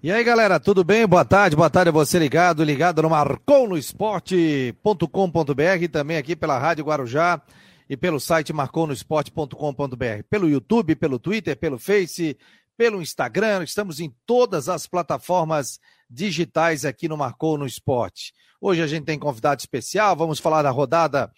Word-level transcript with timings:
E 0.00 0.12
aí, 0.12 0.22
galera, 0.22 0.60
tudo 0.60 0.84
bem? 0.84 1.04
Boa 1.08 1.24
tarde, 1.24 1.56
boa 1.56 1.68
tarde 1.68 1.88
a 1.88 1.92
você 1.92 2.20
ligado, 2.20 2.62
ligado 2.62 3.02
no 3.02 3.10
marconosport.com.br, 3.10 5.88
também 5.90 6.16
aqui 6.16 6.36
pela 6.36 6.56
Rádio 6.56 6.84
Guarujá 6.84 7.42
e 7.90 7.96
pelo 7.96 8.20
site 8.20 8.52
marconosport.com.br, 8.52 10.22
pelo 10.30 10.48
YouTube, 10.48 10.94
pelo 10.94 11.18
Twitter, 11.18 11.58
pelo 11.58 11.80
Face, 11.80 12.38
pelo 12.76 13.02
Instagram, 13.02 13.64
estamos 13.64 13.98
em 13.98 14.14
todas 14.24 14.68
as 14.68 14.86
plataformas 14.86 15.80
digitais 16.08 16.84
aqui 16.84 17.08
no 17.08 17.16
Marcou 17.16 17.58
no 17.58 17.66
Esporte. 17.66 18.32
Hoje 18.60 18.80
a 18.80 18.86
gente 18.86 19.04
tem 19.04 19.18
convidado 19.18 19.60
especial, 19.60 20.14
vamos 20.14 20.38
falar 20.38 20.62
da 20.62 20.70
rodada 20.70 21.28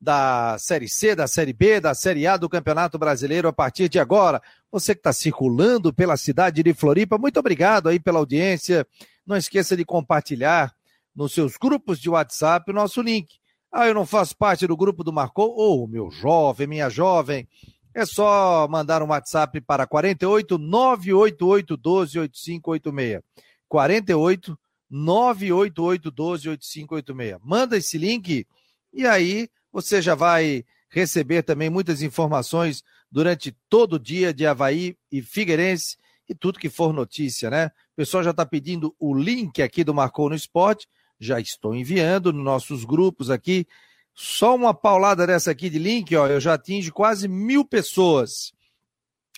da 0.00 0.56
Série 0.58 0.88
C, 0.88 1.14
da 1.14 1.26
Série 1.26 1.52
B, 1.52 1.78
da 1.78 1.94
Série 1.94 2.26
A 2.26 2.36
do 2.36 2.48
Campeonato 2.48 2.98
Brasileiro 2.98 3.48
a 3.48 3.52
partir 3.52 3.88
de 3.88 3.98
agora. 3.98 4.40
Você 4.72 4.94
que 4.94 5.00
está 5.00 5.12
circulando 5.12 5.92
pela 5.92 6.16
cidade 6.16 6.62
de 6.62 6.72
Floripa, 6.72 7.18
muito 7.18 7.38
obrigado 7.38 7.88
aí 7.88 8.00
pela 8.00 8.18
audiência. 8.18 8.86
Não 9.26 9.36
esqueça 9.36 9.76
de 9.76 9.84
compartilhar 9.84 10.74
nos 11.14 11.34
seus 11.34 11.56
grupos 11.56 12.00
de 12.00 12.08
WhatsApp 12.08 12.70
o 12.70 12.74
nosso 12.74 13.02
link. 13.02 13.34
Ah, 13.70 13.86
eu 13.86 13.94
não 13.94 14.06
faço 14.06 14.36
parte 14.36 14.66
do 14.66 14.76
grupo 14.76 15.04
do 15.04 15.12
Marcou? 15.12 15.54
Ô, 15.56 15.84
oh, 15.84 15.86
meu 15.86 16.10
jovem, 16.10 16.66
minha 16.66 16.88
jovem. 16.88 17.46
É 17.94 18.06
só 18.06 18.66
mandar 18.68 19.02
um 19.02 19.08
WhatsApp 19.08 19.60
para 19.60 19.86
48 19.86 20.56
988 20.56 21.76
12 21.76 22.18
8586. 22.20 23.22
48 23.68 24.58
988 24.88 26.10
12 26.10 26.48
8586. 26.48 27.38
Manda 27.44 27.76
esse 27.76 27.98
link 27.98 28.46
e 28.92 29.06
aí 29.06 29.48
você 29.72 30.02
já 30.02 30.14
vai 30.14 30.64
receber 30.88 31.42
também 31.42 31.70
muitas 31.70 32.02
informações 32.02 32.82
durante 33.10 33.56
todo 33.68 33.94
o 33.94 33.98
dia 33.98 34.32
de 34.34 34.46
Havaí 34.46 34.96
e 35.10 35.22
Figueirense 35.22 35.96
e 36.28 36.34
tudo 36.34 36.58
que 36.58 36.68
for 36.68 36.92
notícia, 36.92 37.50
né? 37.50 37.66
O 37.92 37.96
pessoal 37.96 38.22
já 38.22 38.30
está 38.30 38.46
pedindo 38.46 38.94
o 38.98 39.14
link 39.14 39.60
aqui 39.62 39.82
do 39.82 39.94
Marcou 39.94 40.28
no 40.28 40.34
Esporte, 40.34 40.86
já 41.18 41.40
estou 41.40 41.74
enviando 41.74 42.32
nos 42.32 42.44
nossos 42.44 42.84
grupos 42.84 43.30
aqui. 43.30 43.66
Só 44.14 44.54
uma 44.54 44.74
paulada 44.74 45.26
dessa 45.26 45.50
aqui 45.50 45.68
de 45.68 45.78
link, 45.78 46.14
ó, 46.14 46.26
eu 46.26 46.40
já 46.40 46.54
atingo 46.54 46.92
quase 46.92 47.28
mil 47.28 47.64
pessoas. 47.64 48.52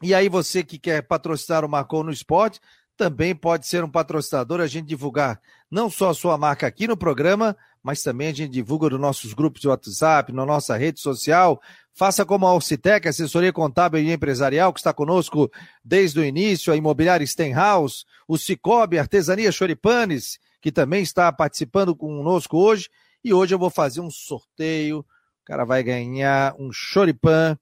E 0.02 0.14
aí 0.14 0.28
você 0.28 0.62
que 0.62 0.78
quer 0.78 1.02
patrocinar 1.02 1.64
o 1.64 1.68
Marcou 1.68 2.02
no 2.02 2.10
Esporte, 2.10 2.60
também 2.96 3.34
pode 3.34 3.66
ser 3.66 3.82
um 3.84 3.90
patrocinador, 3.90 4.60
a 4.60 4.66
gente 4.66 4.86
divulgar 4.86 5.40
não 5.70 5.88
só 5.88 6.10
a 6.10 6.14
sua 6.14 6.36
marca 6.36 6.66
aqui 6.66 6.86
no 6.86 6.96
programa, 6.96 7.56
mas 7.82 8.02
também 8.02 8.28
a 8.28 8.32
gente 8.32 8.52
divulga 8.52 8.90
nos 8.90 9.00
nossos 9.00 9.32
grupos 9.32 9.60
de 9.60 9.68
WhatsApp, 9.68 10.32
na 10.32 10.46
nossa 10.46 10.76
rede 10.76 11.00
social. 11.00 11.60
Faça 11.94 12.24
como 12.24 12.46
a 12.46 12.54
Orcitec, 12.54 13.08
assessoria 13.08 13.52
contábil 13.52 14.00
e 14.00 14.12
empresarial, 14.12 14.72
que 14.72 14.80
está 14.80 14.92
conosco 14.92 15.50
desde 15.84 16.20
o 16.20 16.24
início, 16.24 16.72
a 16.72 16.76
Imobiliária 16.76 17.26
Stenhouse, 17.26 18.04
o 18.28 18.38
Cicobi, 18.38 18.98
Artesania 18.98 19.50
Choripanes, 19.50 20.38
que 20.60 20.70
também 20.70 21.02
está 21.02 21.32
participando 21.32 21.96
conosco 21.96 22.56
hoje. 22.56 22.88
E 23.24 23.34
hoje 23.34 23.54
eu 23.54 23.58
vou 23.58 23.70
fazer 23.70 24.00
um 24.00 24.10
sorteio. 24.10 25.00
O 25.00 25.44
cara 25.44 25.64
vai 25.64 25.82
ganhar 25.82 26.54
um 26.58 26.70
choripan 26.72 27.58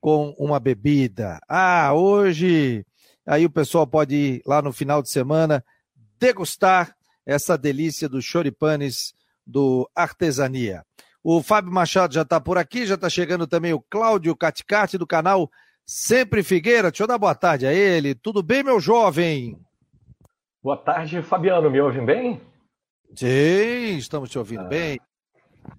com 0.00 0.34
uma 0.38 0.58
bebida. 0.58 1.38
Ah, 1.48 1.92
hoje 1.92 2.86
Aí 3.28 3.44
o 3.44 3.50
pessoal 3.50 3.86
pode 3.86 4.14
ir 4.14 4.42
lá 4.46 4.62
no 4.62 4.72
final 4.72 5.02
de 5.02 5.10
semana 5.10 5.62
degustar 6.18 6.96
essa 7.26 7.58
delícia 7.58 8.08
dos 8.08 8.24
choripanes 8.24 9.14
do 9.46 9.88
Artesania. 9.94 10.82
O 11.22 11.42
Fábio 11.42 11.70
Machado 11.70 12.14
já 12.14 12.22
está 12.22 12.40
por 12.40 12.56
aqui, 12.56 12.86
já 12.86 12.94
está 12.94 13.10
chegando 13.10 13.46
também 13.46 13.74
o 13.74 13.84
Cláudio 13.90 14.34
Caticate 14.34 14.96
do 14.96 15.06
canal 15.06 15.50
Sempre 15.84 16.42
Figueira. 16.42 16.90
Deixa 16.90 17.02
eu 17.02 17.06
dar 17.06 17.18
boa 17.18 17.34
tarde 17.34 17.66
a 17.66 17.72
ele. 17.72 18.14
Tudo 18.14 18.42
bem, 18.42 18.62
meu 18.62 18.80
jovem? 18.80 19.58
Boa 20.62 20.76
tarde, 20.78 21.20
Fabiano. 21.20 21.70
Me 21.70 21.80
ouvem 21.82 22.04
bem? 22.04 22.40
Sim, 23.14 23.98
estamos 23.98 24.30
te 24.30 24.38
ouvindo 24.38 24.62
ah, 24.62 24.68
bem. 24.68 24.98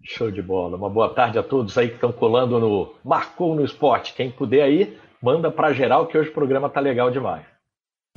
Show 0.03 0.29
de 0.29 0.41
bola. 0.41 0.77
Uma 0.77 0.89
boa 0.89 1.13
tarde 1.15 1.39
a 1.39 1.43
todos 1.43 1.75
aí 1.79 1.89
que 1.89 1.95
estão 1.95 2.11
colando 2.11 2.59
no 2.59 2.93
Marcou 3.03 3.55
no 3.55 3.65
Esporte. 3.65 4.13
Quem 4.13 4.31
puder 4.31 4.61
aí, 4.61 4.99
manda 5.21 5.51
para 5.51 5.73
geral 5.73 6.07
que 6.07 6.17
hoje 6.17 6.29
o 6.29 6.33
programa 6.33 6.69
tá 6.69 6.79
legal 6.79 7.11
demais. 7.11 7.45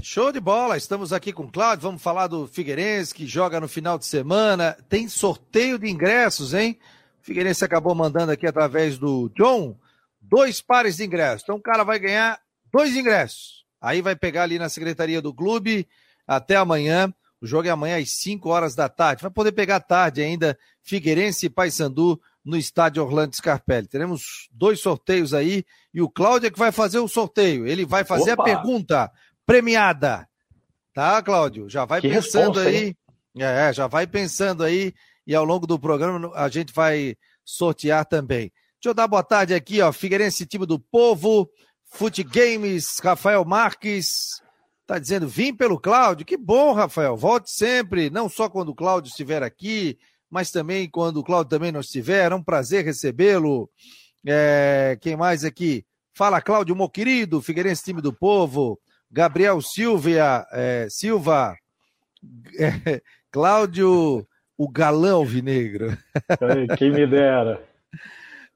Show 0.03 0.33
de 0.33 0.41
bola, 0.41 0.77
estamos 0.77 1.13
aqui 1.13 1.33
com 1.33 1.45
o 1.45 1.51
Cláudio, 1.51 1.83
vamos 1.85 2.03
falar 2.03 2.27
do 2.27 2.47
Figueirense 2.49 3.15
que 3.15 3.27
joga 3.27 3.61
no 3.61 3.69
final 3.69 3.97
de 3.97 4.05
semana, 4.05 4.77
tem 4.89 5.07
sorteio 5.09 5.79
de 5.79 5.89
ingressos, 5.89 6.55
hein? 6.55 6.77
O 7.21 7.25
Figueirense 7.25 7.65
acabou 7.65 7.95
mandando 7.95 8.33
aqui 8.33 8.47
através 8.47 8.99
do 8.99 9.31
John 9.37 9.77
dois 10.21 10.61
pares 10.61 10.97
de 10.97 11.05
ingressos, 11.05 11.43
então 11.45 11.57
o 11.57 11.63
cara 11.63 11.85
vai 11.85 12.01
ganhar 12.01 12.41
dois 12.73 12.97
ingressos, 12.97 13.65
aí 13.81 14.03
vai 14.03 14.17
pegar 14.17 14.43
ali 14.43 14.59
na 14.59 14.69
secretaria 14.69 15.23
do 15.23 15.33
clube 15.33 15.87
até 16.27 16.57
amanhã, 16.57 17.13
o 17.41 17.47
jogo 17.47 17.69
é 17.69 17.71
amanhã 17.71 17.99
às 17.99 18.11
5 18.11 18.49
horas 18.49 18.75
da 18.75 18.89
tarde, 18.89 19.23
vai 19.23 19.31
poder 19.31 19.53
pegar 19.53 19.79
tarde 19.81 20.21
ainda 20.21 20.59
Figueirense 20.83 21.47
e 21.47 21.51
Paysandu 21.51 22.21
no 22.44 22.56
estádio 22.56 23.03
Orlando 23.03 23.36
Scarpelli. 23.36 23.86
Teremos 23.86 24.48
dois 24.53 24.80
sorteios 24.80 25.32
aí 25.32 25.64
e 25.92 26.03
o 26.03 26.08
Cláudio 26.08 26.48
é 26.48 26.50
que 26.50 26.58
vai 26.58 26.72
fazer 26.72 26.98
o 26.98 27.08
sorteio. 27.08 27.66
Ele 27.66 27.84
vai 27.84 28.04
fazer 28.04 28.32
Opa. 28.32 28.42
a 28.42 28.44
pergunta 28.44 29.12
premiada. 29.47 30.28
Tá, 30.92 31.22
Cláudio? 31.22 31.69
Já 31.69 31.84
vai 31.84 32.00
que 32.00 32.08
pensando 32.08 32.58
responsa, 32.58 32.69
aí. 32.69 32.97
É, 33.38 33.72
já 33.72 33.86
vai 33.86 34.06
pensando 34.06 34.62
aí 34.62 34.92
e 35.26 35.34
ao 35.34 35.44
longo 35.44 35.66
do 35.66 35.78
programa 35.78 36.32
a 36.34 36.48
gente 36.48 36.72
vai 36.72 37.16
sortear 37.44 38.04
também. 38.04 38.53
Deixa 38.74 38.91
eu 38.91 38.94
dar 38.94 39.06
boa 39.06 39.22
tarde 39.22 39.54
aqui, 39.54 39.80
ó. 39.80 39.92
Figueirense, 39.92 40.44
time 40.44 40.66
do 40.66 40.78
povo, 40.78 41.48
Fute 41.86 42.24
Games, 42.24 42.98
Rafael 42.98 43.44
Marques. 43.44 44.42
Tá 44.86 44.98
dizendo, 44.98 45.28
vim 45.28 45.54
pelo 45.54 45.78
Cláudio. 45.78 46.26
Que 46.26 46.36
bom, 46.36 46.72
Rafael. 46.72 47.16
Volte 47.16 47.50
sempre, 47.50 48.10
não 48.10 48.28
só 48.28 48.48
quando 48.48 48.70
o 48.70 48.74
Cláudio 48.74 49.09
estiver 49.09 49.42
aqui, 49.42 49.97
mas 50.32 50.50
também 50.50 50.88
quando 50.88 51.19
o 51.19 51.22
Cláudio 51.22 51.50
também 51.50 51.70
não 51.70 51.81
estiver. 51.81 52.32
É 52.32 52.34
um 52.34 52.43
prazer 52.43 52.87
recebê-lo. 52.87 53.69
É, 54.26 54.97
quem 54.98 55.15
mais 55.15 55.44
aqui? 55.44 55.84
Fala, 56.15 56.41
Cláudio, 56.41 56.75
meu 56.75 56.88
querido, 56.88 57.43
Figueirense, 57.43 57.84
time 57.84 58.00
do 58.00 58.15
povo. 58.15 58.81
Gabriel 59.10 59.60
Silvia, 59.60 60.47
é, 60.50 60.87
Silva. 60.88 61.54
É, 62.59 63.03
Cláudio, 63.32 64.25
o 64.56 64.69
galão 64.69 65.16
alvinegro. 65.16 65.98
Quem 66.78 66.92
me 66.92 67.04
dera. 67.04 67.60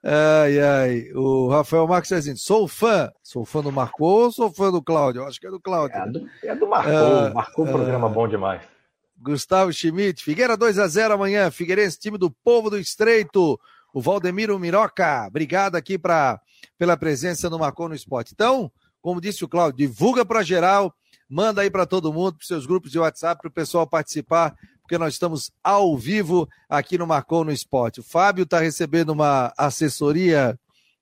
Ai, 0.04 0.60
ai. 0.60 1.12
O 1.15 1.48
Rafael 1.48 1.88
Marques 1.88 2.10
diz 2.10 2.19
assim: 2.19 2.36
sou 2.36 2.69
fã. 2.69 3.10
Sou 3.25 3.44
fã 3.44 3.60
do 3.60 3.72
Marcou 3.72 4.25
ou 4.25 4.32
sou 4.32 4.53
fã 4.53 4.70
do 4.70 4.81
Cláudio? 4.81 5.25
Acho 5.25 5.41
que 5.41 5.48
é 5.48 5.50
do 5.50 5.59
Cláudio. 5.59 5.97
É 5.97 6.06
do, 6.09 6.31
é 6.44 6.54
do 6.54 6.69
Marcou. 6.69 6.92
Uh, 6.92 7.34
Marcou 7.34 7.65
um 7.65 7.72
programa 7.72 8.06
uh, 8.06 8.10
bom 8.10 8.28
demais. 8.28 8.75
Gustavo 9.19 9.72
Schmidt. 9.72 10.22
Figueira 10.22 10.56
2 10.56 10.78
a 10.78 10.87
0 10.87 11.15
amanhã. 11.15 11.50
Figueirense, 11.50 11.99
time 11.99 12.19
do 12.19 12.31
povo 12.31 12.71
do 12.71 12.78
Estreito. 12.78 13.59
O 13.93 14.00
Valdemiro 14.00 14.59
Miroca. 14.59 15.27
Obrigado 15.27 15.77
aqui 15.77 15.99
pra, 15.99 16.41
pela 16.78 16.97
presença 16.97 17.49
no 17.49 17.59
Marcou 17.59 17.88
no 17.88 17.94
Esporte. 17.94 18.32
Então, 18.34 18.71
como 19.00 19.21
disse 19.21 19.44
o 19.44 19.49
Cláudio, 19.49 19.78
divulga 19.87 20.25
para 20.25 20.43
geral, 20.43 20.93
manda 21.28 21.62
aí 21.62 21.71
para 21.71 21.87
todo 21.87 22.12
mundo, 22.12 22.38
para 22.38 22.47
seus 22.47 22.66
grupos 22.66 22.91
de 22.91 22.99
WhatsApp, 22.99 23.41
para 23.41 23.49
o 23.49 23.53
pessoal 23.53 23.87
participar, 23.87 24.54
porque 24.82 24.99
nós 24.99 25.15
estamos 25.15 25.50
ao 25.62 25.97
vivo 25.97 26.48
aqui 26.69 26.98
no 26.98 27.06
Marcou 27.06 27.44
no 27.44 27.53
Esporte. 27.53 28.00
O 28.00 28.03
Fábio 28.03 28.43
está 28.43 28.59
recebendo 28.59 29.10
uma 29.10 29.53
assessoria. 29.56 30.59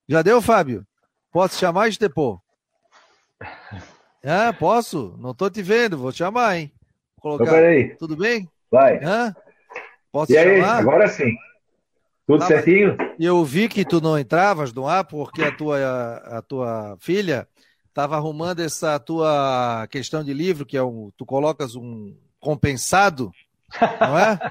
Já 0.06 0.20
deu, 0.20 0.42
Fábio? 0.42 0.86
Posso 1.32 1.58
chamar, 1.58 1.88
Estepô? 1.88 2.38
Ah, 4.22 4.52
posso? 4.58 5.16
Não 5.18 5.30
estou 5.30 5.50
te 5.50 5.62
vendo, 5.62 5.96
vou 5.96 6.12
chamar, 6.12 6.58
hein? 6.58 6.73
Colocar. 7.24 7.44
Então, 7.44 7.54
peraí. 7.54 7.96
Tudo 7.96 8.16
bem? 8.16 8.48
Vai. 8.70 9.02
Hã? 9.02 9.34
Posso 10.12 10.30
e 10.30 10.36
aí, 10.36 10.60
chamar? 10.60 10.78
agora 10.78 11.08
sim. 11.08 11.34
Tudo 12.26 12.40
tá, 12.40 12.46
certinho? 12.46 12.96
Eu 13.18 13.44
vi 13.44 13.68
que 13.68 13.84
tu 13.84 14.00
não 14.00 14.18
entravas 14.18 14.72
no 14.72 14.86
ar 14.86 15.04
porque 15.04 15.42
a 15.42 15.50
tua, 15.50 15.78
a, 16.24 16.42
tua 16.42 16.96
filha 17.00 17.48
estava 17.88 18.16
arrumando 18.16 18.60
essa 18.60 18.98
tua 18.98 19.86
questão 19.90 20.22
de 20.22 20.32
livro, 20.32 20.64
que 20.64 20.76
é 20.76 20.82
um. 20.82 21.10
Tu 21.16 21.26
colocas 21.26 21.74
um 21.74 22.14
compensado, 22.38 23.32
não 24.00 24.18
é? 24.18 24.38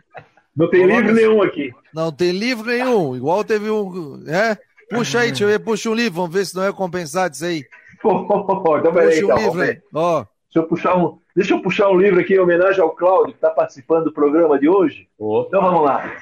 Não 0.55 0.69
tem 0.69 0.81
colocas, 0.81 1.07
livro 1.07 1.15
nenhum 1.15 1.41
aqui. 1.41 1.73
Não 1.91 2.11
tem 2.11 2.31
livro 2.31 2.67
nenhum. 2.67 3.15
Igual 3.15 3.43
teve 3.43 3.71
um. 3.71 4.23
É? 4.27 4.55
Puxa 4.87 5.21
aí, 5.21 5.29
deixa 5.29 5.45
eu 5.45 5.47
ver, 5.47 5.57
puxa 5.57 5.89
um 5.89 5.95
livro, 5.95 6.21
vamos 6.21 6.31
ver 6.31 6.45
se 6.45 6.55
não 6.55 6.63
é 6.63 6.71
compensado 6.71 7.33
isso 7.33 7.43
aí. 7.43 7.65
então, 7.97 8.93
peraí, 8.93 9.19
puxa 9.19 9.25
um 9.25 9.31
então, 9.31 9.37
livro 9.37 9.61
aí. 9.63 9.81
Ó. 9.91 10.25
Deixa 10.53 10.59
eu 10.59 10.67
puxar 10.67 10.95
um, 10.95 11.17
deixa 11.35 11.53
eu 11.55 11.61
puxar 11.63 11.89
um 11.89 11.97
livro 11.97 12.19
aqui 12.19 12.35
em 12.35 12.39
homenagem 12.39 12.79
ao 12.79 12.91
Cláudio, 12.91 13.33
que 13.33 13.37
está 13.37 13.49
participando 13.49 14.05
do 14.05 14.13
programa 14.13 14.59
de 14.59 14.69
hoje. 14.69 15.09
Opa. 15.17 15.47
Então 15.47 15.61
vamos 15.63 15.83
lá. 15.83 16.15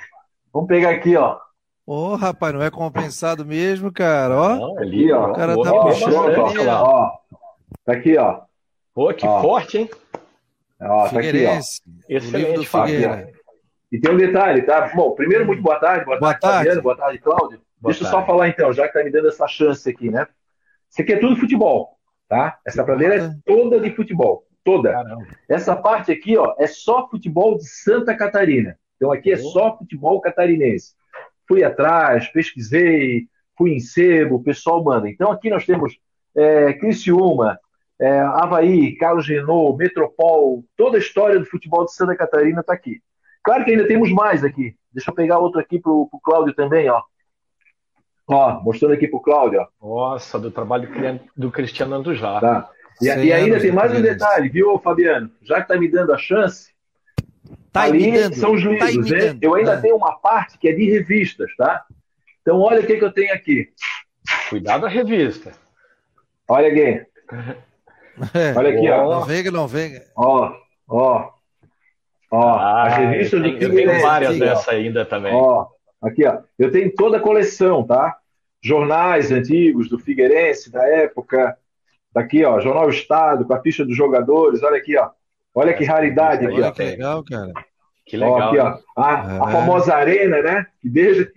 Vamos 0.53 0.69
pegar 0.69 0.91
aqui, 0.91 1.17
ó. 1.17 1.37
Ô, 1.85 2.11
oh, 2.11 2.15
rapaz, 2.15 2.53
não 2.53 2.61
é 2.61 2.71
compensado 2.71 3.45
mesmo, 3.45 3.91
cara, 3.91 4.33
ó. 4.33 4.55
Não, 4.55 4.77
ali, 4.77 5.11
ó. 5.11 5.31
O 5.31 5.33
cara 5.33 5.61
tá 5.61 5.73
puxando 5.81 6.45
ali, 6.45 6.65
ó. 6.65 6.81
ó. 6.81 7.11
Tá 7.83 7.91
aqui, 7.91 8.17
ó. 8.17 8.39
Pô, 8.93 9.13
que 9.13 9.27
ó. 9.27 9.41
forte, 9.41 9.79
hein? 9.79 9.89
Ó, 10.79 11.09
tá 11.09 11.19
aqui, 11.19 11.45
ó. 11.45 11.59
Excelente, 12.07 12.37
livro 12.37 12.53
do 12.53 12.63
Figueira. 12.63 13.33
E 13.91 13.99
tem 13.99 14.13
um 14.13 14.17
detalhe, 14.17 14.61
tá? 14.61 14.93
Bom, 14.95 15.11
primeiro, 15.11 15.45
muito 15.45 15.61
boa 15.61 15.77
tarde. 15.77 16.05
Boa, 16.05 16.17
boa 16.17 16.33
tarde, 16.33 16.57
Fabiano, 16.57 16.81
boa 16.81 16.95
tarde, 16.95 17.19
Cláudio. 17.19 17.59
Boa 17.81 17.91
Deixa 17.91 18.05
eu 18.05 18.09
só 18.09 18.25
falar 18.25 18.47
então, 18.47 18.71
já 18.71 18.87
que 18.87 18.93
tá 18.93 19.03
me 19.03 19.11
dando 19.11 19.27
essa 19.27 19.45
chance 19.45 19.89
aqui, 19.89 20.09
né? 20.09 20.25
Isso 20.89 21.01
aqui 21.01 21.11
é 21.11 21.19
tudo 21.19 21.35
futebol, 21.35 21.97
tá? 22.31 22.57
Essa 22.65 22.81
prateleira 22.85 23.25
é 23.25 23.29
toda 23.45 23.77
de 23.77 23.93
futebol. 23.93 24.45
toda. 24.63 24.93
Caramba. 24.93 25.27
Essa 25.49 25.75
parte 25.75 26.13
aqui, 26.13 26.37
ó, 26.37 26.55
é 26.57 26.65
só 26.65 27.09
futebol 27.09 27.57
de 27.57 27.67
Santa 27.67 28.15
Catarina. 28.15 28.77
Então 28.95 29.11
aqui 29.11 29.33
é 29.33 29.35
só 29.35 29.77
futebol 29.77 30.21
catarinense. 30.21 30.93
Fui 31.45 31.61
atrás, 31.61 32.29
pesquisei, 32.29 33.27
fui 33.57 33.73
em 33.73 33.79
sebo, 33.81 34.35
o 34.35 34.43
pessoal 34.43 34.81
manda. 34.81 35.09
Então 35.09 35.29
aqui 35.29 35.49
nós 35.49 35.65
temos 35.65 35.97
é, 36.33 36.71
Criciúma, 36.73 37.59
é, 37.99 38.19
Havaí, 38.19 38.95
Carlos 38.95 39.27
Renault, 39.27 39.77
Metropol, 39.77 40.63
toda 40.77 40.95
a 40.97 40.99
história 40.99 41.37
do 41.37 41.45
futebol 41.45 41.83
de 41.83 41.93
Santa 41.93 42.15
Catarina 42.15 42.61
está 42.61 42.71
aqui. 42.71 43.01
Claro 43.43 43.65
que 43.65 43.71
ainda 43.71 43.87
temos 43.87 44.09
mais 44.09 44.41
aqui. 44.41 44.73
Deixa 44.93 45.11
eu 45.11 45.15
pegar 45.15 45.39
outro 45.39 45.59
aqui 45.59 45.79
para 45.79 45.91
o 45.91 46.07
Cláudio 46.23 46.53
também, 46.53 46.89
ó. 46.89 47.01
Ó, 48.31 48.61
mostrando 48.61 48.93
aqui 48.93 49.09
para 49.09 49.17
o 49.17 49.21
Cláudio. 49.21 49.67
Ó. 49.81 50.11
Nossa, 50.11 50.39
do 50.39 50.49
trabalho 50.49 50.87
do 51.35 51.51
Cristiano 51.51 51.95
Andujá. 51.95 52.39
Tá. 52.39 52.69
E, 53.01 53.07
e 53.07 53.33
ainda 53.33 53.59
tem 53.59 53.73
mais 53.73 53.93
um 53.93 54.01
detalhe, 54.01 54.47
viu, 54.47 54.79
Fabiano? 54.79 55.29
Já 55.41 55.55
que 55.55 55.63
está 55.63 55.77
me 55.77 55.89
dando 55.89 56.13
a 56.13 56.17
chance, 56.17 56.71
tá 57.73 57.81
ali 57.81 58.07
imitando, 58.07 58.35
são 58.35 58.53
os 58.53 58.63
tá 58.63 58.85
livros, 58.85 59.09
tá 59.09 59.15
né? 59.17 59.37
Eu 59.41 59.55
ainda 59.55 59.73
ah. 59.73 59.81
tenho 59.81 59.97
uma 59.97 60.13
parte 60.13 60.57
que 60.57 60.69
é 60.69 60.73
de 60.73 60.89
revistas, 60.89 61.53
tá? 61.57 61.83
Então, 62.41 62.59
olha 62.59 62.79
o 62.79 62.85
que, 62.85 62.95
que 62.95 63.03
eu 63.03 63.11
tenho 63.11 63.33
aqui. 63.33 63.67
Cuidado 64.49 64.85
a 64.85 64.89
revista. 64.89 65.51
Olha 66.47 66.69
aqui. 66.69 66.81
É. 66.81 68.53
Olha 68.55 68.69
aqui, 68.69 68.89
ó. 68.89 69.09
Não 69.09 69.25
vega, 69.25 69.51
não 69.51 69.67
vega. 69.67 70.03
Ó, 70.15 70.53
ó. 70.87 71.31
Ó, 72.29 72.49
ah, 72.49 72.87
as 72.87 72.97
revistas 72.97 73.41
do 73.41 73.47
Eu 73.47 73.73
tenho 73.73 74.01
várias 74.01 74.37
dessa 74.37 74.71
ainda 74.71 75.05
também. 75.05 75.33
Ó, 75.33 75.67
aqui, 76.01 76.25
ó. 76.25 76.39
Eu 76.59 76.71
tenho 76.71 76.93
toda 76.93 77.17
a 77.17 77.21
coleção, 77.21 77.83
tá? 77.85 78.20
Jornais 78.63 79.31
antigos 79.31 79.89
do 79.89 79.97
Figueirense, 79.97 80.71
da 80.71 80.83
época. 80.85 81.57
Daqui, 82.13 82.43
ó, 82.43 82.59
Jornal 82.59 82.89
Estado, 82.89 83.45
com 83.45 83.53
a 83.53 83.61
ficha 83.61 83.85
dos 83.85 83.95
jogadores. 83.95 84.61
Olha 84.63 84.77
aqui, 84.77 84.97
ó. 84.97 85.09
Olha 85.53 85.73
que 85.73 85.83
raridade 85.83 86.45
aqui, 86.45 86.55
Olha 86.55 86.67
ó. 86.69 86.71
Que 86.71 86.83
legal, 86.83 87.23
cara. 87.23 87.53
Que 88.05 88.17
legal. 88.17 88.33
Ó, 88.33 88.43
aqui, 88.43 88.57
ó. 88.59 88.77
A, 88.97 89.45
a 89.45 89.49
é. 89.49 89.51
famosa 89.51 89.95
arena, 89.95 90.41
né? 90.41 90.65
Que 90.81 90.89
desde, 90.89 91.31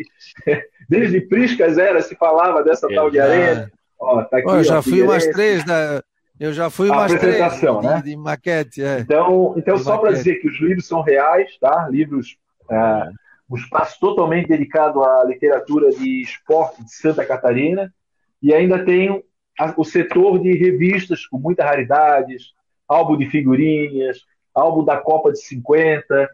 desde 0.89 1.21
Priscas 1.23 1.79
era 1.79 2.03
se 2.03 2.15
falava 2.17 2.63
dessa 2.63 2.89
tal 2.89 3.11
de 3.11 3.21
arena. 3.21 3.71
Ó, 3.99 4.23
tá 4.25 4.39
aqui, 4.39 4.49
ó, 4.49 4.57
eu 4.57 4.65
já 4.65 4.79
ó, 4.79 4.83
fui 4.83 5.03
umas 5.03 5.27
três 5.27 5.65
da, 5.65 6.03
eu 6.39 6.53
já 6.53 6.69
fui 6.69 6.91
a 6.91 7.05
apresentação, 7.05 7.79
três, 7.79 7.95
né? 7.95 8.03
De, 8.03 8.11
de 8.11 8.17
maquete, 8.17 8.83
é. 8.83 9.01
Então, 9.01 9.55
então 9.57 9.79
só 9.79 9.99
para 9.99 10.13
dizer 10.13 10.37
que 10.37 10.49
os 10.49 10.61
livros 10.61 10.87
são 10.87 11.01
reais, 11.01 11.57
tá? 11.61 11.89
Livros, 11.89 12.37
é, 12.71 13.11
um 13.49 13.57
espaço 13.57 13.99
totalmente 14.01 14.49
dedicado 14.49 15.03
à 15.03 15.25
literatura 15.25 15.91
de 15.91 16.23
esporte 16.23 16.83
de 16.83 16.95
Santa 16.95 17.25
Catarina, 17.25 17.93
e 18.43 18.53
ainda 18.53 18.85
tem 18.85 19.23
o 19.77 19.85
setor 19.85 20.39
de 20.41 20.53
revistas 20.53 21.27
com 21.27 21.39
muitas 21.39 21.65
raridades, 21.65 22.53
álbum 22.89 23.17
de 23.17 23.27
figurinhas, 23.27 24.19
álbum 24.55 24.85
da 24.85 24.97
Copa 24.97 25.33
de 25.33 25.41
50. 25.41 26.31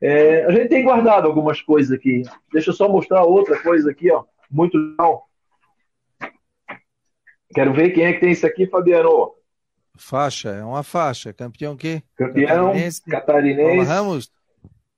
É, 0.00 0.44
a 0.44 0.50
gente 0.50 0.68
tem 0.68 0.84
guardado 0.84 1.26
algumas 1.26 1.60
coisas 1.60 1.92
aqui. 1.92 2.22
Deixa 2.52 2.70
eu 2.70 2.74
só 2.74 2.88
mostrar 2.88 3.24
outra 3.24 3.60
coisa 3.62 3.90
aqui, 3.90 4.10
ó, 4.10 4.24
muito 4.50 4.76
legal. 4.76 5.28
Quero 7.54 7.72
ver 7.72 7.90
quem 7.90 8.04
é 8.04 8.12
que 8.12 8.20
tem 8.20 8.32
isso 8.32 8.46
aqui, 8.46 8.66
Fabiano. 8.66 9.32
Faixa, 9.96 10.50
é 10.50 10.64
uma 10.64 10.82
faixa. 10.82 11.32
Campeão 11.32 11.76
que? 11.76 12.02
Campeão 12.16 12.66
catarinense. 12.66 13.02
catarinense 13.04 13.88
Ramos. 13.88 14.32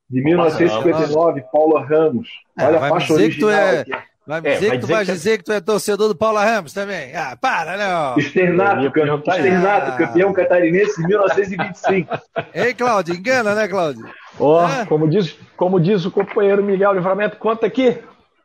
De 0.09 0.23
1959, 0.23 1.45
Paulo 1.53 1.79
Ramos. 1.79 2.29
É, 2.59 2.65
Olha 2.65 2.79
a 2.79 2.89
faixa 2.89 3.15
original. 3.15 3.51
É... 3.51 3.85
Vai 4.27 4.41
me 4.41 4.49
é, 4.49 4.55
dizer 4.55 4.71
que 4.73 4.79
tu 4.79 4.87
vai 4.89 5.05
que... 5.05 5.13
dizer 5.13 5.39
que 5.39 5.45
tu 5.45 5.53
é 5.53 5.61
torcedor 5.61 6.09
do 6.09 6.17
Paulo 6.17 6.39
Ramos 6.39 6.73
também? 6.73 7.15
Ah, 7.15 7.37
para, 7.41 7.77
não. 7.77 8.19
Externato, 8.19 8.91
campeão, 8.91 9.19
Externato 9.19 9.91
ah. 9.93 9.97
campeão 9.97 10.33
catarinense 10.33 11.01
de 11.01 11.07
1925. 11.07 12.19
Ei, 12.53 12.75
Cláudio, 12.75 13.15
engana, 13.15 13.55
né, 13.55 13.69
Cláudio? 13.69 14.05
Ó, 14.41 14.65
oh, 14.65 14.69
é. 14.69 14.85
como, 14.87 15.09
diz, 15.09 15.39
como 15.57 15.79
diz 15.79 16.05
o 16.05 16.11
companheiro 16.11 16.63
Miguel 16.63 16.95
Livramento, 16.95 17.37
conta 17.37 17.67
aqui. 17.67 17.99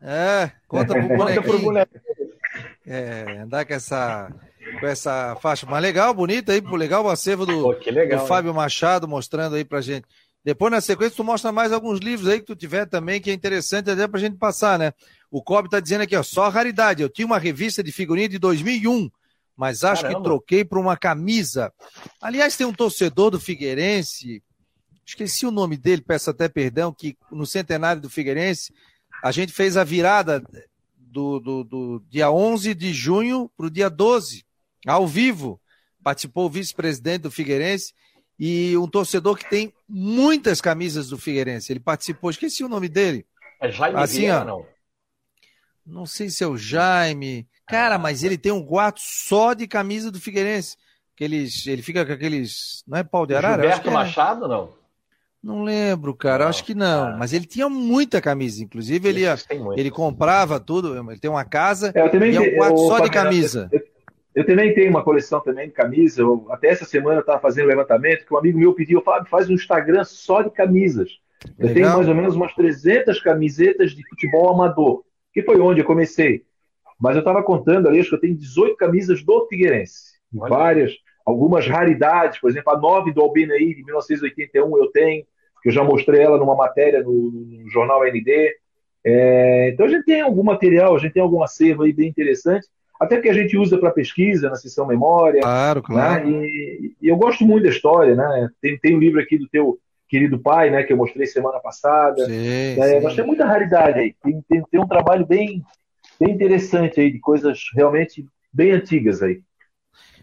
É, 0.04 0.52
conta 0.68 0.94
pro 0.94 1.08
bonequinho. 1.18 1.42
conta 1.42 1.42
pro 1.42 1.60
bonequinho. 1.60 2.02
É, 2.86 3.40
andar 3.44 3.66
com 3.66 3.74
essa 3.74 4.32
com 4.80 4.88
essa 4.88 5.36
faixa. 5.42 5.66
Mas 5.68 5.82
legal, 5.82 6.14
bonita 6.14 6.52
aí, 6.52 6.62
legal 6.62 7.04
o 7.04 7.10
acervo 7.10 7.46
do, 7.46 7.62
Pô, 7.62 7.76
legal, 7.92 8.20
do 8.20 8.28
Fábio 8.28 8.54
Machado 8.54 9.08
mostrando 9.08 9.56
aí 9.56 9.66
pra 9.66 9.82
gente. 9.82 10.06
Depois, 10.44 10.72
na 10.72 10.82
sequência, 10.82 11.16
tu 11.16 11.24
mostra 11.24 11.52
mais 11.52 11.72
alguns 11.72 12.00
livros 12.00 12.28
aí 12.28 12.40
que 12.40 12.46
tu 12.46 12.56
tiver 12.56 12.88
também, 12.88 13.22
que 13.22 13.30
é 13.30 13.34
interessante 13.34 13.92
até 13.92 14.08
pra 14.08 14.20
gente 14.20 14.38
passar, 14.38 14.80
né? 14.80 14.92
O 15.30 15.42
Cobb 15.42 15.70
tá 15.70 15.80
dizendo 15.80 16.02
aqui, 16.02 16.16
ó, 16.16 16.24
só 16.24 16.50
raridade. 16.50 17.04
Eu 17.04 17.10
tinha 17.10 17.26
uma 17.26 17.38
revista 17.38 17.84
de 17.84 17.92
figurinha 17.92 18.28
de 18.28 18.40
2001, 18.40 19.10
mas 19.56 19.84
acho 19.84 20.02
Caramba. 20.02 20.20
que 20.20 20.24
troquei 20.24 20.66
por 20.66 20.80
uma 20.80 20.98
camisa. 20.98 21.72
Aliás, 22.20 22.58
tem 22.58 22.66
um 22.66 22.74
torcedor 22.74 23.30
do 23.30 23.40
Figueirense, 23.40 24.42
esqueci 25.06 25.46
o 25.46 25.52
nome 25.52 25.78
dele, 25.78 26.02
peço 26.02 26.32
até 26.32 26.50
perdão, 26.50 26.92
que 26.92 27.16
no 27.32 27.46
centenário 27.46 28.02
do 28.02 28.10
Figueirense, 28.10 28.74
a 29.24 29.32
gente 29.32 29.54
fez 29.54 29.78
a 29.78 29.84
virada 29.84 30.44
do, 30.98 31.40
do, 31.40 31.64
do 31.64 32.04
dia 32.10 32.32
11 32.32 32.74
de 32.74 32.94
junho 32.94 33.52
para 33.56 33.68
o 33.68 33.72
dia 33.72 33.90
12 33.90 34.44
ao 34.88 35.08
vivo. 35.08 35.62
Participou 36.04 36.48
o 36.48 36.50
vice-presidente 36.50 37.22
do 37.22 37.32
Figueirense 37.32 37.94
e 38.44 38.76
um 38.76 38.88
torcedor 38.88 39.38
que 39.38 39.48
tem 39.48 39.72
muitas 39.88 40.60
camisas 40.60 41.10
do 41.10 41.18
Figueirense. 41.18 41.72
Ele 41.72 41.80
participou, 41.80 42.32
esqueci 42.32 42.64
o 42.64 42.68
nome 42.68 42.90
dele. 42.90 43.24
É 43.62 43.70
Jaime 43.70 44.00
assim, 44.00 44.22
Vieira, 44.22 44.44
não? 44.44 44.66
Não 45.86 46.08
sei 46.08 46.28
se 46.28 46.44
é 46.44 46.48
o 46.48 46.58
Jaime. 46.58 47.48
Cara, 47.68 48.00
mas 48.00 48.24
ele 48.24 48.40
tem 48.40 48.52
um 48.52 48.66
quarto 48.66 49.00
só 49.00 49.54
de 49.54 49.68
camisa 49.68 50.10
do 50.10 50.20
Figueirense. 50.20 50.76
Aqueles, 51.14 51.68
ele 51.68 51.84
fica 51.84 52.04
com 52.04 52.14
aqueles. 52.14 52.84
Não 52.88 52.98
é 52.98 53.04
pau 53.04 53.28
de 53.28 53.36
arara? 53.36 53.62
Gilberto 53.62 53.90
é. 53.90 53.94
Machado, 53.94 54.48
não? 54.48 54.74
Não 55.44 55.64
lembro, 55.64 56.16
cara. 56.16 56.46
Não, 56.46 56.50
acho 56.50 56.64
que 56.64 56.74
não. 56.74 57.10
Ah. 57.10 57.16
Mas 57.20 57.34
ele 57.34 57.46
tinha 57.46 57.70
muita 57.70 58.20
camisa. 58.20 58.64
Inclusive, 58.64 59.08
ele, 59.08 59.22
ele 59.78 59.92
comprava 59.92 60.60
tudo. 60.60 60.98
Ele 61.12 61.20
tem 61.20 61.30
uma 61.30 61.46
casa 61.46 61.94
é, 61.94 62.00
e 62.28 62.36
é 62.36 62.40
um 62.40 62.56
quarto 62.56 62.88
só 62.88 63.00
de 63.02 63.10
camisa. 63.12 63.70
Eu, 63.72 63.82
eu 64.34 64.46
também 64.46 64.74
tenho 64.74 64.90
uma 64.90 65.04
coleção 65.04 65.42
também 65.42 65.68
de 65.68 65.74
camisas. 65.74 66.18
Eu, 66.18 66.48
até 66.50 66.70
essa 66.70 66.86
semana 66.86 67.18
eu 67.18 67.22
estava 67.22 67.40
fazendo 67.40 67.68
levantamento 67.68 68.26
que 68.26 68.34
um 68.34 68.38
amigo 68.38 68.58
meu 68.58 68.74
pediu, 68.74 69.02
Fábio, 69.02 69.30
faz 69.30 69.50
um 69.50 69.54
Instagram 69.54 70.04
só 70.04 70.42
de 70.42 70.50
camisas. 70.50 71.20
Eu 71.60 71.68
Legal. 71.68 71.74
tenho 71.74 71.96
mais 71.96 72.08
ou 72.08 72.16
menos 72.16 72.36
umas 72.36 72.54
300 72.54 73.20
camisetas 73.20 73.92
de 73.92 74.08
futebol 74.08 74.54
amador, 74.54 75.04
que 75.34 75.42
foi 75.42 75.60
onde 75.60 75.82
eu 75.82 75.86
comecei. 75.86 76.46
Mas 77.00 77.16
eu 77.16 77.20
estava 77.20 77.44
contando 77.44 77.88
ali, 77.88 78.00
acho 78.00 78.10
que 78.10 78.16
eu 78.16 78.22
tenho 78.22 78.38
18 78.38 78.78
camisas 78.78 79.24
do 79.24 79.48
Figueirense. 79.48 80.12
Várias, 80.32 80.94
algumas 81.26 81.68
raridades, 81.68 82.40
por 82.40 82.50
exemplo, 82.50 82.72
a 82.72 82.78
9 82.78 83.12
do 83.12 83.22
Albenaí 83.22 83.76
de 83.76 83.84
1981 83.84 84.78
eu 84.78 84.92
tenho, 84.92 85.26
que 85.62 85.70
eu 85.70 85.74
já 85.74 85.84
mostrei 85.84 86.22
ela 86.22 86.38
numa 86.38 86.56
matéria 86.56 87.04
no, 87.04 87.32
no 87.32 87.70
jornal 87.70 88.06
ND. 88.06 88.56
É, 89.04 89.72
então 89.74 89.88
a 89.88 89.90
gente 89.90 90.06
tem 90.06 90.22
algum 90.22 90.44
material, 90.44 90.96
a 90.96 91.00
gente 91.00 91.14
tem 91.14 91.22
algum 91.22 91.44
acervo 91.44 91.84
aí 91.84 91.92
bem 91.92 92.08
interessante 92.08 92.68
até 93.02 93.20
que 93.20 93.28
a 93.28 93.34
gente 93.34 93.58
usa 93.58 93.80
para 93.80 93.90
pesquisa 93.90 94.48
na 94.48 94.56
sessão 94.56 94.86
memória. 94.86 95.42
Claro, 95.42 95.82
claro. 95.82 96.30
Né? 96.30 96.46
E, 96.46 96.94
e, 97.02 97.08
eu 97.08 97.18
gosto 97.18 97.44
muito 97.44 97.64
da 97.64 97.70
história, 97.72 98.16
né? 98.16 98.48
Tem, 98.62 98.78
tem 98.78 98.96
um 98.96 99.00
livro 99.00 99.20
aqui 99.20 99.40
do 99.40 99.50
teu 99.50 99.80
querido 100.08 100.38
pai, 100.38 100.70
né? 100.70 100.84
Que 100.84 100.94
eu 100.94 100.98
mostrei 100.98 101.26
semana 101.26 101.60
passada. 101.60 102.24
Sim, 102.28 102.80
é, 102.80 103.00
sim. 103.00 103.04
Mas 103.04 103.16
tem 103.16 103.26
muita 103.26 103.44
raridade 103.44 103.98
aí. 103.98 104.16
Tem, 104.24 104.40
tem, 104.48 104.64
tem 104.70 104.80
um 104.80 104.88
trabalho 104.88 105.26
bem, 105.26 105.64
bem 106.20 106.30
interessante 106.36 107.02
aí, 107.02 107.12
de 107.12 107.20
coisas 107.20 107.60
realmente 107.74 108.24
bem 108.54 108.72
antigas 108.72 109.24
aí. 109.24 109.42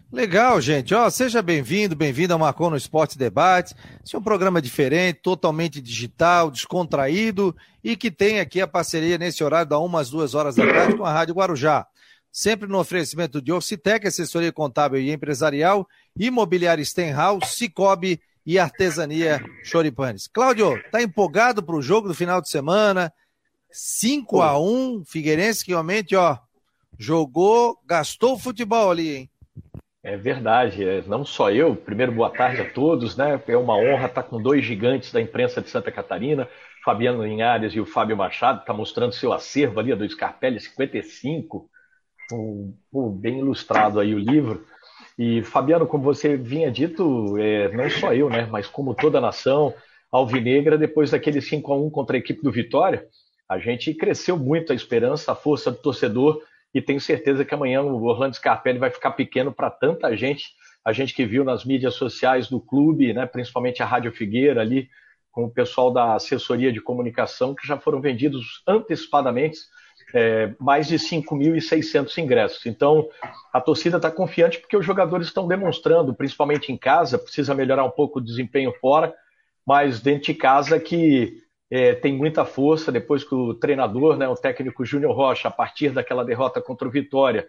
Legal, 0.09 0.61
gente. 0.61 0.95
Ó, 0.95 1.09
seja 1.09 1.41
bem-vindo, 1.41 1.97
bem-vindo 1.97 2.31
ao 2.31 2.39
Marcou 2.39 2.69
no 2.69 2.77
Esporte 2.77 3.17
Debate. 3.17 3.75
Esse 4.05 4.15
é 4.15 4.19
um 4.19 4.23
programa 4.23 4.61
diferente, 4.61 5.19
totalmente 5.21 5.81
digital, 5.81 6.49
descontraído 6.49 7.53
e 7.83 7.97
que 7.97 8.09
tem 8.09 8.39
aqui 8.39 8.61
a 8.61 8.67
parceria 8.67 9.17
nesse 9.17 9.43
horário 9.43 9.69
da 9.69 9.77
umas 9.77 10.09
duas 10.09 10.33
horas 10.33 10.55
da 10.55 10.65
tarde 10.65 10.95
com 10.95 11.03
a 11.03 11.11
Rádio 11.11 11.35
Guarujá 11.35 11.85
sempre 12.31 12.67
no 12.67 12.79
oferecimento 12.79 13.41
de 13.41 13.51
Orcitec, 13.51 14.07
assessoria 14.07 14.51
contábil 14.51 14.99
e 15.01 15.11
empresarial, 15.11 15.87
imobiliária 16.17 16.83
Stenhouse, 16.83 17.55
Cicobi 17.55 18.21
e 18.45 18.57
artesania 18.57 19.43
Choripanes. 19.63 20.27
Cláudio, 20.27 20.81
tá 20.91 21.01
empolgado 21.01 21.63
para 21.63 21.75
o 21.75 21.81
jogo 21.81 22.07
do 22.07 22.13
final 22.13 22.41
de 22.41 22.49
semana? 22.49 23.11
5 23.71 24.41
a 24.41 24.59
1 24.59 25.03
Figueirense 25.05 25.63
que 25.63 25.71
realmente, 25.71 26.15
ó, 26.15 26.37
jogou, 26.97 27.77
gastou 27.85 28.33
o 28.33 28.39
futebol 28.39 28.91
ali, 28.91 29.15
hein? 29.15 29.29
É 30.01 30.15
verdade, 30.15 30.83
é, 30.83 31.03
não 31.03 31.25
só 31.25 31.51
eu. 31.51 31.75
Primeiro, 31.75 32.11
boa 32.11 32.29
tarde 32.29 32.61
a 32.61 32.69
todos, 32.71 33.17
né? 33.17 33.39
É 33.47 33.57
uma 33.57 33.75
honra 33.75 34.07
estar 34.07 34.23
com 34.23 34.41
dois 34.41 34.63
gigantes 34.63 35.11
da 35.11 35.21
imprensa 35.21 35.61
de 35.61 35.69
Santa 35.69 35.91
Catarina, 35.91 36.47
Fabiano 36.83 37.23
Linhares 37.23 37.73
e 37.73 37.79
o 37.79 37.85
Fábio 37.85 38.15
Machado, 38.15 38.61
está 38.61 38.73
mostrando 38.73 39.13
seu 39.13 39.33
acervo 39.33 39.79
ali 39.79 39.93
do 39.93 40.09
Scarpelli 40.09 40.59
55 40.59 41.69
um, 42.31 42.73
um, 42.93 43.09
bem 43.09 43.39
ilustrado 43.39 43.99
aí 43.99 44.13
o 44.13 44.19
livro. 44.19 44.65
E, 45.17 45.43
Fabiano, 45.43 45.85
como 45.85 46.03
você 46.03 46.37
vinha 46.37 46.71
dito, 46.71 47.37
é, 47.37 47.69
não 47.69 47.89
só 47.89 48.13
eu, 48.13 48.29
né, 48.29 48.47
mas 48.49 48.67
como 48.67 48.95
toda 48.95 49.17
a 49.17 49.21
nação 49.21 49.73
alvinegra, 50.11 50.77
depois 50.77 51.11
daquele 51.11 51.41
5 51.41 51.71
a 51.71 51.77
1 51.77 51.89
contra 51.89 52.15
a 52.15 52.19
equipe 52.19 52.41
do 52.41 52.51
Vitória, 52.51 53.05
a 53.47 53.57
gente 53.59 53.93
cresceu 53.93 54.37
muito 54.37 54.71
a 54.71 54.75
esperança, 54.75 55.31
a 55.31 55.35
força 55.35 55.71
do 55.71 55.77
torcedor, 55.77 56.41
e 56.73 56.81
tenho 56.81 57.01
certeza 57.01 57.43
que 57.43 57.53
amanhã 57.53 57.81
o 57.81 58.03
Orlando 58.03 58.35
Scarpelli 58.35 58.79
vai 58.79 58.91
ficar 58.91 59.11
pequeno 59.11 59.51
para 59.51 59.69
tanta 59.69 60.15
gente. 60.15 60.47
a 60.85 60.93
gente 60.93 61.13
que 61.13 61.25
viu 61.25 61.43
nas 61.43 61.65
mídias 61.65 61.95
sociais 61.95 62.47
do 62.47 62.59
clube, 62.59 63.13
né, 63.13 63.25
principalmente 63.25 63.83
a 63.83 63.85
Rádio 63.85 64.11
Figueira 64.11 64.61
ali, 64.61 64.87
com 65.31 65.45
o 65.45 65.51
pessoal 65.51 65.91
da 65.91 66.15
assessoria 66.15 66.71
de 66.71 66.79
comunicação, 66.79 67.53
que 67.53 67.67
já 67.67 67.77
foram 67.77 68.01
vendidos 68.01 68.63
antecipadamente 68.67 69.57
é, 70.13 70.53
mais 70.59 70.87
de 70.87 70.97
5.600 70.97 72.17
ingressos. 72.17 72.65
Então, 72.65 73.07
a 73.53 73.61
torcida 73.61 73.97
está 73.97 74.11
confiante 74.11 74.59
porque 74.59 74.77
os 74.77 74.85
jogadores 74.85 75.27
estão 75.27 75.47
demonstrando, 75.47 76.13
principalmente 76.13 76.71
em 76.71 76.77
casa, 76.77 77.19
precisa 77.19 77.53
melhorar 77.53 77.83
um 77.83 77.91
pouco 77.91 78.19
o 78.19 78.23
desempenho 78.23 78.73
fora, 78.79 79.13
mas 79.65 79.99
dentro 79.99 80.25
de 80.25 80.33
casa 80.33 80.79
que 80.79 81.37
é, 81.71 81.93
tem 81.93 82.13
muita 82.13 82.43
força, 82.45 82.91
depois 82.91 83.23
que 83.23 83.35
o 83.35 83.53
treinador, 83.53 84.17
né, 84.17 84.27
o 84.27 84.35
técnico 84.35 84.83
Júnior 84.83 85.15
Rocha, 85.15 85.47
a 85.47 85.51
partir 85.51 85.91
daquela 85.91 86.25
derrota 86.25 86.61
contra 86.61 86.87
o 86.87 86.91
Vitória, 86.91 87.47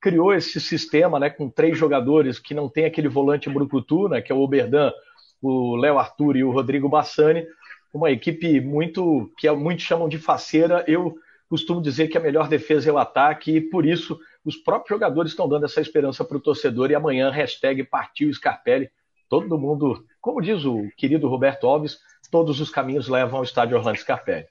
criou 0.00 0.34
esse 0.34 0.60
sistema 0.60 1.20
né, 1.20 1.30
com 1.30 1.48
três 1.48 1.78
jogadores 1.78 2.40
que 2.40 2.54
não 2.54 2.68
tem 2.68 2.84
aquele 2.84 3.08
volante 3.08 3.48
brucutu, 3.48 4.08
né, 4.08 4.20
que 4.20 4.32
é 4.32 4.34
o 4.34 4.40
Oberdan, 4.40 4.92
o 5.40 5.76
Léo 5.76 5.98
Arthur 5.98 6.36
e 6.36 6.44
o 6.44 6.50
Rodrigo 6.50 6.88
Bassani, 6.88 7.46
uma 7.94 8.10
equipe 8.10 8.60
muito 8.60 9.30
que 9.38 9.46
é, 9.46 9.52
muitos 9.52 9.84
chamam 9.84 10.08
de 10.08 10.18
faceira. 10.18 10.84
Eu 10.88 11.14
costumo 11.52 11.82
dizer 11.82 12.08
que 12.08 12.16
a 12.16 12.20
melhor 12.20 12.48
defesa 12.48 12.88
é 12.88 12.92
o 12.92 12.96
ataque, 12.96 13.56
e 13.56 13.60
por 13.60 13.84
isso 13.84 14.18
os 14.42 14.56
próprios 14.56 14.88
jogadores 14.88 15.32
estão 15.32 15.46
dando 15.46 15.66
essa 15.66 15.82
esperança 15.82 16.24
para 16.24 16.38
o 16.38 16.40
torcedor. 16.40 16.90
E 16.90 16.94
amanhã, 16.94 17.30
hashtag 17.30 17.84
partiu 17.84 18.32
Scarpelli. 18.32 18.90
Todo 19.28 19.58
mundo, 19.58 20.02
como 20.18 20.40
diz 20.40 20.64
o 20.64 20.88
querido 20.96 21.28
Roberto 21.28 21.66
Alves, 21.66 21.98
todos 22.30 22.58
os 22.58 22.70
caminhos 22.70 23.06
levam 23.06 23.36
ao 23.36 23.44
estádio 23.44 23.76
Orlando 23.76 23.98
Scarpelli. 23.98 24.46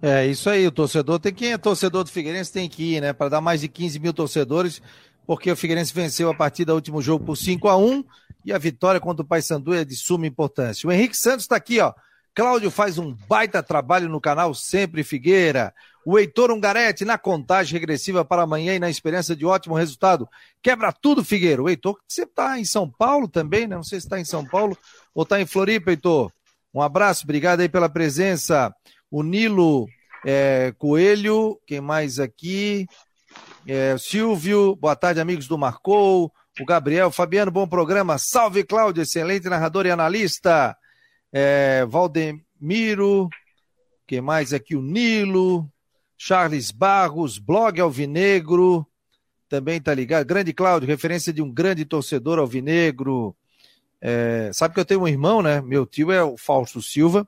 É 0.00 0.24
isso 0.24 0.48
aí, 0.48 0.64
o 0.64 0.70
torcedor 0.70 1.18
tem 1.18 1.34
quem 1.34 1.52
é 1.52 1.58
torcedor 1.58 2.04
do 2.04 2.10
Figueirense 2.10 2.52
tem 2.52 2.68
que 2.68 2.94
ir, 2.94 3.00
né? 3.00 3.12
Para 3.12 3.28
dar 3.28 3.40
mais 3.40 3.62
de 3.62 3.66
15 3.66 3.98
mil 3.98 4.14
torcedores, 4.14 4.80
porque 5.26 5.50
o 5.50 5.56
Figueirense 5.56 5.92
venceu 5.92 6.30
a 6.30 6.34
partida 6.34 6.74
último 6.76 7.02
jogo 7.02 7.24
por 7.24 7.34
5 7.34 7.66
a 7.66 7.76
1 7.76 8.04
e 8.44 8.52
a 8.52 8.58
vitória 8.58 9.00
contra 9.00 9.24
o 9.24 9.26
Paysandu 9.26 9.74
é 9.74 9.84
de 9.84 9.96
suma 9.96 10.28
importância. 10.28 10.88
O 10.88 10.92
Henrique 10.92 11.16
Santos 11.16 11.42
está 11.42 11.56
aqui, 11.56 11.80
ó. 11.80 11.92
Cláudio 12.32 12.70
faz 12.70 12.98
um 12.98 13.16
baita 13.26 13.62
trabalho 13.62 14.08
no 14.08 14.20
canal 14.20 14.54
Sempre 14.54 15.02
Figueira. 15.02 15.74
O 16.08 16.16
Heitor 16.16 16.52
Ungarete 16.52 17.04
na 17.04 17.18
contagem 17.18 17.72
regressiva 17.72 18.24
para 18.24 18.42
amanhã 18.42 18.76
e 18.76 18.78
na 18.78 18.88
esperança 18.88 19.34
de 19.34 19.44
ótimo 19.44 19.74
resultado. 19.74 20.28
Quebra 20.62 20.92
tudo, 20.92 21.24
Figueiro. 21.24 21.64
O 21.64 21.68
Heitor, 21.68 21.98
você 22.06 22.22
está 22.22 22.60
em 22.60 22.64
São 22.64 22.88
Paulo 22.88 23.26
também, 23.26 23.66
né? 23.66 23.74
Não 23.74 23.82
sei 23.82 23.98
se 23.98 24.06
está 24.06 24.20
em 24.20 24.24
São 24.24 24.46
Paulo 24.46 24.78
ou 25.12 25.24
está 25.24 25.40
em 25.40 25.46
Floripa, 25.46 25.90
Heitor. 25.90 26.30
Um 26.72 26.80
abraço, 26.80 27.24
obrigado 27.24 27.58
aí 27.58 27.68
pela 27.68 27.88
presença. 27.88 28.72
O 29.10 29.24
Nilo 29.24 29.88
é, 30.24 30.72
Coelho, 30.78 31.60
quem 31.66 31.80
mais 31.80 32.20
aqui? 32.20 32.86
É, 33.66 33.98
Silvio, 33.98 34.76
boa 34.76 34.94
tarde, 34.94 35.20
amigos 35.20 35.48
do 35.48 35.58
Marcou. 35.58 36.32
O 36.60 36.64
Gabriel, 36.64 37.10
Fabiano, 37.10 37.50
bom 37.50 37.66
programa. 37.66 38.16
Salve, 38.16 38.62
Cláudio, 38.62 39.02
excelente 39.02 39.48
narrador 39.48 39.86
e 39.86 39.90
analista. 39.90 40.76
É, 41.32 41.84
Valdemiro, 41.84 43.28
quem 44.06 44.20
mais 44.20 44.52
aqui? 44.52 44.76
O 44.76 44.82
Nilo, 44.82 45.68
Charles 46.16 46.70
Barros, 46.70 47.38
blog 47.38 47.80
Alvinegro, 47.80 48.86
também 49.48 49.80
tá 49.80 49.94
ligado. 49.94 50.26
Grande 50.26 50.52
Cláudio, 50.52 50.88
referência 50.88 51.32
de 51.32 51.42
um 51.42 51.50
grande 51.50 51.84
torcedor 51.84 52.38
alvinegro. 52.38 53.36
É, 54.00 54.50
sabe 54.52 54.74
que 54.74 54.80
eu 54.80 54.84
tenho 54.84 55.02
um 55.02 55.08
irmão, 55.08 55.42
né? 55.42 55.60
Meu 55.60 55.86
tio 55.86 56.10
é 56.10 56.22
o 56.22 56.36
Fausto 56.36 56.82
Silva, 56.82 57.26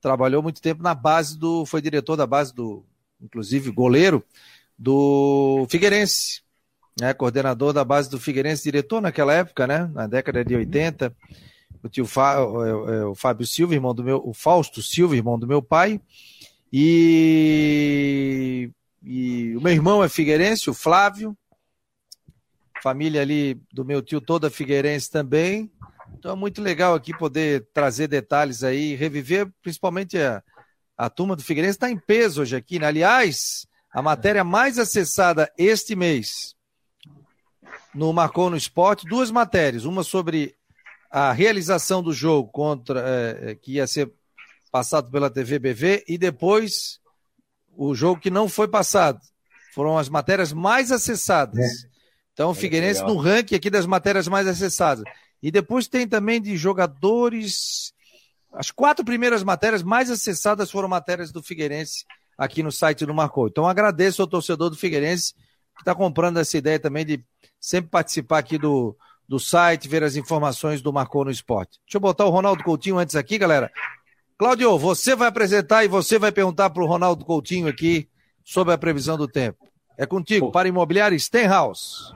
trabalhou 0.00 0.42
muito 0.42 0.60
tempo 0.60 0.82
na 0.82 0.94
base 0.94 1.38
do. 1.38 1.64
Foi 1.66 1.80
diretor 1.80 2.16
da 2.16 2.26
base 2.26 2.54
do. 2.54 2.84
Inclusive 3.20 3.70
goleiro 3.70 4.22
do 4.78 5.66
Figueirense, 5.70 6.42
né? 7.00 7.14
Coordenador 7.14 7.72
da 7.72 7.84
base 7.84 8.10
do 8.10 8.18
Figueirense, 8.18 8.64
diretor 8.64 9.00
naquela 9.00 9.32
época, 9.32 9.66
né? 9.66 9.90
Na 9.92 10.06
década 10.06 10.44
de 10.44 10.54
80. 10.54 11.14
O 11.82 11.88
tio 11.88 12.06
Fá, 12.06 12.40
o 12.40 13.14
Fábio 13.14 13.46
Silva, 13.46 13.74
irmão 13.74 13.94
do 13.94 14.02
meu. 14.02 14.20
O 14.24 14.32
Fausto 14.32 14.82
Silva, 14.82 15.16
irmão 15.16 15.38
do 15.38 15.46
meu 15.46 15.62
pai. 15.62 16.00
E, 16.76 18.68
e 19.00 19.56
o 19.56 19.60
meu 19.60 19.72
irmão 19.72 20.02
é 20.02 20.08
figueirense, 20.08 20.68
o 20.68 20.74
Flávio. 20.74 21.38
Família 22.82 23.22
ali 23.22 23.54
do 23.72 23.84
meu 23.84 24.02
tio 24.02 24.20
toda 24.20 24.50
figueirense 24.50 25.08
também. 25.08 25.70
Então 26.18 26.32
é 26.32 26.34
muito 26.34 26.60
legal 26.60 26.96
aqui 26.96 27.16
poder 27.16 27.68
trazer 27.72 28.08
detalhes 28.08 28.64
aí, 28.64 28.96
reviver 28.96 29.48
principalmente 29.62 30.18
a, 30.18 30.42
a 30.98 31.08
turma 31.08 31.36
do 31.36 31.44
Figueirense 31.44 31.76
está 31.76 31.88
em 31.88 31.96
peso 31.96 32.42
hoje 32.42 32.56
aqui. 32.56 32.80
Né? 32.80 32.88
Aliás, 32.88 33.68
a 33.92 34.02
matéria 34.02 34.42
mais 34.42 34.76
acessada 34.76 35.48
este 35.56 35.94
mês 35.94 36.56
no 37.94 38.12
Marcou 38.12 38.50
no 38.50 38.56
Esporte, 38.56 39.06
duas 39.06 39.30
matérias. 39.30 39.84
Uma 39.84 40.02
sobre 40.02 40.56
a 41.08 41.30
realização 41.30 42.02
do 42.02 42.12
jogo 42.12 42.50
contra 42.50 43.00
é, 43.06 43.54
que 43.54 43.74
ia 43.74 43.86
ser 43.86 44.12
passado 44.74 45.08
pela 45.08 45.30
TV 45.30 45.60
BV, 45.60 46.04
e 46.08 46.18
depois 46.18 46.98
o 47.76 47.94
jogo 47.94 48.20
que 48.20 48.28
não 48.28 48.48
foi 48.48 48.66
passado. 48.66 49.20
Foram 49.72 49.96
as 49.96 50.08
matérias 50.08 50.52
mais 50.52 50.90
acessadas. 50.90 51.60
É. 51.60 51.88
Então, 52.32 52.50
o 52.50 52.54
Figueirense 52.54 53.00
no 53.04 53.16
ranking 53.16 53.54
aqui 53.54 53.70
das 53.70 53.86
matérias 53.86 54.26
mais 54.26 54.48
acessadas. 54.48 55.04
E 55.40 55.52
depois 55.52 55.86
tem 55.86 56.08
também 56.08 56.42
de 56.42 56.56
jogadores. 56.56 57.94
As 58.52 58.72
quatro 58.72 59.04
primeiras 59.04 59.44
matérias 59.44 59.80
mais 59.80 60.10
acessadas 60.10 60.72
foram 60.72 60.88
matérias 60.88 61.30
do 61.30 61.40
Figueirense 61.40 62.04
aqui 62.36 62.60
no 62.60 62.72
site 62.72 63.06
do 63.06 63.14
Marcou. 63.14 63.46
Então, 63.46 63.68
agradeço 63.68 64.22
ao 64.22 64.26
torcedor 64.26 64.70
do 64.70 64.76
Figueirense 64.76 65.34
que 65.76 65.82
está 65.82 65.94
comprando 65.94 66.40
essa 66.40 66.58
ideia 66.58 66.80
também 66.80 67.06
de 67.06 67.24
sempre 67.60 67.92
participar 67.92 68.38
aqui 68.38 68.58
do, 68.58 68.96
do 69.28 69.38
site, 69.38 69.86
ver 69.86 70.02
as 70.02 70.16
informações 70.16 70.82
do 70.82 70.92
Marcou 70.92 71.24
no 71.24 71.30
Esporte. 71.30 71.78
Deixa 71.86 71.96
eu 71.96 72.00
botar 72.00 72.24
o 72.24 72.30
Ronaldo 72.30 72.64
Coutinho 72.64 72.98
antes 72.98 73.14
aqui, 73.14 73.38
galera, 73.38 73.70
Cláudio, 74.36 74.76
você 74.76 75.14
vai 75.14 75.28
apresentar 75.28 75.84
e 75.84 75.88
você 75.88 76.18
vai 76.18 76.32
perguntar 76.32 76.68
para 76.70 76.82
o 76.82 76.86
Ronaldo 76.86 77.24
Coutinho 77.24 77.68
aqui 77.68 78.08
sobre 78.44 78.74
a 78.74 78.78
previsão 78.78 79.16
do 79.16 79.28
tempo. 79.28 79.58
É 79.96 80.04
contigo, 80.06 80.50
para 80.50 80.66
Imobiliário 80.66 81.18
Stenhouse. 81.20 82.12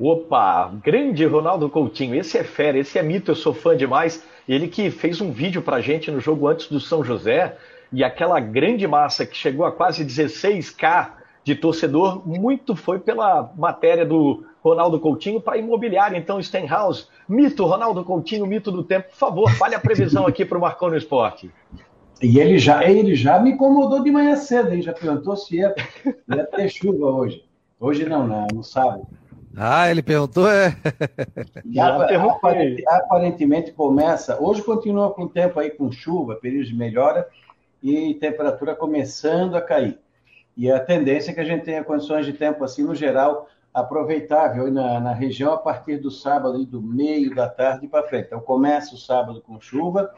Opa, 0.00 0.72
grande 0.82 1.26
Ronaldo 1.26 1.68
Coutinho, 1.68 2.14
esse 2.14 2.38
é 2.38 2.42
fera, 2.42 2.78
esse 2.78 2.98
é 2.98 3.02
mito, 3.02 3.32
eu 3.32 3.34
sou 3.34 3.52
fã 3.52 3.76
demais. 3.76 4.24
Ele 4.48 4.66
que 4.66 4.90
fez 4.90 5.20
um 5.20 5.30
vídeo 5.30 5.60
para 5.60 5.82
gente 5.82 6.10
no 6.10 6.20
jogo 6.20 6.48
antes 6.48 6.68
do 6.68 6.80
São 6.80 7.04
José 7.04 7.54
e 7.92 8.02
aquela 8.02 8.40
grande 8.40 8.86
massa 8.86 9.26
que 9.26 9.36
chegou 9.36 9.66
a 9.66 9.72
quase 9.72 10.06
16k 10.06 11.10
de 11.44 11.54
torcedor, 11.54 12.26
muito 12.26 12.74
foi 12.74 12.98
pela 12.98 13.52
matéria 13.56 14.06
do 14.06 14.42
Ronaldo 14.62 14.98
Coutinho 14.98 15.40
para 15.40 15.58
imobiliária, 15.58 16.16
então 16.16 16.42
Stenhouse. 16.42 17.08
Mito, 17.32 17.64
Ronaldo 17.64 18.04
Coutinho, 18.04 18.46
mito 18.46 18.70
do 18.70 18.84
tempo. 18.84 19.08
Por 19.08 19.16
favor, 19.16 19.50
fale 19.52 19.74
a 19.74 19.80
previsão 19.80 20.26
aqui 20.26 20.44
para 20.44 20.58
o 20.58 20.60
Marcão 20.60 20.90
no 20.90 20.96
Esporte. 20.96 21.50
E 22.20 22.38
ele 22.38 22.58
já, 22.58 22.84
ele 22.84 23.14
já 23.14 23.40
me 23.40 23.52
incomodou 23.52 24.04
de 24.04 24.10
manhã 24.10 24.36
cedo, 24.36 24.74
hein? 24.74 24.82
já 24.82 24.92
perguntou 24.92 25.34
se 25.34 25.56
ia, 25.56 25.74
ia 26.28 26.44
ter 26.44 26.68
chuva 26.68 27.06
hoje. 27.06 27.42
Hoje 27.80 28.04
não, 28.04 28.26
não, 28.26 28.46
no 28.52 28.62
sábado. 28.62 29.06
Ah, 29.56 29.90
ele 29.90 30.02
perguntou, 30.02 30.48
é. 30.48 30.76
aparentemente, 32.20 32.84
aparentemente 32.86 33.72
começa. 33.72 34.40
Hoje 34.40 34.62
continua 34.62 35.12
com 35.12 35.26
tempo 35.26 35.58
aí 35.58 35.70
com 35.70 35.90
chuva, 35.90 36.36
período 36.36 36.66
de 36.66 36.74
melhora 36.74 37.26
e 37.82 38.14
temperatura 38.14 38.74
começando 38.74 39.56
a 39.56 39.60
cair. 39.60 39.98
E 40.54 40.70
a 40.70 40.78
tendência 40.78 41.30
é 41.30 41.34
que 41.34 41.40
a 41.40 41.44
gente 41.44 41.64
tenha 41.64 41.82
condições 41.82 42.26
de 42.26 42.34
tempo 42.34 42.62
assim, 42.62 42.84
no 42.84 42.94
geral, 42.94 43.48
aproveitável 43.72 44.70
na, 44.70 45.00
na 45.00 45.12
região 45.12 45.52
a 45.52 45.58
partir 45.58 45.96
do 45.96 46.10
sábado, 46.10 46.60
e 46.60 46.66
do 46.66 46.80
meio 46.82 47.34
da 47.34 47.48
tarde 47.48 47.88
para 47.88 48.06
frente. 48.06 48.26
Então, 48.26 48.40
começa 48.40 48.94
o 48.94 48.98
sábado 48.98 49.40
com 49.40 49.60
chuva, 49.60 50.12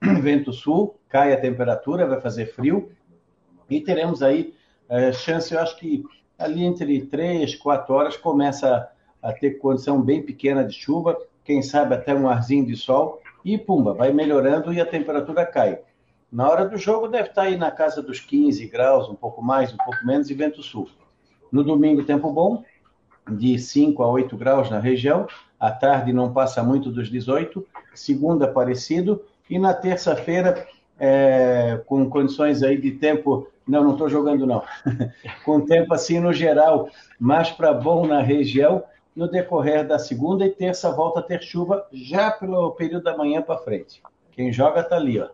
vento 0.20 0.52
sul, 0.52 0.98
cai 1.08 1.32
a 1.32 1.40
temperatura, 1.40 2.06
vai 2.06 2.20
fazer 2.20 2.46
frio, 2.46 2.90
e 3.70 3.80
teremos 3.80 4.22
aí 4.22 4.54
é, 4.88 5.12
chance, 5.12 5.52
eu 5.52 5.60
acho 5.60 5.76
que 5.76 6.02
ali 6.38 6.64
entre 6.64 7.06
3, 7.06 7.54
4 7.56 7.94
horas 7.94 8.16
começa 8.16 8.90
a, 9.22 9.28
a 9.28 9.32
ter 9.32 9.58
condição 9.58 10.00
bem 10.00 10.22
pequena 10.22 10.64
de 10.64 10.74
chuva, 10.74 11.16
quem 11.44 11.62
sabe 11.62 11.94
até 11.94 12.14
um 12.14 12.28
arzinho 12.28 12.66
de 12.66 12.76
sol, 12.76 13.20
e 13.44 13.56
pumba, 13.56 13.94
vai 13.94 14.12
melhorando 14.12 14.72
e 14.72 14.80
a 14.80 14.86
temperatura 14.86 15.46
cai. 15.46 15.80
Na 16.30 16.48
hora 16.48 16.68
do 16.68 16.76
jogo 16.76 17.08
deve 17.08 17.30
estar 17.30 17.42
aí 17.42 17.56
na 17.56 17.70
casa 17.70 18.02
dos 18.02 18.20
15 18.20 18.66
graus, 18.66 19.08
um 19.08 19.14
pouco 19.14 19.40
mais, 19.40 19.72
um 19.72 19.78
pouco 19.78 20.04
menos, 20.04 20.28
e 20.28 20.34
vento 20.34 20.62
sul. 20.62 20.88
No 21.50 21.64
domingo, 21.64 22.04
tempo 22.04 22.30
bom, 22.30 22.62
de 23.30 23.58
5 23.58 24.02
a 24.02 24.08
8 24.08 24.36
graus 24.36 24.70
na 24.70 24.78
região, 24.78 25.26
à 25.58 25.70
tarde 25.70 26.12
não 26.12 26.32
passa 26.32 26.62
muito 26.62 26.90
dos 26.90 27.10
18, 27.10 27.66
segunda 27.94 28.46
parecido, 28.46 29.22
e 29.48 29.58
na 29.58 29.74
terça-feira, 29.74 30.66
é, 30.98 31.80
com 31.86 32.08
condições 32.08 32.62
aí 32.62 32.80
de 32.80 32.92
tempo, 32.92 33.48
não, 33.66 33.82
não 33.82 33.92
estou 33.92 34.08
jogando 34.08 34.46
não, 34.46 34.62
com 35.44 35.60
tempo 35.60 35.94
assim 35.94 36.20
no 36.20 36.32
geral, 36.32 36.88
mais 37.18 37.50
para 37.50 37.72
bom 37.72 38.06
na 38.06 38.20
região, 38.20 38.82
no 39.14 39.28
decorrer 39.28 39.86
da 39.86 39.98
segunda 39.98 40.46
e 40.46 40.50
terça 40.50 40.90
volta 40.90 41.20
a 41.20 41.22
ter 41.22 41.42
chuva 41.42 41.86
já 41.92 42.30
pelo 42.30 42.70
período 42.72 43.02
da 43.02 43.16
manhã 43.16 43.42
para 43.42 43.58
frente. 43.58 44.00
Quem 44.30 44.52
joga 44.52 44.80
está 44.80 44.96
ali, 44.96 45.18
ó. 45.18 45.28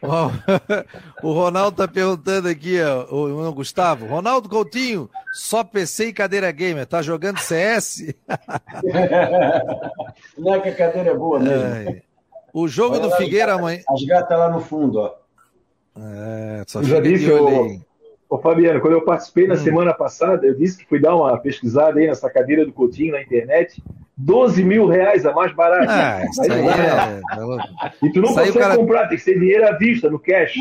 o 1.22 1.32
Ronaldo 1.32 1.76
tá 1.76 1.88
perguntando 1.88 2.48
aqui, 2.48 2.80
ó, 2.80 3.04
o, 3.14 3.48
o 3.48 3.52
Gustavo. 3.52 4.06
Ronaldo 4.06 4.48
Coutinho, 4.48 5.10
só 5.32 5.64
PC 5.64 6.08
e 6.08 6.12
cadeira 6.12 6.50
gamer. 6.52 6.86
Tá 6.86 7.02
jogando 7.02 7.38
CS? 7.38 8.14
Não 10.38 10.54
é 10.54 10.60
que 10.60 10.68
a 10.68 10.74
cadeira 10.74 11.10
é 11.10 11.14
boa 11.14 11.40
mesmo. 11.40 11.64
É. 11.64 12.02
O 12.52 12.68
jogo 12.68 12.96
Olha 12.96 13.08
do 13.08 13.16
Figueira 13.16 13.54
amanhã. 13.54 13.80
As 13.88 14.04
gatas 14.04 14.38
lá 14.38 14.50
no 14.50 14.60
fundo, 14.60 15.00
ó. 15.00 15.14
É, 16.00 16.62
só 16.66 16.80
eu 16.80 16.84
já 16.84 17.00
disse, 17.00 17.30
ô, 17.30 17.80
ô, 18.28 18.38
Fabiano, 18.38 18.80
quando 18.80 18.94
eu 18.94 19.04
participei 19.04 19.46
na 19.46 19.54
hum. 19.54 19.58
semana 19.58 19.94
passada, 19.94 20.46
eu 20.46 20.54
disse 20.54 20.78
que 20.78 20.86
fui 20.86 21.00
dar 21.00 21.16
uma 21.16 21.36
pesquisada 21.38 21.98
aí 21.98 22.06
nessa 22.06 22.28
cadeira 22.30 22.64
do 22.64 22.72
Coutinho 22.72 23.12
na 23.12 23.22
internet. 23.22 23.82
12 24.20 24.64
mil 24.64 24.88
reais 24.88 25.24
a 25.24 25.32
mais 25.32 25.54
barata. 25.54 25.86
Ah, 25.88 26.24
isso 26.24 26.42
aí 26.42 26.66
é... 26.66 27.20
E 28.02 28.10
tu 28.10 28.20
não 28.20 28.30
isso 28.30 28.34
consegue 28.34 28.58
cara... 28.58 28.76
comprar, 28.76 29.06
tem 29.06 29.16
que 29.16 29.22
ser 29.22 29.38
dinheiro 29.38 29.68
à 29.68 29.72
vista, 29.78 30.10
no 30.10 30.18
cash. 30.18 30.54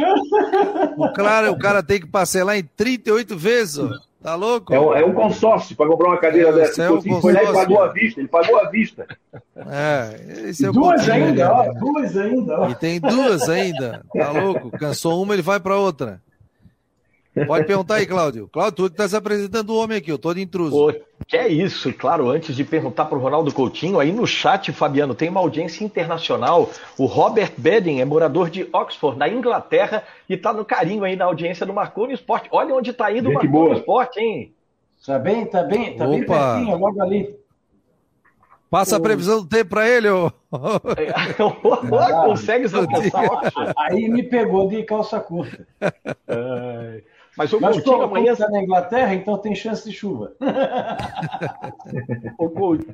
O 0.95 1.11
cara, 1.11 1.51
o 1.51 1.57
cara 1.57 1.81
tem 1.81 1.99
que 1.99 2.05
parcelar 2.05 2.55
em 2.55 2.63
38 2.63 3.35
vezes, 3.35 3.79
ó. 3.79 3.89
Tá 4.21 4.35
louco? 4.35 4.73
É 4.73 4.79
um, 4.79 4.93
é 4.93 5.05
um 5.05 5.13
consórcio 5.13 5.75
para 5.75 5.87
comprar 5.87 6.09
uma 6.09 6.17
cadeira 6.17 6.49
é, 6.49 6.51
dessa. 6.51 6.83
É 6.83 6.89
um 6.89 6.95
consórcio, 6.95 7.21
foi 7.21 7.33
lá 7.33 7.43
e 7.43 7.53
pagou 7.53 7.81
à 7.81 7.87
vista, 7.87 8.19
ele 8.19 8.27
pagou 8.27 8.59
à 8.59 8.69
vista. 8.69 9.07
É, 9.55 10.49
esse 10.49 10.65
é 10.65 10.71
duas 10.71 11.07
ainda, 11.07 11.51
ó, 11.51 11.73
duas 11.73 12.17
ainda. 12.17 12.59
Ó. 12.59 12.69
E 12.69 12.75
tem 12.75 12.99
duas 12.99 13.47
ainda, 13.47 14.03
tá 14.13 14.31
louco? 14.37 14.69
Cansou 14.71 15.21
uma, 15.21 15.33
ele 15.33 15.41
vai 15.41 15.59
para 15.59 15.77
outra. 15.77 16.21
Pode 17.45 17.65
perguntar 17.65 17.95
aí, 17.95 18.05
Cláudio. 18.05 18.47
Cláudio, 18.51 18.75
tu 18.75 18.85
está 18.87 19.07
se 19.07 19.15
apresentando 19.15 19.69
o 19.71 19.77
homem 19.77 19.97
aqui, 19.97 20.11
eu 20.11 20.17
tô 20.17 20.33
de 20.33 20.41
intruso. 20.41 20.71
Pô, 20.71 20.93
que 21.27 21.35
é 21.35 21.47
isso, 21.47 21.93
claro, 21.93 22.29
antes 22.29 22.55
de 22.55 22.63
perguntar 22.63 23.05
para 23.05 23.17
o 23.17 23.21
Ronaldo 23.21 23.53
Coutinho, 23.53 23.99
aí 23.99 24.11
no 24.11 24.25
chat, 24.25 24.71
Fabiano, 24.71 25.13
tem 25.13 25.29
uma 25.29 25.39
audiência 25.39 25.83
internacional. 25.83 26.69
O 26.97 27.05
Robert 27.05 27.51
Bedding 27.57 27.99
é 27.99 28.05
morador 28.05 28.49
de 28.49 28.67
Oxford, 28.71 29.17
na 29.17 29.27
Inglaterra, 29.27 30.03
e 30.29 30.33
está 30.35 30.53
no 30.53 30.63
carinho 30.65 31.03
aí 31.03 31.15
na 31.15 31.25
audiência 31.25 31.65
do 31.65 31.73
Marconi 31.73 32.13
Esporte. 32.13 32.49
Olha 32.51 32.73
onde 32.73 32.91
está 32.91 33.11
indo 33.11 33.29
o 33.29 33.33
Marconi 33.33 33.79
Esporte, 33.79 34.19
hein? 34.19 34.53
Tá 35.05 35.19
bem, 35.19 35.45
tá 35.45 35.63
bem, 35.63 35.95
tá 35.95 36.05
Opa. 36.05 36.13
bem 36.13 36.25
pertinho, 36.25 36.77
logo 36.77 37.01
ali. 37.01 37.35
Passa 38.69 38.97
a 38.97 38.99
previsão 38.99 39.41
do 39.41 39.47
tempo 39.47 39.69
para 39.69 39.87
ele, 39.87 40.09
ô. 40.09 40.29
Consegue 42.25 42.65
Aí 43.77 44.09
me 44.09 44.23
pegou 44.23 44.67
de 44.67 44.83
calça 44.83 45.19
curta. 45.21 45.65
Mas 47.37 47.53
o 47.53 47.61
Mas 47.61 47.75
Coutinho 47.75 48.01
amanhã. 48.01 48.31
está 48.31 48.49
na 48.49 48.63
Inglaterra, 48.63 49.13
então 49.13 49.37
tem 49.37 49.53
chance 49.53 49.87
de 49.87 49.95
chuva. 49.95 50.33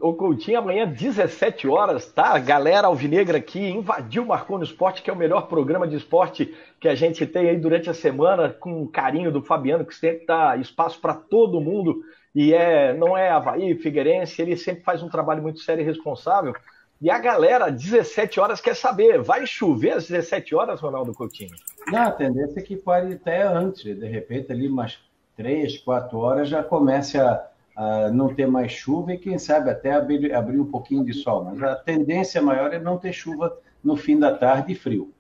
o 0.02 0.14
Coutinho 0.14 0.60
amanhã, 0.60 0.86
17 0.86 1.68
horas, 1.68 2.12
tá? 2.12 2.36
A 2.36 2.40
galera 2.40 2.88
alvinegra 2.88 3.38
aqui 3.38 3.70
invadiu 3.70 4.24
o 4.24 4.28
Marcou 4.28 4.58
no 4.58 4.66
Esporte, 4.66 5.02
que 5.02 5.10
é 5.10 5.14
o 5.14 5.18
melhor 5.18 5.48
programa 5.48 5.88
de 5.88 5.96
esporte 5.96 6.54
que 6.80 6.90
a 6.90 6.96
gente 6.96 7.26
tem 7.26 7.50
aí 7.50 7.58
durante 7.58 7.90
a 7.90 7.94
semana, 7.94 8.50
com 8.50 8.84
o 8.84 8.88
carinho 8.90 9.32
do 9.32 9.42
Fabiano, 9.42 9.86
que 9.86 9.96
sempre 9.96 10.26
dá 10.26 10.58
espaço 10.58 11.00
para 11.00 11.14
todo 11.14 11.62
mundo. 11.62 12.02
E 12.36 12.54
é, 12.54 12.94
não 12.94 13.18
é 13.18 13.30
Havaí, 13.30 13.76
Figueirense, 13.76 14.42
ele 14.42 14.58
sempre 14.58 14.84
faz 14.84 15.02
um 15.02 15.10
trabalho 15.10 15.42
muito 15.42 15.60
sério 15.60 15.82
e 15.82 15.86
responsável. 15.86 16.54
E 17.04 17.10
a 17.10 17.20
galera, 17.20 17.70
17 17.70 18.40
horas, 18.40 18.62
quer 18.62 18.78
saber: 18.78 19.22
vai 19.22 19.46
chover 19.46 19.92
às 19.92 20.08
17 20.08 20.56
horas, 20.56 20.80
Ronaldo 20.80 21.14
Coutinho? 21.14 21.54
Não, 21.88 22.04
a 22.04 22.12
tendência 22.12 22.62
é 22.62 22.64
que 22.64 22.78
pare 22.78 23.16
até 23.16 23.44
antes, 23.44 23.84
de 23.84 24.08
repente, 24.08 24.54
ali 24.54 24.70
umas 24.70 24.98
3, 25.36 25.80
4 25.80 26.18
horas 26.18 26.48
já 26.48 26.64
comece 26.64 27.20
a, 27.20 27.46
a 27.76 28.10
não 28.10 28.34
ter 28.34 28.48
mais 28.48 28.72
chuva 28.72 29.14
e, 29.14 29.18
quem 29.18 29.38
sabe, 29.38 29.70
até 29.70 29.92
abrir, 29.92 30.34
abrir 30.34 30.58
um 30.58 30.72
pouquinho 30.72 31.04
de 31.04 31.14
sol. 31.14 31.44
Mas 31.44 31.62
a 31.62 31.76
tendência 31.76 32.42
maior 32.42 32.74
é 32.74 32.80
não 32.80 32.98
ter 32.98 33.12
chuva 33.12 33.54
no 33.84 33.98
fim 33.98 34.18
da 34.18 34.38
tarde 34.38 34.72
e 34.72 34.76
frio. 34.76 35.12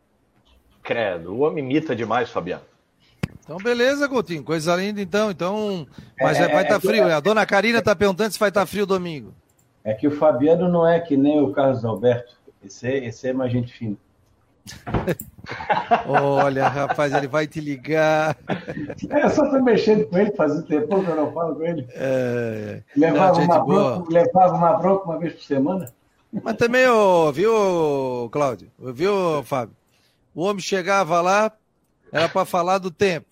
Credo, 0.82 1.34
o 1.34 1.40
homem 1.40 1.66
imita 1.66 1.94
demais, 1.94 2.30
Fabiano. 2.30 2.64
Então, 3.44 3.58
beleza, 3.58 4.08
Coutinho. 4.08 4.42
Coisa 4.42 4.74
linda, 4.74 5.02
então. 5.02 5.30
Então, 5.30 5.86
mas 6.18 6.40
é, 6.40 6.48
vai 6.48 6.64
estar 6.64 6.76
tá 6.76 6.80
frio. 6.80 7.10
É, 7.10 7.14
a 7.14 7.20
dona 7.20 7.46
Karina 7.46 7.80
está 7.80 7.94
perguntando 7.94 8.32
se 8.32 8.40
vai 8.40 8.48
estar 8.48 8.62
tá 8.62 8.66
frio 8.66 8.86
domingo. 8.86 9.34
É 9.84 9.94
que 9.94 10.08
o 10.08 10.12
Fabiano 10.12 10.70
não 10.70 10.88
é 10.88 11.00
que 11.00 11.18
nem 11.18 11.42
o 11.42 11.52
Carlos 11.52 11.84
Alberto. 11.84 12.34
Esse 12.64 12.88
é, 12.88 13.06
esse 13.06 13.28
é 13.28 13.34
mais 13.34 13.52
gente 13.52 13.74
fina. 13.74 13.98
Olha, 16.08 16.70
rapaz, 16.70 17.14
ele 17.14 17.28
vai 17.28 17.46
te 17.46 17.60
ligar. 17.60 18.38
É, 19.10 19.28
só 19.28 19.50
tô 19.50 19.62
mexendo 19.62 20.06
com 20.08 20.18
ele, 20.18 20.32
faz 20.32 20.54
um 20.54 20.62
tempo 20.62 20.88
que 20.88 21.10
eu 21.10 21.16
não 21.16 21.34
falo 21.34 21.56
com 21.56 21.64
ele. 21.64 21.86
É... 21.92 22.82
Levava, 22.96 23.40
não, 23.40 23.46
uma 23.46 23.66
bronca, 23.66 24.14
levava 24.14 24.56
uma 24.56 24.74
bronca 24.74 25.06
uma 25.06 25.20
vez 25.20 25.34
por 25.34 25.44
semana. 25.44 25.94
Mas 26.32 26.56
também, 26.56 26.88
oh, 26.88 27.32
viu, 27.32 28.30
Cláudio? 28.32 28.72
Viu, 28.80 29.44
Fábio? 29.44 29.76
O 30.34 30.44
homem 30.44 30.62
chegava 30.62 31.20
lá, 31.22 31.52
era 32.12 32.30
para 32.30 32.46
falar 32.46 32.78
do 32.78 32.90
tempo. 32.90 33.28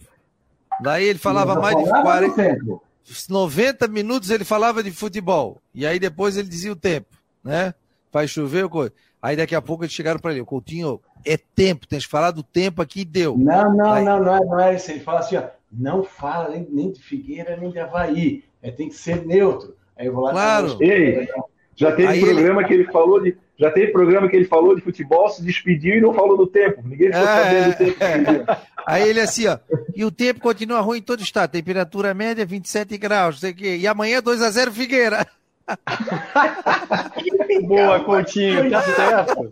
Daí 0.81 1.05
ele 1.05 1.19
falava 1.19 1.55
mais 1.55 1.77
de 1.77 1.89
40. 1.89 2.81
90 3.29 3.87
minutos 3.87 4.29
ele 4.29 4.43
falava 4.43 4.83
de 4.83 4.91
futebol. 4.91 5.61
E 5.73 5.85
aí 5.85 5.99
depois 5.99 6.37
ele 6.37 6.47
dizia 6.47 6.71
o 6.71 6.75
tempo, 6.75 7.17
né? 7.43 7.73
Faz 8.11 8.29
chover, 8.29 8.67
coisa. 8.67 8.93
Aí 9.21 9.35
daqui 9.35 9.55
a 9.55 9.61
pouco 9.61 9.83
eles 9.83 9.93
chegaram 9.93 10.19
para 10.19 10.31
ele, 10.31 10.41
o 10.41 10.45
Coutinho, 10.45 10.99
é 11.25 11.37
tempo, 11.37 11.87
tem 11.87 11.99
que 11.99 12.07
falar 12.07 12.31
do 12.31 12.41
tempo 12.41 12.81
aqui 12.81 13.05
deu. 13.05 13.37
Não, 13.37 13.75
não, 13.75 13.91
aí... 13.91 14.03
não, 14.03 14.23
não 14.23 14.35
é, 14.35 14.39
não 14.39 14.59
é 14.59 14.75
isso. 14.75 14.91
Ele 14.91 14.99
fala 14.99 15.19
assim, 15.19 15.37
ó, 15.37 15.43
não 15.71 16.03
fala 16.03 16.49
nem, 16.49 16.67
nem 16.69 16.91
de 16.91 17.01
Figueira, 17.01 17.55
nem 17.55 17.71
de 17.71 17.79
Havaí. 17.79 18.43
É, 18.61 18.71
tem 18.71 18.89
que 18.89 18.95
ser 18.95 19.25
neutro. 19.25 19.75
Aí 19.95 20.07
eu 20.07 20.13
vou 20.13 20.23
lá. 20.23 20.31
Claro. 20.31 20.77
Ei, 20.81 21.27
já 21.75 21.91
teve 21.91 22.07
aí 22.07 22.21
programa 22.21 22.61
ele... 22.61 22.67
que 22.67 22.73
ele 22.73 22.91
falou 22.91 23.21
de. 23.21 23.37
Já 23.61 23.69
teve 23.69 23.91
programa 23.91 24.27
que 24.27 24.35
ele 24.35 24.45
falou 24.45 24.75
de 24.75 24.81
futebol, 24.81 25.29
se 25.29 25.43
despediu 25.43 25.95
e 25.95 26.01
não 26.01 26.15
falou 26.15 26.35
do 26.35 26.47
tempo. 26.47 26.81
Ninguém 26.83 27.13
ficou 27.13 27.27
é, 27.27 27.43
sabendo 27.43 27.85
do 27.85 27.93
tempo. 27.93 28.51
É. 28.51 28.57
Aí 28.87 29.07
ele 29.07 29.21
assim, 29.21 29.45
ó. 29.45 29.59
E 29.95 30.03
o 30.03 30.09
tempo 30.09 30.39
continua 30.39 30.79
ruim 30.79 30.97
em 30.97 31.03
todo 31.03 31.19
o 31.19 31.23
estado. 31.23 31.51
Temperatura 31.51 32.11
média 32.11 32.43
27 32.43 32.97
graus, 32.97 33.35
não 33.35 33.41
sei 33.41 33.51
o 33.51 33.55
quê. 33.55 33.77
E 33.77 33.85
amanhã 33.85 34.19
2 34.19 34.41
a 34.41 34.49
0 34.49 34.71
Figueira. 34.71 35.27
Boa, 37.61 38.03
Coutinho, 38.03 38.67
tá 38.71 38.81
certo. 38.81 39.47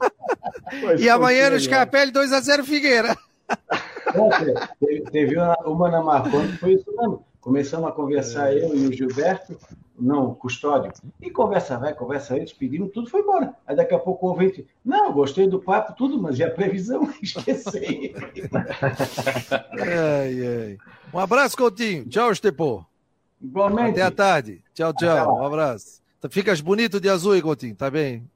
Pois, 0.82 1.00
e 1.00 1.08
amanhã 1.08 1.52
no 1.52 1.60
Scarpelli 1.60 2.12
2x0 2.12 2.64
Figueira. 2.64 3.16
Teve, 4.80 5.02
teve 5.12 5.38
uma, 5.38 5.56
uma 5.68 5.92
na 5.92 6.02
Marconi 6.02 6.54
que 6.54 6.58
foi 6.58 6.74
isso 6.74 6.92
mesmo. 6.98 7.24
Começamos 7.40 7.88
a 7.88 7.92
conversar 7.92 8.58
eu 8.58 8.76
e 8.76 8.88
o 8.88 8.92
Gilberto, 8.92 9.56
não, 10.00 10.34
custódio, 10.34 10.92
e 11.22 11.30
conversa 11.30 11.78
vai, 11.78 11.94
conversa 11.94 12.34
aí, 12.34 12.42
despedimos, 12.42 12.92
tudo 12.92 13.10
foi 13.10 13.22
embora. 13.22 13.54
Aí 13.68 13.76
daqui 13.76 13.94
a 13.94 14.00
pouco 14.00 14.28
o 14.28 14.30
ouvinte, 14.30 14.66
não, 14.84 15.12
gostei 15.12 15.48
do 15.48 15.60
papo, 15.60 15.94
tudo, 15.94 16.22
mas 16.22 16.40
e 16.40 16.44
a 16.44 16.52
previsão? 16.52 17.12
Esqueci. 17.22 18.14
ai, 19.80 20.48
ai. 20.48 20.78
Um 21.14 21.20
abraço, 21.20 21.58
Coutinho. 21.58 22.06
Tchau, 22.06 22.32
Estepô. 22.32 22.86
Igualmente. 23.42 23.92
Até 23.92 24.02
a 24.02 24.12
tarde. 24.12 24.64
Tchau, 24.74 24.94
tchau. 24.94 25.38
Um 25.38 25.46
abraço. 25.46 26.02
Ficas 26.30 26.62
bonito 26.62 27.00
de 27.00 27.10
azul, 27.10 27.36
hein, 27.36 27.42
Coutinho? 27.42 27.76
Tá 27.76 27.90
bem? 27.90 28.30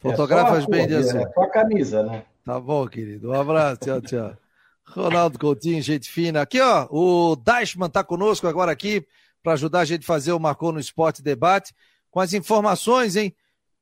Fotografas 0.00 0.64
é 0.64 0.66
bem 0.66 0.86
de 0.86 0.94
azul. 0.94 1.20
É 1.20 1.32
só 1.32 1.42
a 1.42 1.50
camisa, 1.50 2.02
né? 2.02 2.24
Tá 2.44 2.58
bom, 2.58 2.86
querido. 2.86 3.30
Um 3.30 3.34
abraço. 3.34 3.80
Tchau, 3.80 4.00
tchau. 4.00 4.36
Ronaldo 4.84 5.38
Coutinho, 5.38 5.82
gente 5.82 6.10
fina. 6.10 6.40
Aqui, 6.40 6.60
ó, 6.60 6.88
o 6.90 7.36
Dashman 7.36 7.90
tá 7.90 8.02
conosco 8.02 8.46
agora 8.46 8.72
aqui 8.72 9.06
para 9.42 9.52
ajudar 9.54 9.80
a 9.80 9.84
gente 9.84 10.02
a 10.02 10.06
fazer 10.06 10.32
o 10.32 10.40
Marcou 10.40 10.72
no 10.72 10.80
Esporte 10.80 11.22
Debate 11.22 11.74
com 12.10 12.20
as 12.20 12.32
informações, 12.32 13.16
hein? 13.16 13.34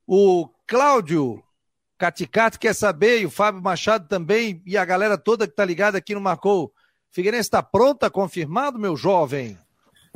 O 0.07 0.49
Cláudio 0.67 1.43
Caticate 1.99 2.59
quer 2.59 2.75
saber, 2.75 3.21
e 3.21 3.27
o 3.27 3.31
Fábio 3.31 3.63
Machado 3.63 4.07
também, 4.07 4.63
e 4.67 4.77
a 4.77 4.85
galera 4.85 5.17
toda 5.17 5.47
que 5.47 5.55
tá 5.55 5.65
ligada 5.65 5.97
aqui 5.97 6.15
no 6.15 6.21
Marcou. 6.21 6.73
Figueirense 7.11 7.47
está 7.47 7.63
pronta, 7.63 8.11
confirmado, 8.11 8.79
meu 8.79 8.97
jovem? 8.97 9.59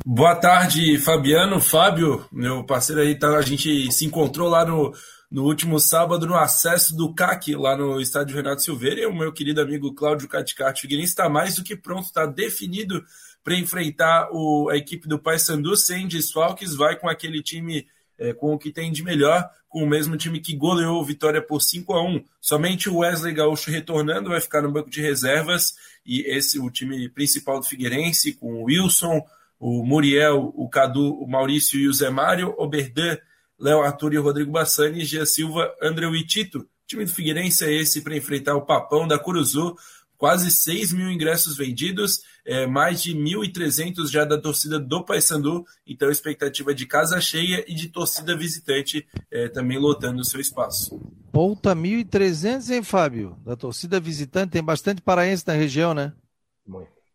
Boa 0.05 0.35
tarde, 0.35 0.99
Fabiano, 0.99 1.59
Fábio, 1.59 2.25
meu 2.31 2.63
parceiro 2.63 3.01
aí, 3.01 3.17
tá, 3.17 3.37
a 3.37 3.41
gente 3.41 3.91
se 3.91 4.05
encontrou 4.05 4.49
lá 4.49 4.65
no, 4.65 4.93
no 5.29 5.43
último 5.43 5.79
sábado 5.79 6.27
no 6.27 6.35
acesso 6.35 6.95
do 6.95 7.13
CAC, 7.13 7.55
lá 7.55 7.75
no 7.75 7.99
estádio 7.99 8.35
Renato 8.35 8.61
Silveira, 8.61 9.01
e 9.01 9.05
o 9.05 9.15
meu 9.15 9.33
querido 9.33 9.61
amigo 9.61 9.93
Cláudio 9.93 10.27
Caticarte 10.27 10.81
Figueirense 10.81 11.11
está 11.11 11.29
mais 11.29 11.55
do 11.55 11.63
que 11.63 11.75
pronto, 11.75 12.05
está 12.05 12.25
definido 12.25 13.03
para 13.43 13.55
enfrentar 13.55 14.29
o, 14.31 14.69
a 14.69 14.77
equipe 14.77 15.07
do 15.07 15.19
Paysandu 15.19 15.75
sem 15.75 16.07
desfalques, 16.07 16.75
vai 16.75 16.95
com 16.95 17.09
aquele 17.09 17.41
time 17.41 17.87
é, 18.17 18.33
com 18.33 18.53
o 18.53 18.57
que 18.57 18.71
tem 18.71 18.91
de 18.91 19.03
melhor, 19.03 19.49
com 19.67 19.83
o 19.83 19.87
mesmo 19.87 20.15
time 20.15 20.39
que 20.39 20.55
goleou 20.55 21.03
Vitória 21.03 21.41
por 21.41 21.61
5 21.61 21.93
a 21.93 22.03
1 22.03 22.23
Somente 22.39 22.89
o 22.89 22.97
Wesley 22.97 23.33
Gaúcho 23.33 23.71
retornando 23.71 24.29
vai 24.29 24.39
ficar 24.39 24.61
no 24.61 24.71
banco 24.71 24.89
de 24.89 25.01
reservas, 25.01 25.73
e 26.05 26.21
esse 26.21 26.59
o 26.59 26.69
time 26.69 27.09
principal 27.09 27.59
do 27.59 27.65
Figueirense, 27.65 28.33
com 28.33 28.61
o 28.61 28.63
Wilson, 28.65 29.25
o 29.59 29.83
Muriel, 29.83 30.51
o 30.55 30.67
Cadu, 30.69 31.13
o 31.13 31.27
Maurício 31.27 31.79
e 31.79 31.87
o 31.87 31.93
Zé 31.93 32.09
Mário, 32.09 32.53
o 32.57 32.67
Berdan, 32.67 33.17
Léo 33.59 33.81
Arthur 33.81 34.13
e 34.13 34.17
o 34.17 34.23
Rodrigo 34.23 34.51
Bassani, 34.51 35.05
Gia 35.05 35.25
Silva, 35.25 35.71
André 35.81 36.07
e 36.07 36.25
Tito. 36.25 36.59
O 36.59 36.67
time 36.87 37.05
do 37.05 37.11
Figueirense 37.11 37.63
é 37.63 37.71
esse 37.71 38.01
para 38.01 38.17
enfrentar 38.17 38.55
o 38.55 38.65
Papão 38.65 39.07
da 39.07 39.19
Curuzu, 39.19 39.75
quase 40.21 40.51
6 40.51 40.93
mil 40.93 41.09
ingressos 41.09 41.57
vendidos, 41.57 42.21
é, 42.45 42.67
mais 42.67 43.01
de 43.01 43.17
1.300 43.17 44.07
já 44.07 44.23
da 44.23 44.39
torcida 44.39 44.79
do 44.79 45.03
Paysandu, 45.03 45.65
então 45.87 46.11
expectativa 46.11 46.75
de 46.75 46.85
casa 46.85 47.19
cheia 47.19 47.65
e 47.67 47.73
de 47.73 47.89
torcida 47.89 48.37
visitante 48.37 49.03
é, 49.31 49.47
também 49.47 49.79
lotando 49.79 50.21
o 50.21 50.23
seu 50.23 50.39
espaço. 50.39 51.01
Ponta 51.31 51.75
1.300, 51.75 52.69
hein, 52.69 52.83
Fábio? 52.83 53.35
Da 53.43 53.55
torcida 53.55 53.99
visitante, 53.99 54.51
tem 54.51 54.63
bastante 54.63 55.01
paraense 55.01 55.43
na 55.47 55.53
região, 55.53 55.91
né? 55.91 56.13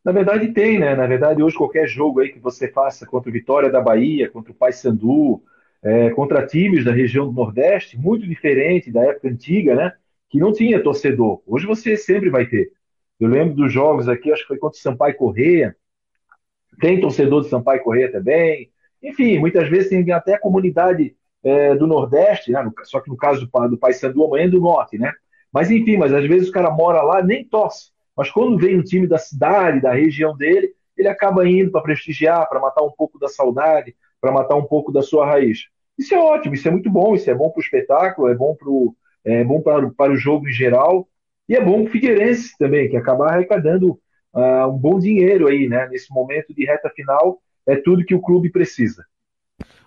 Na 0.05 0.11
verdade 0.11 0.49
tem, 0.49 0.81
né? 0.81 0.97
Na 0.97 1.07
verdade, 1.07 1.41
hoje 1.41 1.57
qualquer 1.57 1.87
jogo 1.87 2.19
aí 2.19 2.31
que 2.31 2.41
você 2.41 2.67
faça 2.67 3.07
contra 3.07 3.31
o 3.31 3.33
Vitória 3.33 3.71
da 3.71 3.81
Bahia, 3.81 4.29
contra 4.29 4.51
o 4.51 4.55
Paysandu, 4.55 5.41
é, 5.81 6.11
contra 6.11 6.45
times 6.45 6.85
da 6.85 6.91
região 6.91 7.27
do 7.27 7.33
Nordeste, 7.33 7.97
muito 7.97 8.27
diferente 8.27 8.91
da 8.91 9.05
época 9.05 9.29
antiga, 9.29 9.77
né? 9.77 9.93
Que 10.29 10.41
não 10.41 10.53
tinha 10.53 10.83
torcedor. 10.83 11.41
Hoje 11.47 11.67
você 11.67 11.97
sempre 11.97 12.31
vai 12.31 12.47
ter. 12.47 12.75
Eu 13.19 13.29
lembro 13.29 13.55
dos 13.55 13.73
jogos 13.73 14.09
aqui, 14.09 14.31
acho 14.31 14.43
que 14.43 14.49
foi 14.49 14.59
contra 14.59 14.79
o 14.79 14.83
Sampaio 14.83 15.17
Correia. 15.17 15.77
Tem 16.81 17.01
torcedor 17.01 17.43
de 17.43 17.49
Sampaio 17.49 17.83
Correia 17.83 18.13
também. 18.13 18.71
Enfim, 19.03 19.39
muitas 19.39 19.69
vezes 19.69 19.89
tem 19.89 20.11
até 20.13 20.35
a 20.35 20.41
comunidade 20.41 21.17
é, 21.43 21.75
do 21.75 21.87
Nordeste, 21.87 22.51
né? 22.51 22.71
só 22.85 23.01
que 23.01 23.09
no 23.09 23.17
caso 23.17 23.47
do, 23.47 23.69
do 23.69 23.79
Paysandu, 23.79 24.25
amanhã 24.25 24.45
é 24.45 24.49
do 24.49 24.61
Norte, 24.61 24.99
né? 24.99 25.13
Mas 25.53 25.71
enfim, 25.71 25.97
mas 25.97 26.13
às 26.13 26.27
vezes 26.27 26.49
o 26.49 26.53
cara 26.53 26.71
mora 26.71 27.03
lá 27.03 27.23
nem 27.23 27.45
torce. 27.45 27.91
Mas 28.17 28.31
quando 28.31 28.59
vem 28.59 28.79
um 28.79 28.83
time 28.83 29.07
da 29.07 29.19
cidade, 29.19 29.81
da 29.81 29.93
região 29.93 30.37
dele, 30.37 30.75
ele 30.97 31.09
acaba 31.09 31.49
indo 31.49 31.71
para 31.71 31.83
prestigiar, 31.83 32.49
para 32.49 32.61
matar 32.61 32.83
um 32.83 32.91
pouco 32.91 33.19
da 33.19 33.29
saudade, 33.29 33.95
para 34.21 34.33
matar 34.33 34.57
um 34.57 34.65
pouco 34.65 34.91
da 34.91 35.03
sua 35.03 35.27
raiz. 35.27 35.67
Isso 35.99 36.15
é 36.15 36.19
ótimo, 36.19 36.55
isso 36.55 36.67
é 36.67 36.71
muito 36.71 36.91
bom, 36.91 37.15
isso 37.15 37.31
é 37.31 37.35
bom 37.35 37.51
para 37.51 37.61
o 37.61 37.63
espetáculo, 37.63 38.29
é 38.29 38.35
bom, 38.35 38.57
é 39.25 39.45
para 39.97 40.13
o 40.13 40.17
jogo 40.17 40.49
em 40.49 40.53
geral. 40.53 41.09
E 41.49 41.55
é 41.55 41.65
bom 41.65 41.85
o 41.85 41.87
Figueirense 41.87 42.57
também, 42.59 42.89
que 42.89 42.97
acaba 42.97 43.29
arrecadando 43.29 43.99
uh, 44.35 44.67
um 44.69 44.77
bom 44.77 44.99
dinheiro 44.99 45.47
aí, 45.47 45.69
né? 45.69 45.89
Nesse 45.89 46.13
momento 46.13 46.55
de 46.55 46.65
reta 46.65 46.91
final, 46.91 47.41
é 47.67 47.77
tudo 47.77 48.05
que 48.05 48.15
o 48.15 48.21
clube 48.21 48.51
precisa. 48.51 49.05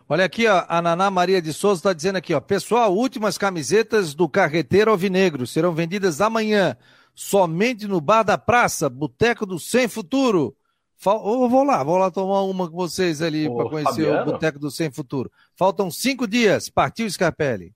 Olha 0.07 0.25
aqui, 0.25 0.47
ó, 0.47 0.65
a 0.67 0.81
Naná 0.81 1.11
Maria 1.11 1.39
de 1.39 1.53
Souza 1.53 1.79
está 1.79 1.93
dizendo 1.93 2.15
aqui, 2.15 2.33
ó, 2.33 2.39
pessoal, 2.39 2.95
últimas 2.95 3.37
camisetas 3.37 4.15
do 4.15 4.27
Carreteiro 4.27 4.89
Alvinegro 4.89 5.45
serão 5.45 5.71
vendidas 5.71 6.19
amanhã, 6.19 6.75
somente 7.13 7.87
no 7.87 8.01
Bar 8.01 8.23
da 8.23 8.35
Praça, 8.35 8.89
Boteco 8.89 9.45
do 9.45 9.59
Sem 9.59 9.87
Futuro. 9.87 10.55
Fal... 10.97 11.43
Eu 11.43 11.47
vou 11.47 11.63
lá, 11.63 11.83
vou 11.83 11.97
lá 11.97 12.09
tomar 12.09 12.41
uma 12.41 12.67
com 12.67 12.75
vocês 12.75 13.21
ali 13.21 13.47
para 13.47 13.69
conhecer 13.69 14.05
Fabiano? 14.05 14.21
o 14.21 14.33
Boteco 14.33 14.57
do 14.57 14.71
Sem 14.71 14.89
Futuro. 14.89 15.31
Faltam 15.55 15.91
cinco 15.91 16.27
dias, 16.27 16.69
partiu 16.69 17.07
Scarpelli. 17.07 17.71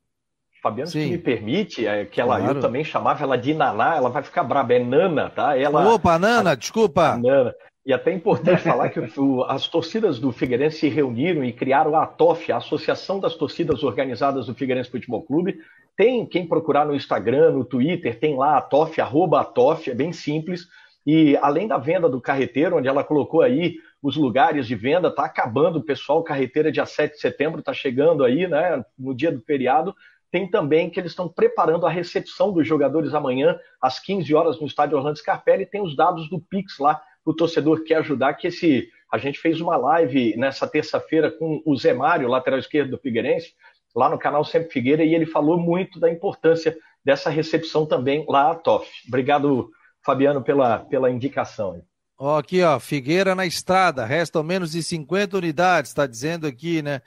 Fabiano, 0.64 0.90
Sim. 0.90 1.04
se 1.04 1.10
me 1.10 1.18
permite, 1.18 1.86
é 1.86 2.06
que 2.06 2.22
ela, 2.22 2.40
claro. 2.40 2.58
eu 2.58 2.62
também 2.62 2.86
chamava 2.86 3.22
ela 3.22 3.38
de 3.38 3.54
Naná, 3.54 3.98
ela 3.98 4.10
vai 4.10 4.24
ficar 4.24 4.46
braba, 4.46 4.74
é 4.74 4.80
Nana, 4.80 5.30
tá? 5.30 5.58
Ela, 5.60 5.94
Opa, 5.94 6.18
Nana, 6.18 6.52
a, 6.52 6.56
desculpa. 6.56 7.18
Nana. 7.18 7.54
E 7.86 7.92
até 7.92 8.12
é 8.12 8.14
importante 8.14 8.62
falar 8.64 8.88
que 8.88 9.02
o, 9.20 9.44
as 9.44 9.68
torcidas 9.68 10.20
do 10.20 10.32
Figueirense 10.32 10.78
se 10.78 10.88
reuniram 10.88 11.44
e 11.44 11.52
criaram 11.52 11.94
a 11.98 12.04
ATOF, 12.04 12.50
a 12.50 12.58
Associação 12.58 13.20
das 13.20 13.36
Torcidas 13.36 13.84
Organizadas 13.84 14.46
do 14.46 14.56
Figueirense 14.56 14.90
Futebol 14.90 15.22
Clube. 15.22 15.58
Tem 15.98 16.26
quem 16.26 16.48
procurar 16.48 16.86
no 16.86 16.96
Instagram, 16.96 17.52
no 17.52 17.66
Twitter, 17.66 18.18
tem 18.18 18.38
lá 18.38 18.54
a 18.54 18.58
ATOF, 18.60 19.02
arroba 19.02 19.42
ATOF, 19.42 19.92
é 19.92 19.94
bem 19.94 20.14
simples. 20.14 20.66
E 21.06 21.36
além 21.42 21.68
da 21.68 21.78
venda 21.78 22.08
do 22.08 22.22
carreteiro, 22.22 22.78
onde 22.78 22.88
ela 22.88 23.04
colocou 23.04 23.42
aí 23.42 23.76
os 24.02 24.16
lugares 24.16 24.66
de 24.66 24.76
venda, 24.76 25.10
está 25.10 25.26
acabando 25.26 25.80
o 25.80 25.84
pessoal, 25.84 26.24
carreteira 26.24 26.72
dia 26.72 26.86
7 26.86 27.16
de 27.16 27.20
setembro, 27.20 27.60
está 27.60 27.74
chegando 27.74 28.24
aí, 28.24 28.48
né, 28.48 28.82
no 28.98 29.14
dia 29.14 29.32
do 29.32 29.42
feriado, 29.42 29.94
tem 30.34 30.50
também 30.50 30.90
que 30.90 31.00
eles 31.00 31.12
estão 31.12 31.30
preparando 31.30 31.86
a 31.86 31.92
recepção 31.92 32.52
dos 32.52 32.68
jogadores 32.68 33.14
amanhã, 33.14 33.56
às 33.80 34.00
15 34.00 34.34
horas, 34.34 34.60
no 34.60 34.66
estádio 34.66 34.98
Orlando 34.98 35.20
Scarpelli. 35.20 35.64
Tem 35.64 35.80
os 35.80 35.96
dados 35.96 36.28
do 36.28 36.42
Pix 36.42 36.80
lá, 36.80 37.00
o 37.24 37.36
torcedor 37.36 37.82
que 37.82 37.90
quer 37.90 37.98
ajudar. 37.98 38.34
Que 38.34 38.48
esse, 38.48 38.90
a 39.12 39.20
gente 39.20 39.38
fez 39.38 39.62
uma 39.62 39.78
live 39.78 40.36
nessa 40.36 40.66
terça-feira 40.66 41.30
com 41.30 41.62
o 41.64 41.76
Zé 41.76 41.94
Mário, 41.94 42.28
lateral 42.28 42.58
esquerdo 42.58 42.90
do 42.90 42.98
Figueirense, 42.98 43.54
lá 43.96 44.10
no 44.10 44.18
canal 44.18 44.44
Sempre 44.44 44.72
Figueira, 44.72 45.04
e 45.04 45.14
ele 45.14 45.28
falou 45.28 45.60
muito 45.60 46.00
da 46.00 46.10
importância 46.10 46.76
dessa 47.06 47.30
recepção 47.30 47.86
também 47.86 48.26
lá 48.28 48.54
à 48.54 48.56
TOF. 48.56 48.90
Obrigado, 49.08 49.70
Fabiano, 50.04 50.44
pela, 50.44 50.80
pela 50.80 51.12
indicação. 51.12 51.80
Ó, 52.18 52.40
aqui, 52.40 52.64
ó, 52.64 52.80
Figueira 52.80 53.36
na 53.36 53.46
estrada, 53.46 54.04
restam 54.04 54.42
menos 54.42 54.72
de 54.72 54.82
50 54.82 55.38
unidades, 55.38 55.92
está 55.92 56.08
dizendo 56.08 56.48
aqui, 56.48 56.82
né? 56.82 57.04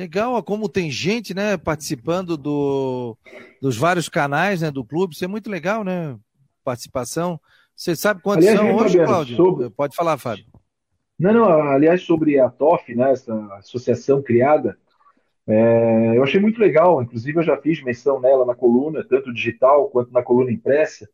Legal, 0.00 0.42
como 0.42 0.66
tem 0.66 0.90
gente, 0.90 1.34
né, 1.34 1.58
participando 1.58 2.34
do, 2.34 3.14
dos 3.60 3.76
vários 3.76 4.08
canais, 4.08 4.62
né, 4.62 4.70
do 4.70 4.82
clube, 4.82 5.12
isso 5.12 5.26
é 5.26 5.28
muito 5.28 5.50
legal, 5.50 5.84
né, 5.84 6.16
participação. 6.64 7.38
Você 7.76 7.94
sabe 7.94 8.22
quantos 8.22 8.46
aliás, 8.46 8.66
são 8.66 8.76
hoje, 8.76 9.04
Cláudio? 9.04 9.36
Sobre... 9.36 9.68
Pode 9.68 9.94
falar, 9.94 10.16
Fábio. 10.16 10.46
Não, 11.18 11.34
não, 11.34 11.44
aliás, 11.44 12.00
sobre 12.00 12.40
a 12.40 12.48
TOF, 12.48 12.94
né, 12.94 13.12
essa 13.12 13.34
associação 13.56 14.22
criada, 14.22 14.78
é, 15.46 16.16
eu 16.16 16.22
achei 16.22 16.40
muito 16.40 16.58
legal, 16.58 17.02
inclusive 17.02 17.38
eu 17.38 17.42
já 17.42 17.58
fiz 17.58 17.82
menção 17.82 18.18
nela 18.22 18.46
na 18.46 18.54
coluna, 18.54 19.04
tanto 19.04 19.34
digital 19.34 19.90
quanto 19.90 20.10
na 20.14 20.22
coluna 20.22 20.50
impressa, 20.50 21.06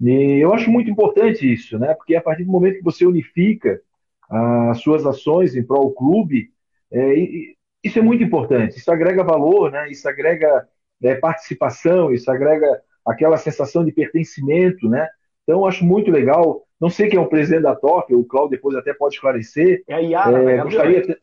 e 0.00 0.42
eu 0.42 0.54
acho 0.54 0.70
muito 0.70 0.90
importante 0.90 1.52
isso, 1.52 1.78
né, 1.78 1.92
porque 1.92 2.16
a 2.16 2.22
partir 2.22 2.44
do 2.44 2.52
momento 2.52 2.78
que 2.78 2.84
você 2.84 3.04
unifica 3.04 3.82
as 4.30 4.80
suas 4.80 5.04
ações 5.04 5.54
em 5.54 5.62
prol 5.62 5.88
do 5.90 5.94
clube, 5.94 6.50
é, 6.90 7.57
isso 7.88 7.98
é 7.98 8.02
muito 8.02 8.22
importante, 8.22 8.78
isso 8.78 8.90
agrega 8.90 9.24
valor, 9.24 9.70
né? 9.70 9.90
isso 9.90 10.08
agrega 10.08 10.68
é, 11.02 11.14
participação, 11.14 12.12
isso 12.12 12.30
agrega 12.30 12.80
aquela 13.06 13.36
sensação 13.36 13.84
de 13.84 13.92
pertencimento, 13.92 14.88
né? 14.88 15.08
Então, 15.42 15.64
acho 15.64 15.84
muito 15.84 16.10
legal. 16.10 16.62
Não 16.78 16.90
sei 16.90 17.08
quem 17.08 17.18
é 17.18 17.22
o 17.22 17.28
presidente 17.28 17.62
da 17.62 17.74
TOF, 17.74 18.14
o 18.14 18.24
Cláudio 18.24 18.56
depois 18.56 18.76
até 18.76 18.92
pode 18.92 19.14
esclarecer. 19.14 19.82
É 19.88 19.94
a 19.94 19.98
Iara, 19.98 20.52
é, 20.52 20.62
gostaria 20.62 21.06
ter... 21.06 21.18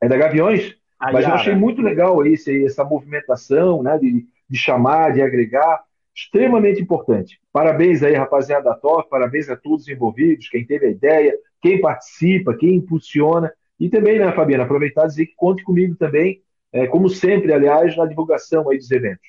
É 0.00 0.08
da 0.08 0.16
Gaviões? 0.16 0.76
A 0.98 1.12
Mas 1.12 1.22
Iara. 1.22 1.34
eu 1.34 1.40
achei 1.40 1.54
muito 1.54 1.82
legal 1.82 2.24
esse, 2.26 2.64
essa 2.64 2.84
movimentação, 2.84 3.82
né? 3.82 3.98
De, 3.98 4.26
de 4.48 4.58
chamar, 4.58 5.12
de 5.12 5.20
agregar. 5.20 5.82
Extremamente 6.14 6.80
importante. 6.80 7.38
Parabéns 7.52 8.02
aí, 8.02 8.14
rapaziada 8.14 8.64
da 8.64 8.74
TOF, 8.74 9.08
parabéns 9.08 9.48
a 9.50 9.56
todos 9.56 9.82
os 9.82 9.88
envolvidos, 9.88 10.48
quem 10.48 10.66
teve 10.66 10.86
a 10.86 10.90
ideia, 10.90 11.36
quem 11.60 11.80
participa, 11.80 12.56
quem 12.56 12.76
impulsiona. 12.76 13.52
E 13.78 13.88
também, 13.88 14.18
né, 14.18 14.32
Fabiana, 14.32 14.64
aproveitar 14.64 15.04
e 15.04 15.08
dizer 15.08 15.26
que 15.26 15.34
conte 15.36 15.62
comigo 15.62 15.94
também, 15.94 16.42
é, 16.72 16.86
como 16.86 17.08
sempre, 17.08 17.52
aliás, 17.52 17.96
na 17.96 18.06
divulgação 18.06 18.68
aí 18.68 18.78
dos 18.78 18.90
eventos. 18.90 19.26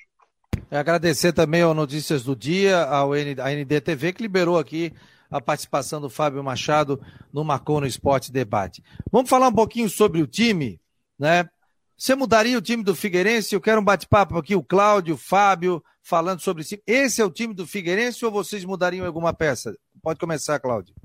É 0.71 0.77
agradecer 0.77 1.33
também 1.33 1.61
ao 1.61 1.73
Notícias 1.73 2.23
do 2.23 2.35
Dia, 2.35 2.83
ao 2.83 3.11
NDTV, 3.15 4.13
que 4.13 4.23
liberou 4.23 4.57
aqui 4.57 4.93
a 5.29 5.39
participação 5.39 6.01
do 6.01 6.09
Fábio 6.09 6.43
Machado 6.43 6.99
no 7.31 7.43
Marcou 7.43 7.79
no 7.79 7.87
Esporte 7.87 8.31
Debate. 8.31 8.83
Vamos 9.11 9.29
falar 9.29 9.47
um 9.47 9.53
pouquinho 9.53 9.89
sobre 9.89 10.21
o 10.21 10.27
time, 10.27 10.79
né? 11.17 11.47
Você 11.95 12.15
mudaria 12.15 12.57
o 12.57 12.61
time 12.61 12.83
do 12.83 12.95
Figueirense? 12.95 13.53
Eu 13.53 13.61
quero 13.61 13.81
um 13.81 13.83
bate-papo 13.83 14.37
aqui, 14.37 14.55
o 14.55 14.63
Cláudio, 14.63 15.15
o 15.15 15.17
Fábio, 15.17 15.83
falando 16.01 16.39
sobre 16.39 16.63
isso. 16.63 16.77
Esse 16.87 17.21
é 17.21 17.25
o 17.25 17.29
time 17.29 17.53
do 17.53 17.67
Figueirense 17.67 18.25
ou 18.25 18.31
vocês 18.31 18.63
mudariam 18.63 19.05
alguma 19.05 19.33
peça? 19.33 19.75
Pode 20.01 20.19
começar, 20.19 20.59
Cláudio 20.59 20.95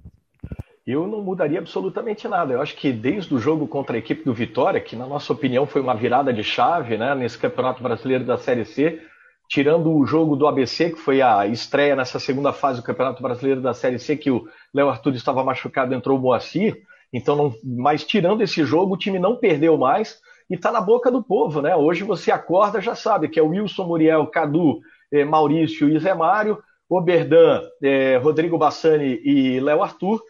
eu 0.86 1.06
não 1.06 1.22
mudaria 1.22 1.58
absolutamente 1.58 2.28
nada. 2.28 2.52
Eu 2.52 2.60
acho 2.60 2.76
que 2.76 2.92
desde 2.92 3.34
o 3.34 3.38
jogo 3.38 3.66
contra 3.66 3.96
a 3.96 3.98
equipe 3.98 4.22
do 4.22 4.34
Vitória, 4.34 4.80
que 4.80 4.94
na 4.94 5.06
nossa 5.06 5.32
opinião 5.32 5.66
foi 5.66 5.80
uma 5.80 5.94
virada 5.94 6.32
de 6.32 6.44
chave 6.44 6.98
né, 6.98 7.14
nesse 7.14 7.38
Campeonato 7.38 7.82
Brasileiro 7.82 8.24
da 8.24 8.36
Série 8.36 8.66
C, 8.66 9.00
tirando 9.48 9.90
o 9.90 10.04
jogo 10.04 10.36
do 10.36 10.46
ABC, 10.46 10.90
que 10.90 10.98
foi 10.98 11.22
a 11.22 11.46
estreia 11.46 11.96
nessa 11.96 12.18
segunda 12.18 12.52
fase 12.52 12.80
do 12.80 12.84
Campeonato 12.84 13.22
Brasileiro 13.22 13.62
da 13.62 13.72
Série 13.72 13.98
C, 13.98 14.16
que 14.16 14.30
o 14.30 14.46
Léo 14.74 14.90
Arthur 14.90 15.14
estava 15.14 15.42
machucado, 15.42 15.94
entrou 15.94 16.18
o 16.18 16.20
Moacir. 16.20 16.76
Então, 17.12 17.34
não, 17.34 17.54
mas 17.62 18.04
tirando 18.04 18.42
esse 18.42 18.62
jogo, 18.64 18.94
o 18.94 18.98
time 18.98 19.18
não 19.18 19.36
perdeu 19.36 19.78
mais 19.78 20.20
e 20.50 20.54
está 20.54 20.70
na 20.70 20.82
boca 20.82 21.10
do 21.10 21.22
povo, 21.22 21.62
né? 21.62 21.74
Hoje 21.74 22.04
você 22.04 22.30
acorda, 22.30 22.80
já 22.80 22.94
sabe 22.94 23.28
que 23.28 23.40
é 23.40 23.42
o 23.42 23.48
Wilson 23.48 23.86
Muriel, 23.86 24.26
Cadu, 24.26 24.80
eh, 25.10 25.24
Maurício 25.24 25.88
e 25.88 25.98
Zé 25.98 26.12
Mário, 26.12 26.58
Oberdan, 26.88 27.62
eh, 27.82 28.18
Rodrigo 28.18 28.58
Bassani 28.58 29.20
e 29.24 29.60
Léo 29.60 29.82
Arthur 29.82 30.20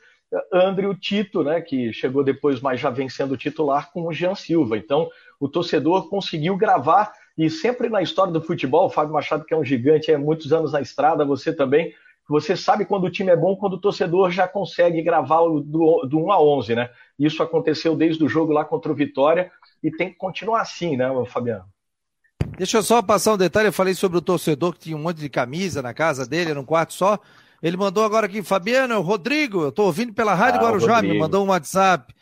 Andrew 0.52 0.94
Tito, 0.94 1.42
né, 1.42 1.60
que 1.60 1.92
chegou 1.92 2.24
depois, 2.24 2.60
mas 2.60 2.80
já 2.80 2.90
vem 2.90 3.08
sendo 3.08 3.36
titular, 3.36 3.92
com 3.92 4.06
o 4.06 4.12
Jean 4.12 4.34
Silva. 4.34 4.76
Então, 4.76 5.08
o 5.38 5.48
torcedor 5.48 6.08
conseguiu 6.08 6.56
gravar, 6.56 7.12
e 7.36 7.50
sempre 7.50 7.88
na 7.88 8.02
história 8.02 8.32
do 8.32 8.42
futebol, 8.42 8.86
o 8.86 8.90
Fábio 8.90 9.12
Machado, 9.12 9.44
que 9.44 9.54
é 9.54 9.56
um 9.56 9.64
gigante, 9.64 10.10
é 10.10 10.16
muitos 10.16 10.52
anos 10.52 10.72
na 10.72 10.80
estrada, 10.80 11.24
você 11.24 11.52
também, 11.52 11.92
você 12.28 12.56
sabe 12.56 12.84
quando 12.84 13.04
o 13.04 13.10
time 13.10 13.30
é 13.30 13.36
bom, 13.36 13.56
quando 13.56 13.74
o 13.74 13.80
torcedor 13.80 14.30
já 14.30 14.48
consegue 14.48 15.02
gravar 15.02 15.40
do, 15.40 16.06
do 16.06 16.18
1 16.18 16.32
a 16.32 16.40
11, 16.40 16.74
né? 16.74 16.90
Isso 17.18 17.42
aconteceu 17.42 17.94
desde 17.96 18.24
o 18.24 18.28
jogo 18.28 18.52
lá 18.52 18.64
contra 18.64 18.90
o 18.90 18.94
Vitória, 18.94 19.50
e 19.82 19.90
tem 19.90 20.10
que 20.10 20.16
continuar 20.16 20.62
assim, 20.62 20.96
né, 20.96 21.08
Fabiano? 21.26 21.64
Deixa 22.56 22.78
eu 22.78 22.82
só 22.82 23.02
passar 23.02 23.34
um 23.34 23.36
detalhe, 23.38 23.68
eu 23.68 23.72
falei 23.72 23.94
sobre 23.94 24.18
o 24.18 24.22
torcedor 24.22 24.72
que 24.74 24.80
tinha 24.80 24.96
um 24.96 25.02
monte 25.02 25.18
de 25.18 25.28
camisa 25.28 25.82
na 25.82 25.92
casa 25.92 26.26
dele, 26.26 26.50
era 26.50 26.60
um 26.60 26.64
quarto 26.64 26.92
só. 26.92 27.18
Ele 27.64 27.78
mandou 27.78 28.04
agora 28.04 28.26
aqui, 28.26 28.42
Fabiano, 28.42 28.92
é 28.92 28.96
Rodrigo, 28.98 29.62
eu 29.62 29.68
estou 29.70 29.86
ouvindo 29.86 30.12
pela 30.12 30.34
Rádio 30.34 30.60
ah, 30.60 30.64
Guarujá, 30.64 31.00
me 31.00 31.18
mandou 31.18 31.42
um 31.42 31.48
WhatsApp. 31.48 32.14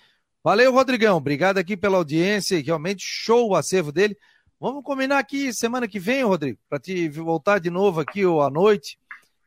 Valeu, 0.45 0.73
Rodrigão, 0.73 1.17
obrigado 1.17 1.59
aqui 1.59 1.77
pela 1.77 1.97
audiência, 1.97 2.63
realmente 2.63 3.03
show 3.05 3.51
o 3.51 3.57
acervo 3.57 3.91
dele. 3.91 4.17
Vamos 4.61 4.85
combinar 4.85 5.19
aqui 5.19 5.53
semana 5.53 5.89
que 5.89 5.99
vem, 5.99 6.23
Rodrigo, 6.23 6.61
para 6.71 6.79
te 6.79 7.09
voltar 7.09 7.59
de 7.59 7.71
novo 7.71 8.01
aqui 8.01 8.25
ou 8.25 8.41
à 8.41 8.49
noite 8.49 8.97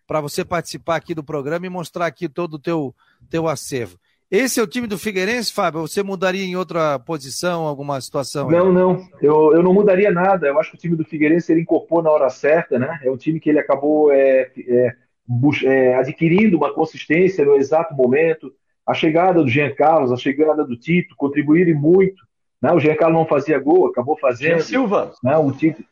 para 0.06 0.20
você 0.20 0.44
participar 0.44 0.98
aqui 0.98 1.16
do 1.16 1.24
programa 1.24 1.66
e 1.66 1.70
mostrar 1.70 2.08
aqui 2.08 2.28
todo 2.28 2.56
o 2.56 2.60
teu, 2.60 2.94
teu 3.30 3.48
acervo. 3.48 3.98
Esse 4.30 4.60
é 4.60 4.64
o 4.64 4.68
time 4.68 4.88
do 4.88 4.98
Figueirense, 4.98 5.54
Fábio? 5.54 5.80
Você 5.80 6.04
mudaria 6.04 6.44
em 6.44 6.58
outra 6.58 7.00
posição, 7.00 7.66
alguma 7.66 8.02
situação? 8.02 8.50
Não, 8.52 8.70
não. 8.70 9.08
Eu, 9.22 9.54
eu 9.54 9.64
não 9.64 9.74
mudaria 9.74 10.12
nada. 10.12 10.48
Eu 10.48 10.60
acho 10.60 10.72
que 10.72 10.76
o 10.76 10.80
time 10.80 10.98
do 10.98 11.06
Figueirense 11.06 11.54
ele 11.54 11.62
incorporou 11.62 12.04
na 12.04 12.12
hora 12.12 12.30
certa, 12.30 12.78
né? 12.78 13.00
É 13.02 13.10
um 13.10 13.16
time 13.16 13.40
que 13.40 13.50
ele 13.50 13.60
acabou 13.60 14.12
é, 14.12 14.52
é, 14.68 14.96
é, 15.64 15.96
adquirindo 15.96 16.58
uma 16.58 16.74
consistência 16.74 17.46
no 17.46 17.56
exato 17.56 17.94
momento. 17.94 18.54
A 18.86 18.94
chegada 18.94 19.42
do 19.42 19.50
Jean 19.50 19.74
Carlos, 19.74 20.12
a 20.12 20.18
chegada 20.18 20.64
do 20.64 20.78
Tito 20.78 21.16
contribuíram 21.18 21.80
muito. 21.80 22.24
Né? 22.62 22.72
O 22.72 22.80
Jean 22.80 22.96
Carlos 22.96 23.18
não 23.18 23.28
fazia 23.28 23.60
gol, 23.60 23.88
acabou 23.88 24.18
fazendo. 24.18 24.58
Jean 24.58 24.60
Silva. 24.60 25.12
Né? 25.24 25.36
O 25.38 25.52
Tito, 25.52 25.84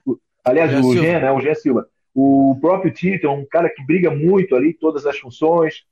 aliás, 0.43 0.71
Jean 0.71 0.81
o 0.81 0.93
Jean, 0.95 1.19
né? 1.19 1.31
o 1.31 1.41
Jean 1.41 1.55
Silva. 1.55 1.87
O 2.13 2.57
próprio 2.61 2.91
Tito 2.91 3.25
é 3.25 3.29
um 3.29 3.45
cara 3.45 3.69
que 3.69 3.83
briga 3.83 4.11
muito 4.11 4.55
ali, 4.55 4.73
todas 4.73 5.05
as 5.05 5.17
funções. 5.17 5.83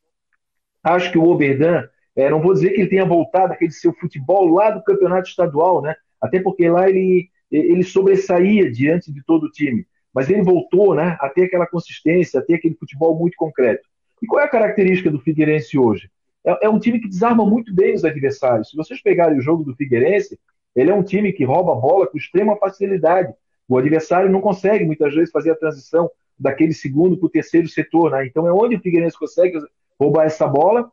Acho 0.84 1.12
que 1.12 1.18
o 1.18 1.28
Oberdan 1.28 1.84
é, 2.16 2.30
não 2.30 2.42
vou 2.42 2.54
dizer 2.54 2.72
que 2.72 2.82
ele 2.82 2.90
tenha 2.90 3.06
voltado 3.06 3.54
aquele 3.54 3.72
seu 3.72 3.94
futebol 3.94 4.48
lá 4.50 4.70
do 4.70 4.84
campeonato 4.84 5.30
estadual, 5.30 5.82
né? 5.82 5.96
Até 6.22 6.40
porque 6.40 6.70
lá 6.70 6.88
ele, 6.90 7.30
ele 7.52 7.84
sobressaía 7.84 8.72
diante 8.72 9.12
de 9.12 9.24
todo 9.24 9.46
o 9.46 9.52
time. 9.52 9.86
Mas 10.14 10.30
ele 10.30 10.44
voltou 10.44 10.94
né, 10.94 11.18
a 11.20 11.30
ter 11.30 11.44
aquela 11.44 11.66
consistência, 11.66 12.40
a 12.40 12.44
ter 12.44 12.56
aquele 12.56 12.76
futebol 12.76 13.18
muito 13.18 13.36
concreto. 13.36 13.88
E 14.22 14.28
qual 14.28 14.42
é 14.42 14.46
a 14.46 14.50
característica 14.50 15.10
do 15.10 15.20
Figueirense 15.20 15.78
hoje? 15.78 16.10
É, 16.46 16.66
é 16.66 16.70
um 16.70 16.80
time 16.80 17.00
que 17.00 17.08
desarma 17.08 17.46
muito 17.46 17.74
bem 17.74 17.94
os 17.94 18.04
adversários. 18.04 18.70
Se 18.70 18.78
vocês 18.78 19.02
pegarem 19.02 19.38
o 19.38 19.42
jogo 19.42 19.64
do 19.64 19.76
Figueirense, 19.76 20.38
ele 20.76 20.92
é 20.92 20.94
um 20.94 21.04
time 21.04 21.32
que 21.34 21.44
rouba 21.44 21.74
a 21.74 21.76
bola 21.76 22.08
com 22.08 22.18
extrema 22.18 22.58
facilidade. 22.58 23.34
O 23.68 23.78
adversário 23.78 24.30
não 24.30 24.42
consegue 24.42 24.86
muitas 24.86 25.14
vezes 25.14 25.32
fazer 25.32 25.52
a 25.52 25.56
transição 25.56 26.10
daquele 26.38 26.74
segundo 26.74 27.18
para 27.18 27.28
o 27.28 27.30
terceiro 27.30 27.68
setor. 27.68 28.12
Né? 28.12 28.26
Então 28.26 28.48
é 28.48 28.54
onde 28.54 28.76
o 28.76 28.82
Figueirense 28.82 29.18
consegue 29.18 29.60
roubar 30.00 30.26
essa 30.26 30.48
bola 30.48 30.92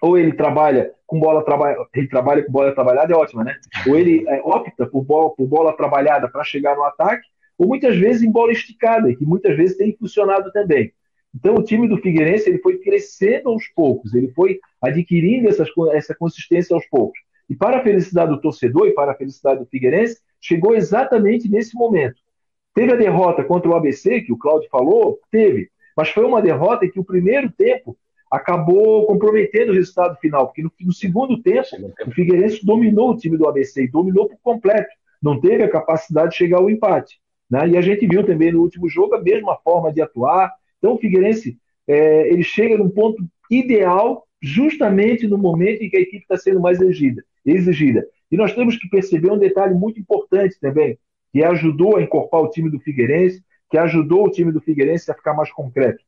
ou 0.00 0.18
ele 0.18 0.32
trabalha 0.32 0.92
com 1.06 1.20
bola 1.20 1.44
trabalha, 1.44 1.76
ele 1.94 2.08
trabalha 2.08 2.44
com 2.44 2.50
bola 2.50 2.74
trabalhada 2.74 3.12
é 3.12 3.16
ótima, 3.16 3.44
né? 3.44 3.54
Ou 3.86 3.96
ele 3.96 4.26
é, 4.26 4.40
opta 4.42 4.86
por 4.86 5.04
bola, 5.04 5.30
por 5.30 5.46
bola 5.46 5.76
trabalhada 5.76 6.28
para 6.28 6.42
chegar 6.42 6.74
no 6.74 6.82
ataque, 6.82 7.28
ou 7.58 7.68
muitas 7.68 7.96
vezes 7.96 8.22
em 8.22 8.30
bola 8.30 8.52
esticada, 8.52 9.14
que 9.14 9.24
muitas 9.24 9.56
vezes 9.56 9.76
tem 9.76 9.96
funcionado 9.96 10.50
também. 10.52 10.92
Então 11.34 11.54
o 11.54 11.62
time 11.62 11.88
do 11.88 11.96
Figueirense 11.96 12.48
ele 12.48 12.58
foi 12.58 12.78
crescendo 12.78 13.48
aos 13.48 13.66
poucos, 13.68 14.14
ele 14.14 14.28
foi 14.28 14.60
adquirindo 14.80 15.48
essas, 15.48 15.68
essa 15.92 16.14
consistência 16.14 16.74
aos 16.74 16.86
poucos. 16.86 17.18
E 17.48 17.54
para 17.54 17.78
a 17.78 17.82
felicidade 17.82 18.30
do 18.30 18.40
torcedor 18.40 18.86
e 18.88 18.92
para 18.92 19.12
a 19.12 19.14
felicidade 19.14 19.60
do 19.60 19.66
Figueirense, 19.66 20.20
chegou 20.40 20.74
exatamente 20.74 21.48
nesse 21.48 21.74
momento. 21.74 22.16
Teve 22.74 22.92
a 22.92 22.96
derrota 22.96 23.44
contra 23.44 23.70
o 23.70 23.74
ABC, 23.74 24.22
que 24.22 24.32
o 24.32 24.38
Cláudio 24.38 24.68
falou, 24.70 25.18
teve, 25.30 25.70
mas 25.96 26.08
foi 26.08 26.24
uma 26.24 26.40
derrota 26.40 26.88
que 26.88 26.98
o 26.98 27.04
primeiro 27.04 27.50
tempo 27.50 27.96
acabou 28.30 29.06
comprometendo 29.06 29.72
o 29.72 29.74
resultado 29.74 30.16
final, 30.16 30.46
porque 30.46 30.62
no, 30.62 30.72
no, 30.80 30.92
segundo 30.92 31.42
tempo 31.42 31.68
o 32.06 32.10
Figueirense 32.10 32.64
dominou 32.64 33.10
o 33.10 33.16
time 33.16 33.36
do 33.36 33.46
ABC, 33.46 33.86
dominou 33.88 34.26
por 34.26 34.38
completo, 34.42 34.88
não 35.22 35.38
teve 35.38 35.62
a 35.62 35.70
capacidade 35.70 36.30
de 36.30 36.38
chegar 36.38 36.58
ao 36.58 36.70
empate. 36.70 37.20
Né? 37.52 37.68
E 37.68 37.76
a 37.76 37.82
gente 37.82 38.06
viu 38.06 38.24
também 38.24 38.50
no 38.50 38.62
último 38.62 38.88
jogo 38.88 39.14
a 39.14 39.22
mesma 39.22 39.56
forma 39.56 39.92
de 39.92 40.00
atuar. 40.00 40.50
Então 40.78 40.94
o 40.94 40.98
Figueirense 40.98 41.58
é, 41.86 42.32
ele 42.32 42.42
chega 42.42 42.78
num 42.78 42.88
ponto 42.88 43.22
ideal 43.50 44.26
justamente 44.40 45.28
no 45.28 45.36
momento 45.36 45.82
em 45.82 45.90
que 45.90 45.96
a 45.98 46.00
equipe 46.00 46.22
está 46.22 46.38
sendo 46.38 46.60
mais 46.60 46.80
exigida, 46.80 47.22
exigida. 47.44 48.06
E 48.30 48.36
nós 48.36 48.54
temos 48.54 48.76
que 48.76 48.88
perceber 48.88 49.30
um 49.30 49.38
detalhe 49.38 49.74
muito 49.74 50.00
importante 50.00 50.58
também, 50.58 50.98
que 51.30 51.44
ajudou 51.44 51.96
a 51.96 52.02
incorporar 52.02 52.46
o 52.46 52.50
time 52.50 52.70
do 52.70 52.80
Figueirense, 52.80 53.44
que 53.70 53.76
ajudou 53.76 54.24
o 54.24 54.30
time 54.30 54.50
do 54.50 54.60
Figueirense 54.60 55.10
a 55.10 55.14
ficar 55.14 55.34
mais 55.34 55.52
concreto 55.52 56.02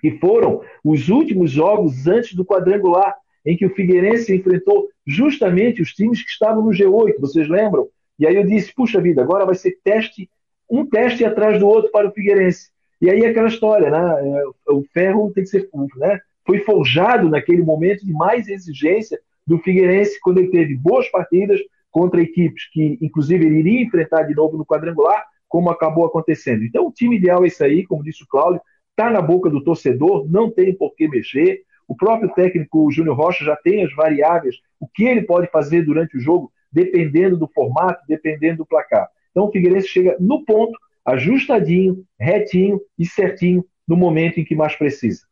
que 0.00 0.18
foram 0.18 0.62
os 0.82 1.08
últimos 1.08 1.50
jogos 1.50 2.06
antes 2.06 2.34
do 2.34 2.44
quadrangular, 2.44 3.14
em 3.44 3.56
que 3.56 3.66
o 3.66 3.74
Figueirense 3.74 4.34
enfrentou 4.34 4.88
justamente 5.06 5.82
os 5.82 5.92
times 5.92 6.22
que 6.22 6.30
estavam 6.30 6.64
no 6.64 6.70
G8, 6.70 7.14
vocês 7.18 7.48
lembram? 7.48 7.88
E 8.18 8.26
aí 8.26 8.36
eu 8.36 8.44
disse, 8.44 8.74
puxa 8.74 9.00
vida, 9.00 9.22
agora 9.22 9.46
vai 9.46 9.54
ser 9.54 9.78
teste, 9.82 10.28
um 10.70 10.86
teste 10.86 11.24
atrás 11.24 11.58
do 11.58 11.66
outro 11.66 11.90
para 11.90 12.08
o 12.08 12.12
Figueirense. 12.12 12.70
E 13.00 13.10
aí 13.10 13.24
aquela 13.24 13.48
história, 13.48 13.90
né? 13.90 14.42
É, 14.68 14.72
o 14.72 14.84
ferro 14.92 15.32
tem 15.34 15.42
que 15.44 15.50
ser, 15.50 15.68
né? 15.96 16.20
Foi 16.46 16.60
forjado 16.60 17.28
naquele 17.28 17.62
momento 17.62 18.04
de 18.04 18.12
mais 18.12 18.48
exigência 18.48 19.18
do 19.46 19.58
Figueirense 19.58 20.20
quando 20.20 20.38
ele 20.38 20.50
teve 20.50 20.76
boas 20.76 21.08
partidas 21.10 21.60
contra 21.90 22.22
equipes 22.22 22.70
que, 22.70 22.98
inclusive, 23.00 23.44
ele 23.44 23.58
iria 23.58 23.82
enfrentar 23.82 24.22
de 24.22 24.34
novo 24.34 24.56
no 24.56 24.64
quadrangular, 24.64 25.24
como 25.48 25.70
acabou 25.70 26.04
acontecendo. 26.04 26.62
Então, 26.62 26.86
o 26.86 26.92
time 26.92 27.16
ideal 27.16 27.44
é 27.44 27.48
isso 27.48 27.64
aí, 27.64 27.84
como 27.84 28.04
disse 28.04 28.22
o 28.22 28.28
Cláudio, 28.28 28.60
está 28.90 29.10
na 29.10 29.20
boca 29.20 29.50
do 29.50 29.64
torcedor, 29.64 30.30
não 30.30 30.50
tem 30.50 30.72
por 30.72 30.94
que 30.94 31.08
mexer. 31.08 31.62
O 31.88 31.96
próprio 31.96 32.28
técnico 32.32 32.90
Júnior 32.92 33.16
Rocha 33.16 33.44
já 33.44 33.56
tem 33.56 33.84
as 33.84 33.92
variáveis, 33.94 34.56
o 34.78 34.86
que 34.86 35.04
ele 35.04 35.22
pode 35.22 35.48
fazer 35.50 35.82
durante 35.82 36.16
o 36.16 36.20
jogo, 36.20 36.52
dependendo 36.70 37.36
do 37.36 37.48
formato, 37.48 38.04
dependendo 38.06 38.58
do 38.58 38.66
placar. 38.66 39.08
Então 39.30 39.44
o 39.44 39.52
Figueirense 39.52 39.88
chega 39.88 40.16
no 40.20 40.44
ponto, 40.44 40.78
ajustadinho, 41.04 42.04
retinho 42.18 42.80
e 42.98 43.06
certinho 43.06 43.64
no 43.86 43.96
momento 43.96 44.38
em 44.38 44.44
que 44.44 44.54
mais 44.54 44.76
precisa. 44.76 45.22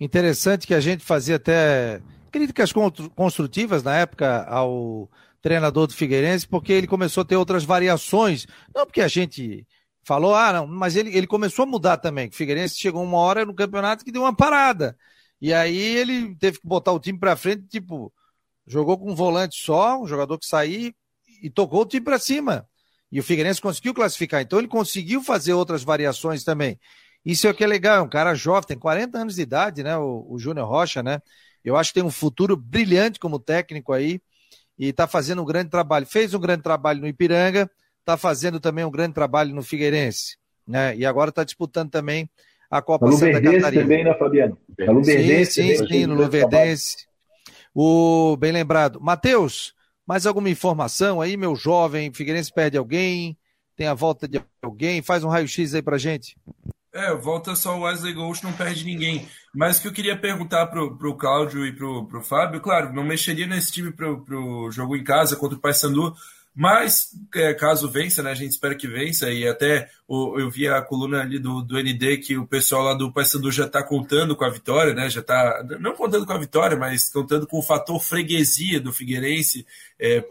Interessante 0.00 0.66
que 0.66 0.74
a 0.74 0.80
gente 0.80 1.04
fazia 1.04 1.36
até 1.36 2.00
críticas 2.30 2.72
construtivas 3.14 3.82
na 3.82 3.96
época 3.96 4.44
ao 4.44 5.08
treinador 5.40 5.86
do 5.86 5.94
Figueirense, 5.94 6.48
porque 6.48 6.72
ele 6.72 6.86
começou 6.86 7.20
a 7.22 7.24
ter 7.24 7.36
outras 7.36 7.64
variações. 7.64 8.46
Não 8.74 8.86
porque 8.86 9.00
a 9.00 9.08
gente 9.08 9.66
falou, 10.02 10.34
ah, 10.34 10.52
não, 10.52 10.66
mas 10.66 10.96
ele, 10.96 11.16
ele 11.16 11.26
começou 11.26 11.62
a 11.62 11.66
mudar 11.66 11.96
também. 11.96 12.28
O 12.28 12.34
Figueirense 12.34 12.78
chegou 12.78 13.02
uma 13.02 13.18
hora 13.18 13.44
no 13.44 13.54
campeonato 13.54 14.04
que 14.04 14.12
deu 14.12 14.22
uma 14.22 14.34
parada. 14.34 14.96
E 15.40 15.52
aí 15.52 15.76
ele 15.76 16.34
teve 16.36 16.60
que 16.60 16.66
botar 16.66 16.92
o 16.92 17.00
time 17.00 17.18
para 17.18 17.36
frente, 17.36 17.66
tipo, 17.68 18.12
jogou 18.66 18.98
com 18.98 19.12
um 19.12 19.14
volante 19.14 19.56
só, 19.56 20.00
um 20.00 20.06
jogador 20.06 20.38
que 20.38 20.46
saiu 20.46 20.92
e 21.42 21.50
tocou 21.50 21.82
o 21.82 21.86
time 21.86 22.04
para 22.04 22.18
cima. 22.18 22.66
E 23.10 23.20
o 23.20 23.22
Figueirense 23.22 23.60
conseguiu 23.60 23.94
classificar. 23.94 24.42
Então 24.42 24.58
ele 24.58 24.68
conseguiu 24.68 25.22
fazer 25.22 25.52
outras 25.52 25.82
variações 25.82 26.42
também. 26.42 26.78
Isso 27.24 27.46
é 27.46 27.50
o 27.50 27.54
que 27.54 27.64
é 27.64 27.66
legal, 27.66 27.98
é 27.98 28.02
um 28.02 28.08
cara 28.08 28.34
jovem, 28.34 28.68
tem 28.68 28.78
40 28.78 29.18
anos 29.18 29.36
de 29.36 29.42
idade, 29.42 29.82
né? 29.82 29.96
O, 29.96 30.26
o 30.28 30.38
Júnior 30.38 30.68
Rocha, 30.68 31.02
né? 31.02 31.20
Eu 31.64 31.76
acho 31.76 31.90
que 31.90 32.00
tem 32.00 32.02
um 32.02 32.10
futuro 32.10 32.56
brilhante 32.56 33.18
como 33.18 33.38
técnico 33.38 33.92
aí 33.92 34.20
e 34.78 34.88
está 34.88 35.06
fazendo 35.06 35.40
um 35.40 35.44
grande 35.44 35.70
trabalho. 35.70 36.04
Fez 36.04 36.34
um 36.34 36.40
grande 36.40 36.62
trabalho 36.62 37.00
no 37.00 37.08
Ipiranga, 37.08 37.70
está 38.00 38.16
fazendo 38.16 38.60
também 38.60 38.84
um 38.84 38.90
grande 38.90 39.14
trabalho 39.14 39.54
no 39.54 39.62
Figueirense, 39.62 40.36
né? 40.66 40.94
E 40.94 41.06
agora 41.06 41.30
está 41.30 41.42
disputando 41.42 41.90
também 41.90 42.28
a 42.70 42.82
Copa 42.82 43.06
no 43.06 43.12
Santa 43.12 43.40
Catarina. 43.40 43.82
também, 43.82 44.04
né, 44.04 44.14
Fabiano? 44.18 44.58
No 44.78 44.92
Luverdense 44.94 45.52
sim, 45.52 45.76
sim, 45.76 45.86
sim, 45.86 46.06
no 46.06 46.14
Luverdense. 46.14 47.06
O 47.74 48.36
bem 48.36 48.52
lembrado. 48.52 49.00
Matheus, 49.00 49.74
mais 50.06 50.26
alguma 50.26 50.50
informação 50.50 51.20
aí, 51.20 51.36
meu 51.36 51.56
jovem? 51.56 52.12
Figueirense 52.12 52.52
perde 52.52 52.76
alguém? 52.76 53.36
Tem 53.76 53.86
a 53.86 53.94
volta 53.94 54.28
de 54.28 54.42
alguém? 54.62 55.02
Faz 55.02 55.24
um 55.24 55.28
raio-x 55.28 55.74
aí 55.74 55.82
pra 55.82 55.98
gente. 55.98 56.36
É, 56.92 57.12
volta 57.12 57.56
só 57.56 57.76
o 57.76 57.82
Wesley 57.82 58.12
Ghost, 58.12 58.44
não 58.44 58.52
perde 58.52 58.84
ninguém. 58.84 59.28
Mas 59.52 59.78
o 59.78 59.82
que 59.82 59.88
eu 59.88 59.92
queria 59.92 60.16
perguntar 60.16 60.68
pro, 60.68 60.96
pro 60.96 61.16
Cláudio 61.16 61.66
e 61.66 61.72
pro, 61.72 62.06
pro 62.06 62.22
Fábio, 62.22 62.60
claro, 62.60 62.92
não 62.92 63.02
mexeria 63.02 63.48
nesse 63.48 63.72
time 63.72 63.92
pro, 63.92 64.24
pro 64.24 64.70
jogo 64.70 64.94
em 64.94 65.02
casa 65.02 65.34
contra 65.34 65.58
o 65.58 65.60
Paysandu, 65.60 66.14
mas, 66.54 67.10
é, 67.34 67.52
caso 67.52 67.90
vença, 67.90 68.22
né, 68.22 68.30
a 68.30 68.34
gente 68.34 68.52
espera 68.52 68.76
que 68.76 68.86
vença, 68.86 69.30
e 69.30 69.46
até 69.46 69.90
eu 70.08 70.48
vi 70.48 70.68
a 70.68 70.80
coluna 70.80 71.20
ali 71.20 71.38
do, 71.38 71.62
do 71.62 71.76
ND 71.76 72.18
que 72.18 72.38
o 72.38 72.46
pessoal 72.46 72.84
lá 72.84 72.94
do 72.94 73.12
Paysandu 73.12 73.50
já 73.50 73.66
está 73.66 73.82
contando 73.82 74.36
com 74.36 74.44
a 74.44 74.50
vitória, 74.50 74.94
né, 74.94 75.10
já 75.10 75.20
está, 75.20 75.64
não 75.80 75.94
contando 75.94 76.24
com 76.24 76.32
a 76.32 76.38
vitória, 76.38 76.76
mas 76.76 77.08
contando 77.08 77.46
com 77.46 77.58
o 77.58 77.62
fator 77.62 78.00
freguesia 78.00 78.80
do 78.80 78.92
Figueirense, 78.92 79.66
é, 79.98 80.24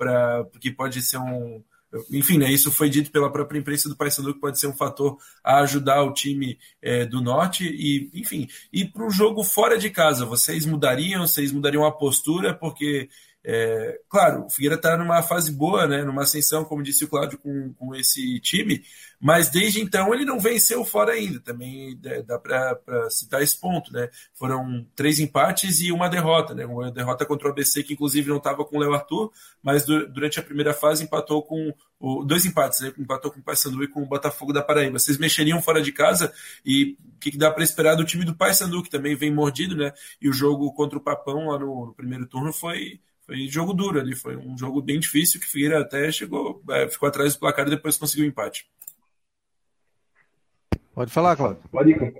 que 0.62 0.72
pode 0.72 1.02
ser 1.02 1.18
um, 1.18 1.62
enfim, 2.10 2.38
né, 2.38 2.52
isso 2.52 2.72
foi 2.72 2.90
dito 2.90 3.12
pela 3.12 3.32
própria 3.32 3.60
imprensa 3.60 3.90
do 3.90 3.96
Paysandu 3.96 4.34
que 4.34 4.40
pode 4.40 4.60
ser 4.60 4.68
um 4.68 4.76
fator 4.76 5.18
a 5.44 5.60
ajudar 5.60 6.04
o 6.04 6.14
time 6.14 6.58
é, 6.82 7.06
do 7.06 7.22
Norte 7.22 7.66
e, 7.66 8.10
enfim, 8.14 8.48
e 8.72 8.86
para 8.86 9.06
o 9.06 9.12
jogo 9.12 9.44
fora 9.44 9.78
de 9.78 9.90
casa, 9.90 10.26
vocês 10.26 10.66
mudariam, 10.66 11.28
vocês 11.28 11.52
mudariam 11.52 11.86
a 11.86 11.92
postura, 11.92 12.54
porque 12.54 13.10
é, 13.46 14.00
claro, 14.08 14.46
o 14.46 14.50
Figueira 14.50 14.76
está 14.76 14.96
numa 14.96 15.22
fase 15.22 15.52
boa, 15.52 15.86
né, 15.86 16.04
numa 16.04 16.24
ascensão, 16.24 16.64
como 16.64 16.82
disse 16.82 17.04
o 17.04 17.10
Cláudio, 17.10 17.38
com, 17.38 17.74
com 17.74 17.94
esse 17.94 18.40
time, 18.40 18.82
mas 19.20 19.50
desde 19.50 19.82
então 19.82 20.14
ele 20.14 20.24
não 20.24 20.40
venceu 20.40 20.84
fora 20.86 21.14
ainda. 21.14 21.40
Também 21.40 22.00
é, 22.06 22.22
dá 22.22 22.40
para 22.40 23.10
citar 23.10 23.42
esse 23.42 23.60
ponto. 23.60 23.92
Né? 23.92 24.10
Foram 24.34 24.86
três 24.96 25.20
empates 25.20 25.82
e 25.82 25.92
uma 25.92 26.10
derrota. 26.10 26.54
Né? 26.54 26.66
Uma 26.66 26.92
derrota 26.92 27.26
contra 27.26 27.48
o 27.48 27.52
ABC, 27.52 27.84
que 27.84 27.94
inclusive 27.94 28.30
não 28.30 28.38
estava 28.38 28.66
com 28.66 28.78
o 28.78 28.80
Léo 28.80 28.94
Arthur, 28.94 29.32
mas 29.62 29.86
do, 29.86 30.08
durante 30.10 30.40
a 30.40 30.44
primeira 30.44 30.74
fase 30.74 31.04
empatou 31.04 31.42
com. 31.42 31.74
O, 32.00 32.26
dois 32.26 32.46
empates, 32.46 32.82
né? 32.82 32.94
empatou 32.98 33.32
com 33.32 33.40
o 33.40 33.44
Paysandu 33.44 33.82
e 33.82 33.88
com 33.88 34.04
o 34.04 34.06
Botafogo 34.06 34.52
da 34.52 34.62
Paraíba. 34.62 35.00
Vocês 35.00 35.18
mexeriam 35.18 35.62
fora 35.62 35.82
de 35.82 35.94
casa 35.94 36.34
e 36.66 36.98
o 37.16 37.20
que, 37.20 37.32
que 37.32 37.38
dá 37.38 37.50
para 37.50 37.64
esperar 37.64 37.96
do 37.96 38.04
time 38.04 38.26
do 38.26 38.36
Paysandu, 38.36 38.84
que 38.84 38.90
também 38.90 39.16
vem 39.16 39.34
mordido, 39.34 39.74
né? 39.74 39.94
E 40.22 40.28
o 40.28 40.34
jogo 40.34 40.74
contra 40.74 40.98
o 40.98 41.02
Papão 41.02 41.48
lá 41.48 41.58
no, 41.58 41.86
no 41.86 41.94
primeiro 41.94 42.26
turno 42.26 42.52
foi 42.52 43.00
foi 43.26 43.48
jogo 43.48 43.74
duro 43.74 44.00
ali, 44.00 44.16
foi 44.16 44.36
um 44.36 44.58
jogo 44.58 44.82
bem 44.82 45.00
difícil 45.00 45.40
que 45.40 45.48
Figueira 45.48 45.80
até 45.80 46.12
chegou, 46.12 46.62
é, 46.70 46.88
ficou 46.88 47.08
atrás 47.08 47.34
do 47.34 47.40
placar 47.40 47.68
e 47.68 47.72
depois 47.72 47.98
conseguiu 47.98 48.26
o 48.26 48.28
empate. 48.28 48.66
Pode 50.94 51.12
falar, 51.12 51.36
Cláudio. 51.36 51.64
Pode 51.72 51.92
ir. 51.92 52.14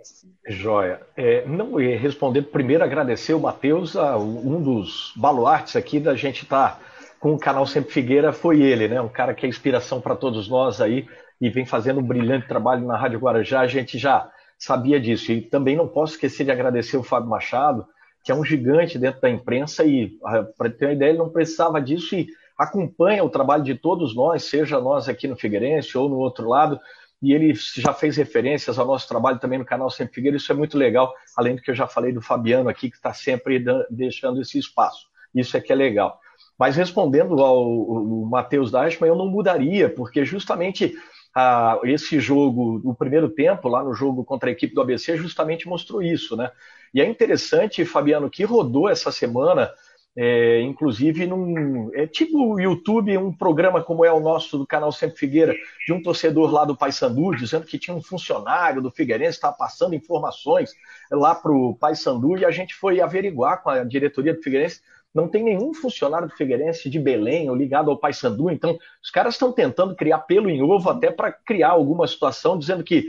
Joia. 0.48 1.00
É, 1.16 1.46
não, 1.46 1.76
respondendo 1.76 2.48
primeiro, 2.48 2.84
agradecer 2.84 3.34
o 3.34 3.40
Matheus, 3.40 3.96
um 3.96 4.62
dos 4.62 5.14
baluartes 5.16 5.76
aqui 5.76 6.00
da 6.00 6.16
gente 6.16 6.44
estar 6.44 6.80
tá 6.80 6.80
com 7.20 7.34
o 7.34 7.40
canal 7.40 7.68
Sempre 7.68 7.94
Figueira 7.94 8.34
foi 8.34 8.62
ele, 8.62 8.88
né? 8.88 9.00
Um 9.00 9.10
cara 9.10 9.34
que 9.34 9.46
é 9.46 9.50
inspiração 9.50 10.02
para 10.02 10.16
todos 10.16 10.50
nós 10.50 10.82
aí 10.82 11.08
e 11.40 11.50
vem 11.50 11.66
fazendo 11.66 12.00
um 12.00 12.04
brilhante 12.04 12.48
trabalho 12.48 12.86
na 12.86 12.98
Rádio 12.98 13.20
Guarujá. 13.20 13.62
A 13.62 13.68
gente 13.68 13.98
já 13.98 14.30
sabia 14.58 15.00
disso. 15.00 15.32
E 15.32 15.42
também 15.42 15.76
não 15.76 15.88
posso 15.88 16.14
esquecer 16.14 16.44
de 16.44 16.52
agradecer 16.52 16.98
o 16.98 17.04
Fábio 17.04 17.30
Machado, 17.30 17.86
que 18.24 18.32
é 18.32 18.36
um 18.36 18.46
gigante 18.46 18.98
dentro 18.98 19.22
da 19.22 19.30
imprensa 19.30 19.84
e, 19.84 20.18
ah, 20.24 20.44
para 20.58 20.70
ter 20.70 20.86
uma 20.86 20.94
ideia, 20.94 21.10
ele 21.10 21.18
não 21.18 21.30
precisava 21.30 21.82
disso 21.82 22.16
e 22.16 22.28
acompanha 22.58 23.24
o 23.24 23.30
trabalho 23.30 23.64
de 23.64 23.76
todos 23.76 24.16
nós, 24.16 24.44
seja 24.44 24.80
nós 24.80 25.10
aqui 25.10 25.28
no 25.28 25.36
Figueirense 25.36 25.98
ou 25.98 26.08
no 26.08 26.18
outro 26.18 26.48
lado, 26.48 26.80
e 27.22 27.34
ele 27.34 27.54
já 27.54 27.94
fez 27.94 28.18
referências 28.18 28.80
ao 28.80 28.86
nosso 28.86 29.08
trabalho 29.08 29.40
também 29.40 29.60
no 29.60 29.66
canal 29.66 29.90
Sempre 29.90 30.16
Figueira, 30.16 30.38
isso 30.38 30.52
é 30.52 30.56
muito 30.56 30.78
legal, 30.78 31.14
além 31.36 31.56
do 31.56 31.62
que 31.62 31.72
eu 31.72 31.76
já 31.76 31.88
falei 31.88 32.12
do 32.12 32.22
Fabiano 32.22 32.70
aqui, 32.70 32.90
que 32.90 32.96
está 32.96 33.14
sempre 33.14 33.64
deixando 33.90 34.42
esse 34.42 34.58
espaço. 34.58 35.08
Isso 35.34 35.58
é 35.58 35.62
que 35.62 35.72
é 35.72 35.76
legal. 35.76 36.20
Mas 36.58 36.76
respondendo 36.76 37.42
ao, 37.42 37.58
ao 37.58 38.06
Matheus 38.26 38.72
Deichmann, 38.72 39.10
eu 39.10 39.16
não 39.16 39.28
mudaria, 39.28 39.90
porque 39.90 40.24
justamente 40.24 40.96
ah, 41.36 41.80
esse 41.84 42.20
jogo, 42.20 42.80
o 42.84 42.94
primeiro 42.94 43.30
tempo, 43.30 43.68
lá 43.68 43.84
no 43.84 43.94
jogo 43.94 44.24
contra 44.24 44.50
a 44.50 44.52
equipe 44.52 44.76
do 44.76 44.82
ABC, 44.82 45.18
justamente 45.18 45.68
mostrou 45.68 46.02
isso, 46.02 46.36
né? 46.36 46.52
E 46.94 47.02
é 47.02 47.06
interessante, 47.06 47.84
Fabiano, 47.86 48.30
que 48.30 48.44
rodou 48.44 48.88
essa 48.88 49.12
semana, 49.12 49.72
é, 50.16 50.62
inclusive 50.62 51.26
num. 51.26 51.90
É 51.96 52.06
tipo 52.06 52.54
o 52.54 52.60
YouTube, 52.60 53.18
um 53.18 53.36
programa 53.36 53.82
como 53.82 54.06
é 54.06 54.14
o 54.14 54.20
nosso 54.20 54.60
do 54.60 54.68
canal 54.68 54.92
Sempre 54.92 55.18
Figueira, 55.18 55.56
de 55.88 55.92
um 55.92 56.04
torcedor 56.04 56.52
lá 56.52 56.66
do 56.66 56.78
Paysandu, 56.78 57.36
dizendo 57.36 57.66
que 57.66 57.80
tinha 57.80 57.96
um 57.96 58.02
funcionário 58.02 58.80
do 58.80 58.92
Figueirense, 58.92 59.38
estava 59.38 59.56
passando 59.56 59.96
informações 59.96 60.72
lá 61.12 61.34
para 61.34 61.52
o 61.52 61.76
Paysandu, 61.76 62.38
e 62.38 62.46
a 62.46 62.52
gente 62.52 62.76
foi 62.76 63.02
averiguar 63.02 63.64
com 63.64 63.72
a 63.72 63.84
diretoria 63.84 64.36
do 64.36 64.42
Figueirense 64.44 64.82
não 65.14 65.28
tem 65.28 65.44
nenhum 65.44 65.74
funcionário 65.74 66.28
do 66.28 66.36
Figueirense 66.36 66.90
de 66.90 67.00
Belém 67.00 67.50
ou 67.50 67.56
ligado 67.56 67.92
ao 67.92 67.98
Paysandu, 67.98 68.50
então 68.50 68.78
os 69.02 69.10
caras 69.12 69.36
estão 69.36 69.52
tentando 69.52 69.96
criar 69.96 70.20
pelo 70.20 70.50
em 70.50 70.62
ovo 70.62 70.90
até 70.90 71.12
para 71.12 71.32
criar 71.32 71.70
alguma 71.70 72.08
situação, 72.08 72.58
dizendo 72.58 72.84
que 72.84 73.08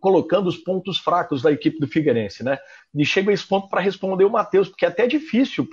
colocando 0.00 0.46
os 0.46 0.56
pontos 0.56 0.98
fracos 0.98 1.42
da 1.42 1.52
equipe 1.52 1.78
do 1.78 1.86
Figueirense, 1.86 2.42
né? 2.42 2.58
E 2.94 3.04
chega 3.04 3.32
esse 3.32 3.46
ponto 3.46 3.68
para 3.68 3.82
responder 3.82 4.24
o 4.24 4.30
Matheus, 4.30 4.68
porque 4.68 4.86
é 4.86 4.88
até 4.88 5.06
difícil 5.06 5.68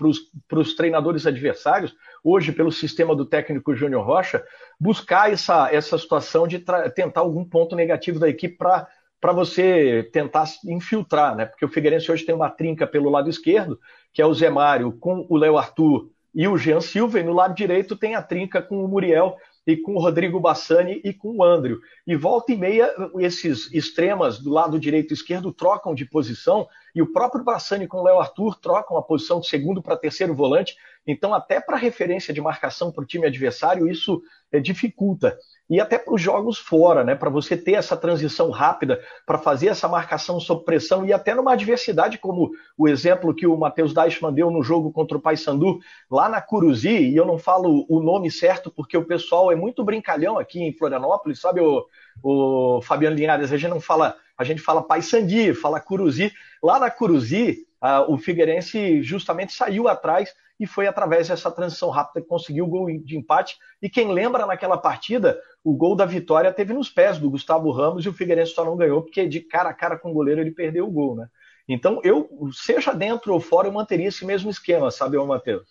para 0.47 0.59
os 0.59 0.75
treinadores 0.75 1.25
adversários, 1.25 1.95
hoje 2.21 2.51
pelo 2.51 2.71
sistema 2.71 3.15
do 3.15 3.25
técnico 3.25 3.73
Júnior 3.73 4.05
Rocha, 4.05 4.43
buscar 4.77 5.31
essa, 5.31 5.73
essa 5.73 5.97
situação 5.97 6.45
de 6.45 6.59
tentar 6.93 7.21
algum 7.21 7.45
ponto 7.45 7.73
negativo 7.73 8.19
da 8.19 8.27
equipe 8.27 8.57
para 8.57 8.85
para 9.21 9.31
você 9.31 10.09
tentar 10.11 10.45
infiltrar, 10.65 11.35
né? 11.35 11.45
Porque 11.45 11.63
o 11.63 11.69
Figueirense 11.69 12.11
hoje 12.11 12.25
tem 12.25 12.33
uma 12.33 12.49
trinca 12.49 12.87
pelo 12.87 13.09
lado 13.09 13.29
esquerdo, 13.29 13.79
que 14.11 14.21
é 14.21 14.25
o 14.25 14.33
Zé 14.33 14.49
Mário 14.49 14.97
com 14.99 15.27
o 15.29 15.37
Léo 15.37 15.57
Arthur 15.57 16.09
e 16.33 16.47
o 16.47 16.57
Jean 16.57 16.81
Silva, 16.81 17.19
e 17.19 17.23
no 17.23 17.33
lado 17.33 17.53
direito 17.53 17.95
tem 17.95 18.15
a 18.15 18.21
trinca 18.21 18.61
com 18.61 18.83
o 18.83 18.87
Muriel 18.87 19.37
e 19.67 19.77
com 19.77 19.93
o 19.93 19.99
Rodrigo 19.99 20.39
Bassani 20.39 20.99
e 21.03 21.13
com 21.13 21.37
o 21.37 21.43
Andrew. 21.43 21.77
E 22.07 22.15
volta 22.15 22.51
e 22.51 22.57
meia, 22.57 22.91
esses 23.19 23.71
extremas 23.71 24.39
do 24.39 24.49
lado 24.49 24.79
direito 24.79 25.11
e 25.11 25.13
esquerdo 25.13 25.53
trocam 25.53 25.93
de 25.93 26.05
posição, 26.05 26.67
e 26.95 27.01
o 27.01 27.11
próprio 27.11 27.43
Bassani 27.43 27.87
com 27.87 27.97
o 27.97 28.03
Léo 28.03 28.19
Arthur 28.19 28.59
trocam 28.59 28.97
a 28.97 29.03
posição 29.03 29.39
de 29.39 29.47
segundo 29.47 29.81
para 29.81 29.95
terceiro 29.95 30.33
volante. 30.33 30.75
Então, 31.05 31.33
até 31.33 31.61
para 31.61 31.77
referência 31.77 32.33
de 32.33 32.41
marcação 32.41 32.91
para 32.91 33.03
o 33.03 33.07
time 33.07 33.27
adversário, 33.27 33.87
isso 33.87 34.21
é, 34.51 34.59
dificulta 34.59 35.37
e 35.71 35.79
até 35.79 35.97
para 35.97 36.13
os 36.13 36.21
jogos 36.21 36.57
fora, 36.57 37.01
né? 37.01 37.15
Para 37.15 37.29
você 37.29 37.55
ter 37.55 37.75
essa 37.75 37.95
transição 37.95 38.49
rápida, 38.49 39.01
para 39.25 39.37
fazer 39.37 39.67
essa 39.67 39.87
marcação 39.87 40.37
sob 40.37 40.65
pressão 40.65 41.05
e 41.05 41.13
até 41.13 41.33
numa 41.33 41.53
adversidade, 41.53 42.17
como 42.17 42.51
o 42.77 42.89
exemplo 42.89 43.33
que 43.33 43.47
o 43.47 43.55
Matheus 43.55 43.93
Deichmann 43.93 44.33
deu 44.33 44.51
no 44.51 44.61
jogo 44.61 44.91
contra 44.91 45.17
o 45.17 45.21
Paysandu, 45.21 45.79
lá 46.11 46.27
na 46.27 46.41
Curuzi, 46.41 46.89
e 46.89 47.15
eu 47.15 47.25
não 47.25 47.37
falo 47.37 47.85
o 47.87 48.03
nome 48.03 48.29
certo 48.29 48.69
porque 48.69 48.97
o 48.97 49.05
pessoal 49.05 49.49
é 49.49 49.55
muito 49.55 49.81
brincalhão 49.81 50.37
aqui 50.37 50.61
em 50.61 50.73
Florianópolis, 50.73 51.39
sabe, 51.39 51.61
o, 51.61 51.85
o 52.21 52.81
Fabiano 52.81 53.15
Linhares? 53.15 53.53
A 53.53 53.57
gente 53.57 53.69
não 53.69 53.79
fala, 53.79 54.17
a 54.37 54.43
gente 54.43 54.61
fala 54.61 54.83
Paysandi, 54.83 55.53
fala 55.53 55.79
Curuzi. 55.79 56.33
Lá 56.61 56.79
na 56.79 56.91
Curuzi, 56.91 57.65
o 58.09 58.17
Figueirense 58.17 59.01
justamente 59.01 59.53
saiu 59.53 59.87
atrás 59.87 60.33
e 60.61 60.67
foi 60.67 60.85
através 60.85 61.27
dessa 61.27 61.49
transição 61.49 61.89
rápida 61.89 62.21
que 62.21 62.27
conseguiu 62.27 62.65
o 62.65 62.67
gol 62.67 62.85
de 62.99 63.17
empate. 63.17 63.57
E 63.81 63.89
quem 63.89 64.13
lembra 64.13 64.45
naquela 64.45 64.77
partida, 64.77 65.41
o 65.63 65.75
gol 65.75 65.95
da 65.95 66.05
vitória 66.05 66.53
teve 66.53 66.71
nos 66.71 66.87
pés 66.87 67.17
do 67.17 67.31
Gustavo 67.31 67.71
Ramos 67.71 68.05
e 68.05 68.09
o 68.09 68.13
Figueirense 68.13 68.53
só 68.53 68.63
não 68.63 68.77
ganhou 68.77 69.01
porque 69.01 69.27
de 69.27 69.39
cara 69.39 69.69
a 69.69 69.73
cara 69.73 69.97
com 69.97 70.11
o 70.11 70.13
goleiro 70.13 70.39
ele 70.39 70.51
perdeu 70.51 70.87
o 70.87 70.91
gol, 70.91 71.15
né? 71.15 71.27
Então 71.67 71.99
eu, 72.03 72.29
seja 72.53 72.93
dentro 72.93 73.33
ou 73.33 73.39
fora, 73.39 73.67
eu 73.67 73.71
manteria 73.71 74.07
esse 74.07 74.23
mesmo 74.23 74.51
esquema, 74.51 74.91
sabe, 74.91 75.17
Matheus? 75.17 75.67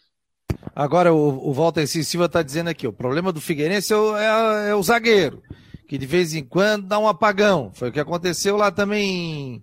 Agora 0.75 1.15
o, 1.15 1.49
o 1.49 1.53
Walter 1.53 1.87
Silva 1.87 2.27
está 2.27 2.43
dizendo 2.43 2.69
aqui, 2.69 2.89
o 2.89 2.93
problema 2.93 3.33
do 3.33 3.41
Figueirense 3.41 3.93
é 3.93 3.97
o, 3.97 4.17
é, 4.17 4.71
é 4.71 4.75
o, 4.75 4.83
zagueiro, 4.83 5.41
que 5.87 5.97
de 5.97 6.07
vez 6.07 6.35
em 6.35 6.43
quando 6.43 6.89
dá 6.89 6.99
um 6.99 7.07
apagão. 7.07 7.71
Foi 7.75 7.91
o 7.91 7.93
que 7.93 8.01
aconteceu 8.01 8.57
lá 8.57 8.73
também 8.73 9.63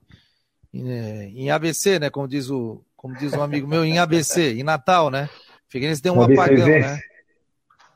em, 0.74 0.80
em, 0.80 1.44
em 1.44 1.50
ABC, 1.50 2.00
né? 2.00 2.10
Como 2.10 2.30
diz 2.30 2.50
o, 2.50 2.82
como 2.98 3.16
diz 3.16 3.32
um 3.34 3.42
amigo 3.42 3.68
meu, 3.68 3.86
em 3.86 4.00
ABC, 4.00 4.54
em 4.54 4.64
Natal, 4.64 5.10
né? 5.10 5.30
Figueirense 5.70 6.02
deu 6.02 6.14
um 6.14 6.22
apagão, 6.22 6.68
né? 6.68 7.00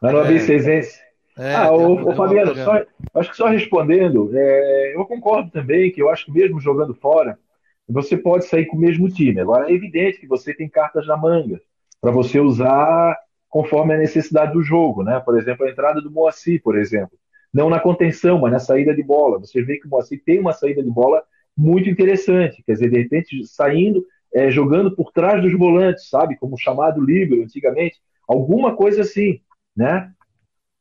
Lá 0.02 0.12
no 0.12 0.20
é. 0.20 0.22
Abicense. 0.22 1.02
É, 1.38 1.56
ah, 1.56 1.72
o, 1.72 2.10
o 2.10 2.16
Fabiano, 2.16 2.54
só, 2.56 2.84
acho 3.16 3.32
que 3.32 3.38
só 3.38 3.48
respondendo, 3.48 4.30
é, 4.34 4.96
eu 4.96 5.06
concordo 5.06 5.50
também 5.50 5.92
que 5.92 6.02
eu 6.02 6.10
acho 6.10 6.26
que 6.26 6.32
mesmo 6.32 6.60
jogando 6.60 6.94
fora, 6.94 7.40
você 7.88 8.18
pode 8.18 8.46
sair 8.46 8.66
com 8.66 8.78
o 8.78 8.80
mesmo 8.80 9.10
time. 9.10 9.40
Agora 9.40 9.70
é 9.70 9.74
evidente 9.74 10.20
que 10.20 10.28
você 10.28 10.54
tem 10.54 10.70
cartas 10.70 11.08
na 11.08 11.18
manga 11.18 11.60
para 12.00 12.12
você 12.12 12.40
usar 12.40 13.18
conforme 13.50 13.94
a 13.94 13.98
necessidade 13.98 14.54
do 14.54 14.62
jogo, 14.62 15.04
né? 15.04 15.20
Por 15.20 15.38
exemplo, 15.38 15.66
a 15.66 15.70
entrada 15.70 16.02
do 16.02 16.12
Moacir, 16.12 16.62
por 16.62 16.78
exemplo. 16.78 17.18
Não 17.54 17.70
na 17.70 17.80
contenção, 17.80 18.40
mas 18.40 18.52
na 18.52 18.60
saída 18.60 18.94
de 18.94 19.04
bola. 19.04 19.40
Você 19.40 19.62
vê 19.62 19.78
que 19.78 19.88
o 19.88 19.90
Moacir 19.90 20.22
tem 20.24 20.40
uma 20.40 20.54
saída 20.54 20.82
de 20.84 20.90
bola 20.90 21.24
muito 21.58 21.90
interessante. 21.90 22.64
Quer 22.64 22.74
dizer, 22.74 22.90
de 22.90 22.98
repente, 22.98 23.46
saindo, 23.46 24.06
é, 24.34 24.50
jogando 24.50 24.96
por 24.96 25.12
trás 25.12 25.42
dos 25.42 25.54
volantes, 25.58 26.10
sabe? 26.10 26.38
Como 26.38 26.58
chamado 26.58 27.04
líbero 27.04 27.44
antigamente. 27.44 28.00
Alguma 28.28 28.76
coisa 28.76 29.02
assim, 29.02 29.42
né? 29.76 30.12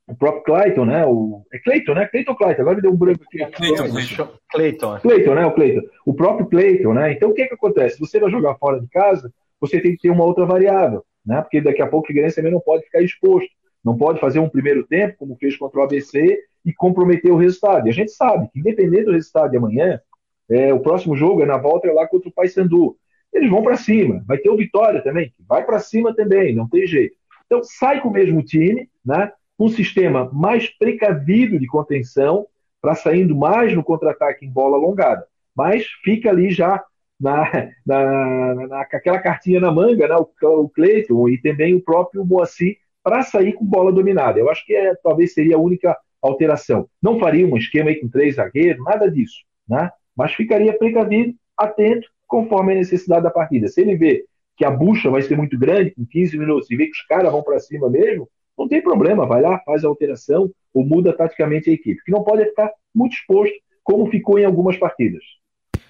O 0.06 0.14
próprio 0.14 0.42
Clayton, 0.42 0.84
né? 0.84 1.06
O... 1.06 1.44
É 1.52 1.58
Clayton, 1.58 1.94
né? 1.94 2.06
Clayton 2.06 2.34
Clayton, 2.34 2.62
agora 2.62 2.76
me 2.76 2.82
deu 2.82 2.92
um 2.92 2.96
branco 2.96 3.22
aqui. 3.24 3.38
Clayton, 3.38 4.28
Clayton. 4.50 4.98
Clayton, 4.98 5.34
né? 5.34 5.46
O 5.46 5.52
Clayton. 5.52 5.82
O 6.04 6.14
próprio 6.14 6.46
Clayton, 6.46 6.94
né? 6.94 7.12
Então 7.12 7.30
o 7.30 7.34
que 7.34 7.46
que 7.46 7.54
acontece? 7.54 7.96
Se 7.96 8.00
você 8.00 8.18
vai 8.18 8.30
jogar 8.30 8.56
fora 8.56 8.80
de 8.80 8.88
casa, 8.88 9.32
você 9.60 9.80
tem 9.80 9.92
que 9.92 10.02
ter 10.02 10.10
uma 10.10 10.24
outra 10.24 10.44
variável, 10.44 11.04
né? 11.24 11.40
Porque 11.42 11.60
daqui 11.60 11.82
a 11.82 11.86
pouco 11.86 12.04
o 12.04 12.08
Figueirense 12.08 12.36
também 12.36 12.52
não 12.52 12.60
pode 12.60 12.84
ficar 12.84 13.02
exposto. 13.02 13.50
Não 13.84 13.96
pode 13.96 14.20
fazer 14.20 14.40
um 14.40 14.48
primeiro 14.48 14.86
tempo, 14.86 15.16
como 15.18 15.36
fez 15.36 15.56
contra 15.56 15.80
o 15.80 15.82
ABC, 15.82 16.38
e 16.64 16.72
comprometer 16.72 17.32
o 17.32 17.36
resultado. 17.36 17.86
E 17.86 17.90
a 17.90 17.92
gente 17.92 18.12
sabe 18.12 18.48
que, 18.52 18.58
independente 18.58 19.04
do 19.04 19.12
resultado 19.12 19.50
de 19.50 19.56
amanhã, 19.56 20.00
é, 20.50 20.74
o 20.74 20.80
próximo 20.80 21.16
jogo 21.16 21.42
é 21.42 21.46
na 21.46 21.56
volta 21.56 21.88
é 21.88 21.92
lá 21.92 22.06
contra 22.06 22.28
o 22.28 22.32
Paysandu 22.32 22.96
eles 23.32 23.50
vão 23.50 23.62
para 23.62 23.76
cima. 23.76 24.22
Vai 24.26 24.38
ter 24.38 24.50
o 24.50 24.56
Vitória 24.56 25.02
também, 25.02 25.28
que 25.30 25.42
vai 25.48 25.64
para 25.64 25.78
cima 25.78 26.14
também, 26.14 26.54
não 26.54 26.68
tem 26.68 26.86
jeito. 26.86 27.16
Então, 27.46 27.62
sai 27.62 28.00
com 28.00 28.08
o 28.08 28.12
mesmo 28.12 28.42
time, 28.42 28.88
né? 29.04 29.32
um 29.58 29.68
sistema 29.68 30.30
mais 30.32 30.68
precavido 30.68 31.58
de 31.58 31.66
contenção, 31.66 32.46
para 32.80 32.94
saindo 32.94 33.36
mais 33.36 33.74
no 33.74 33.84
contra-ataque 33.84 34.46
em 34.46 34.50
bola 34.50 34.76
alongada. 34.76 35.26
Mas 35.54 35.84
fica 36.02 36.30
ali 36.30 36.50
já 36.50 36.82
na, 37.20 37.44
na, 37.84 38.54
na, 38.54 38.80
aquela 38.80 39.18
cartinha 39.18 39.60
na 39.60 39.70
manga, 39.70 40.08
né? 40.08 40.16
o, 40.16 40.28
o 40.62 40.68
Cleiton 40.68 41.28
e 41.28 41.38
também 41.38 41.74
o 41.74 41.82
próprio 41.82 42.24
Moacir, 42.24 42.78
para 43.02 43.22
sair 43.22 43.52
com 43.52 43.64
bola 43.64 43.92
dominada. 43.92 44.38
Eu 44.38 44.50
acho 44.50 44.64
que 44.64 44.74
é, 44.74 44.94
talvez 45.02 45.34
seria 45.34 45.56
a 45.56 45.60
única 45.60 45.96
alteração. 46.22 46.88
Não 47.02 47.18
faria 47.18 47.46
um 47.46 47.56
esquema 47.56 47.90
aí 47.90 47.96
com 47.96 48.08
três 48.08 48.36
zagueiros, 48.36 48.82
nada 48.84 49.10
disso. 49.10 49.42
Né? 49.68 49.90
Mas 50.16 50.32
ficaria 50.34 50.76
precavido, 50.76 51.34
atento 51.56 52.08
conforme 52.30 52.72
a 52.72 52.76
necessidade 52.76 53.24
da 53.24 53.30
partida. 53.30 53.66
Se 53.66 53.80
ele 53.80 53.96
vê 53.96 54.24
que 54.56 54.64
a 54.64 54.70
bucha 54.70 55.10
vai 55.10 55.20
ser 55.22 55.36
muito 55.36 55.58
grande, 55.58 55.90
com 55.90 56.06
15 56.06 56.38
minutos, 56.38 56.70
e 56.70 56.76
vê 56.76 56.84
que 56.84 56.92
os 56.92 57.02
caras 57.06 57.32
vão 57.32 57.42
para 57.42 57.58
cima 57.58 57.90
mesmo, 57.90 58.28
não 58.56 58.68
tem 58.68 58.80
problema, 58.80 59.26
vai 59.26 59.42
lá, 59.42 59.58
faz 59.66 59.84
a 59.84 59.88
alteração 59.88 60.48
ou 60.72 60.86
muda 60.86 61.12
taticamente 61.12 61.68
a 61.68 61.72
equipe, 61.72 62.00
que 62.04 62.12
não 62.12 62.22
pode 62.22 62.44
ficar 62.44 62.70
muito 62.94 63.14
exposto, 63.14 63.56
como 63.82 64.06
ficou 64.06 64.38
em 64.38 64.44
algumas 64.44 64.76
partidas. 64.76 65.24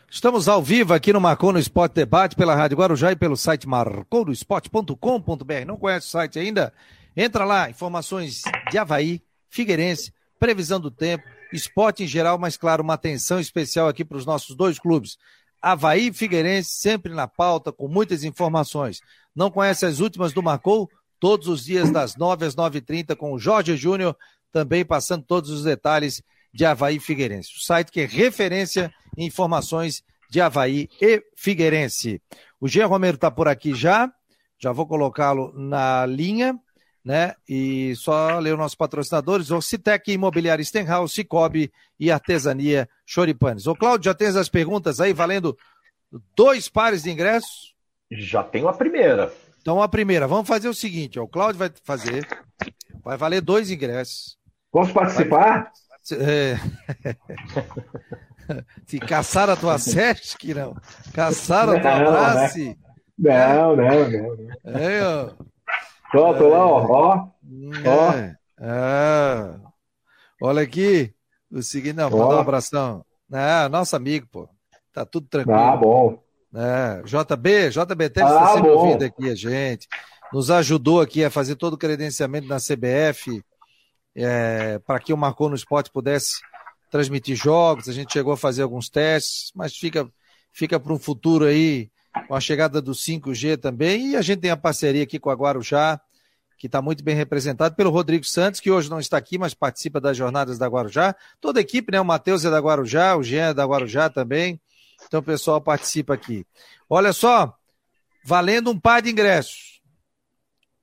Estamos 0.09 0.48
ao 0.48 0.62
vivo 0.62 0.94
aqui 0.94 1.12
no 1.12 1.20
Marcou 1.20 1.53
no 1.53 1.59
Esporte 1.59 1.92
Debate 1.96 2.35
pela 2.35 2.55
Rádio 2.55 2.79
Guarujá 2.79 3.12
e 3.12 3.16
pelo 3.16 3.37
site 3.37 3.68
marconosport.com.br. 3.68 5.66
Não 5.66 5.76
conhece 5.76 6.07
o 6.07 6.11
site 6.11 6.38
ainda? 6.38 6.72
Entra 7.16 7.44
lá, 7.44 7.68
informações 7.68 8.42
de 8.70 8.79
Havaí, 8.79 9.20
Figueirense, 9.48 10.12
previsão 10.38 10.80
do 10.80 10.91
tempo, 10.91 11.24
esporte 11.53 12.03
em 12.05 12.07
geral, 12.07 12.38
mas 12.38 12.57
claro, 12.57 12.82
uma 12.82 12.95
atenção 12.95 13.38
especial 13.38 13.88
aqui 13.88 14.05
para 14.05 14.16
os 14.16 14.24
nossos 14.24 14.57
dois 14.57 14.78
clubes. 14.78 15.18
Havaí 15.61 16.12
Figueirense 16.12 16.70
sempre 16.70 17.12
na 17.12 17.28
pauta, 17.28 17.72
com 17.72 17.88
muitas 17.88 18.24
informações. 18.24 19.00
Não 19.34 19.50
conhece 19.50 19.84
as 19.86 20.00
últimas 20.00 20.32
do 20.32 20.42
Marcou? 20.42 20.88
Todos 21.18 21.48
os 21.48 21.64
dias 21.64 21.90
das 21.90 22.16
9 22.16 22.46
às 22.46 22.56
9h30 22.56 23.14
com 23.14 23.32
o 23.32 23.38
Jorge 23.38 23.76
Júnior, 23.76 24.16
também 24.50 24.84
passando 24.84 25.24
todos 25.24 25.50
os 25.50 25.64
detalhes 25.64 26.22
de 26.52 26.64
Havaí 26.64 26.98
Figueirense. 26.98 27.50
O 27.56 27.61
site 27.61 27.90
que 27.90 28.00
é 28.00 28.06
referência 28.06 28.92
em 29.16 29.26
informações 29.26 30.02
de 30.30 30.40
Havaí 30.40 30.88
e 31.00 31.22
Figueirense. 31.36 32.22
O 32.61 32.68
Jean 32.68 32.86
Romero 32.86 33.16
está 33.16 33.30
por 33.30 33.48
aqui 33.48 33.74
já, 33.74 34.11
já 34.58 34.72
vou 34.72 34.86
colocá-lo 34.86 35.52
na 35.54 36.06
linha, 36.06 36.58
né? 37.05 37.34
E 37.48 37.94
só 37.96 38.38
ler 38.38 38.53
os 38.53 38.59
nossos 38.59 38.74
patrocinadores, 38.74 39.51
o 39.51 39.61
Citec 39.61 40.12
Imobiliária 40.12 40.64
Stenhouse, 40.64 41.14
Cicobi 41.14 41.72
e 41.98 42.11
Artesania 42.11 42.88
Choripanes. 43.05 43.66
Ô 43.66 43.74
Cláudio, 43.74 44.07
já 44.07 44.14
tens 44.14 44.36
as 44.36 44.48
perguntas 44.48 45.01
aí 45.01 45.12
valendo 45.12 45.57
dois 46.36 46.68
pares 46.68 47.03
de 47.03 47.11
ingressos? 47.11 47.74
Já 48.11 48.42
tenho 48.42 48.68
a 48.68 48.72
primeira. 48.72 49.32
Então 49.61 49.82
a 49.82 49.88
primeira, 49.88 50.26
vamos 50.26 50.48
fazer 50.48 50.68
o 50.68 50.74
seguinte, 50.74 51.18
ó, 51.18 51.24
o 51.24 51.28
Cláudio 51.28 51.59
vai 51.59 51.70
fazer, 51.84 52.26
vai 53.05 53.16
valer 53.16 53.40
dois 53.40 53.70
ingressos. 53.70 54.38
Posso 54.70 54.92
participar? 54.92 55.70
Vai, 56.11 56.18
é... 56.18 56.57
Se 58.86 58.98
caçaram 58.98 59.53
a 59.53 59.57
tua 59.57 59.76
que 60.38 60.55
não. 60.55 60.74
Caçaram 61.12 61.76
a 61.76 61.80
tua 61.80 62.11
brace. 62.11 62.76
Não, 63.16 63.76
não, 63.76 64.11
não. 64.11 64.36
não. 64.64 64.78
É, 64.78 65.03
ó. 65.03 65.30
Tô, 66.11 66.34
tô 66.34 66.48
lá, 66.48 66.66
ó. 66.66 66.86
Ó. 66.86 67.28
ó. 67.86 68.12
É. 68.12 68.36
Ah. 68.61 69.61
Olha 70.42 70.62
aqui. 70.62 71.12
O 71.50 71.62
seguinte, 71.62 71.94
não, 71.94 72.11
mandar 72.11 72.36
um 72.36 72.38
abração. 72.38 73.04
É, 73.32 73.68
nosso 73.68 73.96
amigo, 73.96 74.26
pô. 74.30 74.48
Tá 74.92 75.04
tudo 75.04 75.26
tranquilo. 75.28 75.58
Ah, 75.58 75.76
bom. 75.76 76.22
É, 76.54 77.02
JB, 77.02 77.70
JB 77.70 78.11
Teles 78.11 78.30
está 78.30 78.44
ah, 78.44 78.54
sempre 78.54 78.70
bom. 78.70 78.76
ouvindo 78.76 79.04
aqui 79.04 79.30
a 79.30 79.34
gente. 79.34 79.88
Nos 80.32 80.50
ajudou 80.50 81.00
aqui 81.00 81.24
a 81.24 81.30
fazer 81.30 81.56
todo 81.56 81.74
o 81.74 81.78
credenciamento 81.78 82.46
na 82.46 82.58
CBF 82.58 83.42
é, 84.14 84.78
para 84.80 85.00
que 85.00 85.12
o 85.12 85.16
Marcou 85.16 85.48
no 85.48 85.54
Esporte 85.54 85.90
pudesse 85.90 86.40
transmitir 86.90 87.36
jogos, 87.36 87.88
a 87.88 87.92
gente 87.92 88.12
chegou 88.12 88.32
a 88.32 88.36
fazer 88.36 88.62
alguns 88.62 88.88
testes, 88.88 89.52
mas 89.54 89.76
fica, 89.76 90.08
fica 90.52 90.78
para 90.80 90.92
um 90.92 90.98
futuro 90.98 91.44
aí, 91.44 91.88
com 92.26 92.34
a 92.34 92.40
chegada 92.40 92.80
do 92.80 92.92
5G 92.92 93.56
também, 93.56 94.11
e 94.11 94.16
a 94.16 94.22
gente 94.22 94.40
tem 94.40 94.50
a 94.50 94.56
parceria 94.56 95.02
aqui 95.02 95.18
com 95.18 95.30
a 95.30 95.34
Guarujá, 95.34 96.00
que 96.58 96.66
está 96.66 96.82
muito 96.82 97.02
bem 97.02 97.14
representado 97.14 97.74
pelo 97.74 97.90
Rodrigo 97.90 98.24
Santos, 98.24 98.61
que 98.61 98.70
hoje 98.70 98.90
não 98.90 99.00
está 99.00 99.16
aqui, 99.16 99.38
mas 99.38 99.54
participa 99.54 100.00
das 100.00 100.16
jornadas 100.16 100.58
da 100.58 100.66
Guarujá. 100.66 101.14
Toda 101.40 101.61
a 101.61 101.62
equipe, 101.62 101.90
né? 101.90 102.00
O 102.00 102.04
Matheus 102.04 102.44
é 102.44 102.50
da 102.50 102.58
Guarujá, 102.58 103.16
o 103.16 103.22
Jean 103.22 103.50
é 103.50 103.54
da 103.54 103.64
Guarujá 103.64 104.11
também. 104.11 104.61
Então 105.06 105.20
o 105.20 105.22
pessoal 105.22 105.61
participa 105.61 106.12
aqui. 106.12 106.44
Olha 106.88 107.12
só, 107.12 107.56
valendo 108.24 108.70
um 108.70 108.78
par 108.78 109.00
de 109.00 109.11
ingressos. 109.11 109.80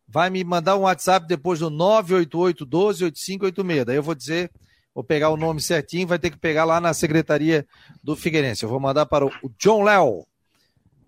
Vai 0.08 0.30
me 0.30 0.44
mandar 0.44 0.78
um 0.78 0.82
WhatsApp 0.82 1.28
depois 1.28 1.60
do 1.60 1.70
988 1.70 2.66
12 2.66 3.04
8586. 3.04 3.86
Daí 3.86 3.96
eu 3.98 4.04
vou 4.04 4.16
dizer 4.16 4.52
Vou 4.98 5.04
pegar 5.04 5.30
o 5.30 5.38
nome 5.38 5.62
certinho, 5.62 6.08
vai 6.08 6.18
ter 6.18 6.32
que 6.32 6.40
pegar 6.40 6.66
lá 6.66 6.82
na 6.82 6.92
secretaria 6.92 7.68
do 8.04 8.16
Figueirense. 8.16 8.64
Eu 8.64 8.70
vou 8.70 8.80
mandar 8.80 9.06
para 9.06 9.28
o 9.28 9.32
John 9.60 9.84
Léo. 9.84 10.26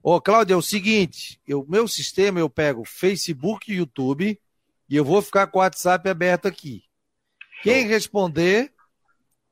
Ô, 0.02 0.20
Cláudio, 0.22 0.54
é 0.54 0.58
o 0.58 0.62
seguinte: 0.62 1.40
o 1.50 1.66
meu 1.68 1.88
sistema 1.88 2.40
eu 2.40 2.50
pego 2.50 2.84
Facebook 2.86 3.72
e 3.72 3.78
YouTube 3.78 4.40
e 4.90 4.96
eu 4.96 5.06
vou 5.06 5.22
ficar 5.22 5.48
com 5.48 5.60
o 5.60 5.62
WhatsApp 5.62 6.10
aberto 6.10 6.48
aqui. 6.48 6.84
Quem 7.62 7.86
responder, 7.86 8.72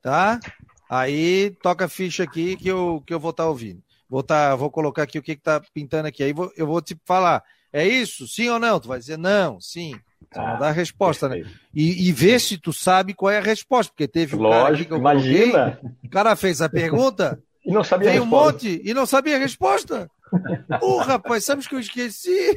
tá? 0.02 0.40
Aí 0.88 1.50
toca 1.62 1.84
a 1.84 1.88
ficha 1.88 2.22
aqui 2.22 2.56
que 2.56 2.68
eu, 2.68 3.02
que 3.06 3.12
eu 3.12 3.20
vou 3.20 3.30
estar 3.30 3.44
tá 3.44 3.48
ouvindo. 3.48 3.82
Vou, 4.08 4.22
tá, 4.22 4.56
vou 4.56 4.70
colocar 4.70 5.02
aqui 5.02 5.18
o 5.18 5.22
que 5.22 5.32
está 5.32 5.60
pintando 5.74 6.08
aqui. 6.08 6.22
Aí 6.22 6.32
vou, 6.32 6.50
eu 6.56 6.66
vou 6.66 6.80
te 6.80 6.96
falar, 7.04 7.44
é 7.70 7.86
isso? 7.86 8.26
Sim 8.26 8.48
ou 8.48 8.58
não? 8.58 8.80
Tu 8.80 8.88
vai 8.88 8.98
dizer 8.98 9.18
não, 9.18 9.60
sim. 9.60 9.94
Você 10.32 10.40
ah, 10.40 10.56
dar 10.56 10.68
a 10.68 10.72
resposta, 10.72 11.28
né? 11.28 11.42
E, 11.74 12.08
e 12.08 12.12
ver 12.12 12.40
se 12.40 12.58
tu 12.58 12.72
sabe 12.72 13.14
qual 13.14 13.30
é 13.30 13.38
a 13.38 13.42
resposta, 13.42 13.92
porque 13.92 14.08
teve 14.08 14.34
um 14.34 14.40
Lógico, 14.40 14.90
cara 14.90 15.00
imagina. 15.00 15.76
Coloquei, 15.76 15.90
o 16.04 16.10
cara 16.10 16.36
fez 16.36 16.62
a 16.62 16.68
pergunta 16.68 17.38
e 17.64 17.70
não 17.70 17.84
sabia 17.84 18.08
a 18.08 18.12
resposta. 18.12 18.34
um 18.34 18.40
monte 18.40 18.82
e 18.82 18.94
não 18.94 19.06
sabia 19.06 19.36
a 19.36 19.38
resposta. 19.38 20.10
Pô, 20.80 20.98
rapaz, 20.98 21.44
sabes 21.44 21.66
que 21.66 21.74
eu 21.74 21.80
esqueci? 21.80 22.56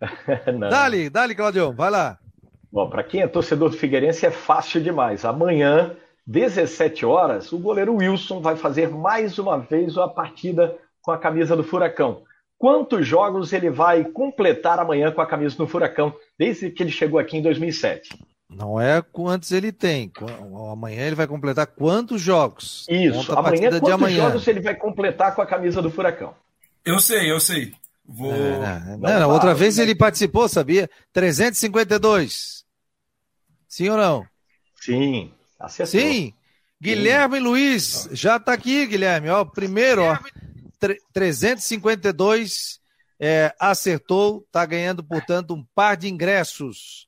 dale, 0.70 1.10
dale, 1.10 1.34
Claudio, 1.34 1.72
vai 1.72 1.90
lá. 1.90 2.18
Bom, 2.70 2.88
para 2.88 3.02
quem 3.02 3.22
é 3.22 3.26
torcedor 3.26 3.70
do 3.70 3.76
Figueirense 3.76 4.26
é 4.26 4.30
fácil 4.30 4.82
demais. 4.82 5.24
Amanhã, 5.24 5.96
17 6.26 7.06
horas, 7.06 7.52
o 7.52 7.58
goleiro 7.58 7.96
Wilson 7.96 8.40
vai 8.40 8.56
fazer 8.56 8.90
mais 8.90 9.38
uma 9.38 9.58
vez 9.58 9.96
a 9.96 10.06
partida 10.06 10.76
com 11.00 11.10
a 11.10 11.18
camisa 11.18 11.56
do 11.56 11.64
Furacão 11.64 12.22
quantos 12.58 13.06
jogos 13.06 13.52
ele 13.52 13.70
vai 13.70 14.04
completar 14.04 14.78
amanhã 14.78 15.12
com 15.12 15.20
a 15.20 15.26
camisa 15.26 15.56
do 15.56 15.66
Furacão, 15.66 16.12
desde 16.36 16.70
que 16.70 16.82
ele 16.82 16.90
chegou 16.90 17.18
aqui 17.18 17.36
em 17.36 17.42
2007. 17.42 18.18
Não 18.50 18.80
é 18.80 19.00
quantos 19.00 19.52
ele 19.52 19.70
tem. 19.70 20.10
Amanhã 20.72 21.06
ele 21.06 21.14
vai 21.14 21.26
completar 21.26 21.66
quantos 21.66 22.20
jogos? 22.20 22.86
Isso. 22.88 23.30
Amanhã, 23.32 23.70
quantos 23.70 23.90
amanhã. 23.90 24.16
jogos 24.24 24.48
ele 24.48 24.60
vai 24.60 24.74
completar 24.74 25.34
com 25.34 25.42
a 25.42 25.46
camisa 25.46 25.80
do 25.80 25.90
Furacão? 25.90 26.34
Eu 26.88 26.98
sei, 27.00 27.30
eu 27.30 27.38
sei. 27.38 27.74
Vou... 28.02 28.32
É, 28.32 28.96
não, 28.96 29.20
não, 29.20 29.30
outra 29.30 29.54
vez 29.54 29.78
ele 29.78 29.94
participou, 29.94 30.48
sabia? 30.48 30.88
352. 31.12 32.64
Sim 33.68 33.90
ou 33.90 33.98
não? 33.98 34.26
Sim. 34.80 35.30
Acertou. 35.60 36.00
Sim. 36.00 36.32
Guilherme 36.80 37.36
Sim. 37.36 37.42
Luiz, 37.42 38.08
já 38.12 38.38
está 38.38 38.54
aqui, 38.54 38.86
Guilherme. 38.86 39.28
Ó, 39.28 39.44
primeiro, 39.44 40.02
ó, 40.02 40.16
352 41.12 42.80
é, 43.20 43.54
acertou, 43.60 44.42
está 44.46 44.64
ganhando, 44.64 45.04
portanto, 45.04 45.52
um 45.52 45.62
par 45.74 45.94
de 45.94 46.08
ingressos. 46.08 47.06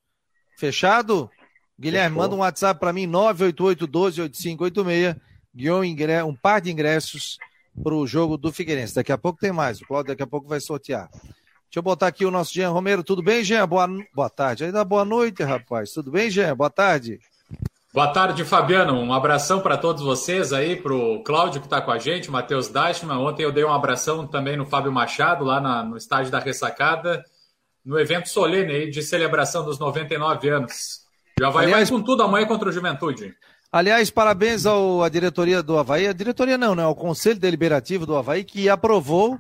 Fechado? 0.59 1.31
Guilherme, 1.79 2.17
Fechou. 2.17 2.23
manda 2.23 2.37
um 2.37 2.41
WhatsApp 2.41 2.79
para 2.79 2.93
mim, 2.93 3.09
988-12-8586. 3.09 5.17
Guiou 5.55 5.83
um 5.83 6.37
par 6.37 6.61
de 6.61 6.71
ingressos 6.71 7.39
para 7.83 7.95
o 7.95 8.07
jogo 8.07 8.37
do 8.37 8.53
Figueirense. 8.53 8.95
Daqui 8.95 9.13
a 9.13 9.19
pouco 9.19 9.39
tem 9.39 9.53
mais. 9.53 9.81
O 9.81 9.87
Cláudio 9.87 10.09
daqui 10.09 10.23
a 10.23 10.27
pouco 10.27 10.49
vai 10.49 10.61
sortear. 10.61 11.09
Deixa 11.13 11.79
eu 11.79 11.83
botar 11.83 12.09
aqui 12.09 12.25
o 12.25 12.31
nosso 12.31 12.53
Jean 12.53 12.71
Romero. 12.71 13.05
Tudo 13.05 13.23
bem, 13.23 13.45
Jean? 13.45 13.67
Boa, 13.67 13.89
boa 14.13 14.29
tarde. 14.29 14.65
Ainda 14.65 14.85
boa 14.85 15.05
noite, 15.05 15.43
rapaz. 15.43 15.93
Tudo 15.93 16.11
bem, 16.11 16.29
Jean? 16.29 16.57
Boa 16.57 16.71
tarde. 16.71 17.21
Boa 17.93 18.09
tarde, 18.09 18.45
Fabiano. 18.45 18.95
Um 18.95 19.13
abração 19.13 19.61
para 19.61 19.77
todos 19.77 20.03
vocês 20.03 20.53
aí, 20.53 20.77
para 20.77 20.95
o 20.95 21.25
Cláudio 21.25 21.61
que 21.61 21.67
está 21.67 21.81
com 21.81 21.91
a 21.91 21.99
gente, 21.99 22.31
Matheus 22.31 22.69
Dashman. 22.69 23.19
Ontem 23.19 23.43
eu 23.43 23.51
dei 23.51 23.65
um 23.65 23.73
abração 23.73 24.27
também 24.29 24.57
no 24.57 24.65
Fábio 24.65 24.93
Machado, 24.93 25.45
lá 25.45 25.61
na, 25.61 25.83
no 25.83 25.97
estádio 25.97 26.31
da 26.31 26.39
Ressacada, 26.39 27.25
no 27.85 27.99
evento 27.99 28.29
solene 28.29 28.73
aí 28.73 28.91
de 28.91 29.03
celebração 29.03 29.65
dos 29.65 29.79
99 29.79 30.49
anos. 30.49 31.01
Já 31.39 31.51
vai, 31.51 31.67
aliás, 31.67 31.91
vai 31.91 31.99
com 31.99 32.05
tudo 32.05 32.23
amanhã 32.23 32.47
contra 32.47 32.69
o 32.69 32.73
Juventude. 32.73 33.35
Aliás, 33.73 34.11
parabéns 34.11 34.67
ao, 34.67 35.03
à 35.03 35.09
diretoria 35.09 35.63
do 35.63 35.79
Havaí, 35.79 36.07
a 36.07 36.13
diretoria 36.13 36.59
não, 36.59 36.75
né? 36.75 36.85
O 36.87 36.95
Conselho 36.95 37.39
Deliberativo 37.39 38.05
do 38.05 38.17
Havaí, 38.17 38.43
que 38.43 38.69
aprovou 38.69 39.39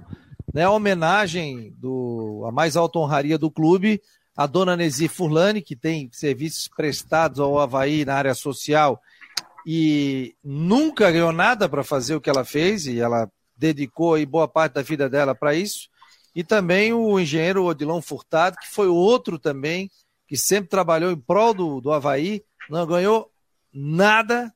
né, 0.54 0.64
a 0.64 0.70
homenagem 0.70 1.74
do, 1.78 2.44
a 2.46 2.52
mais 2.52 2.76
alta 2.76 2.98
honraria 2.98 3.36
do 3.36 3.50
clube 3.50 4.00
a 4.40 4.46
dona 4.46 4.74
Nesi 4.74 5.06
Furlani, 5.06 5.60
que 5.60 5.76
tem 5.76 6.08
serviços 6.12 6.66
prestados 6.66 7.38
ao 7.38 7.58
Havaí 7.58 8.06
na 8.06 8.14
área 8.14 8.34
social 8.34 8.98
e 9.66 10.34
nunca 10.42 11.10
ganhou 11.10 11.30
nada 11.30 11.68
para 11.68 11.84
fazer 11.84 12.14
o 12.14 12.20
que 12.22 12.30
ela 12.30 12.42
fez, 12.42 12.86
e 12.86 12.98
ela 12.98 13.30
dedicou 13.54 14.14
aí 14.14 14.24
boa 14.24 14.48
parte 14.48 14.72
da 14.72 14.82
vida 14.82 15.10
dela 15.10 15.34
para 15.34 15.54
isso. 15.54 15.90
E 16.34 16.42
também 16.42 16.90
o 16.90 17.20
engenheiro 17.20 17.64
Odilon 17.64 18.00
Furtado, 18.00 18.56
que 18.56 18.68
foi 18.70 18.86
outro 18.88 19.38
também, 19.38 19.90
que 20.26 20.38
sempre 20.38 20.70
trabalhou 20.70 21.10
em 21.10 21.20
prol 21.20 21.52
do, 21.52 21.78
do 21.78 21.92
Havaí, 21.92 22.42
não 22.70 22.86
ganhou 22.86 23.29
nada 23.72 24.52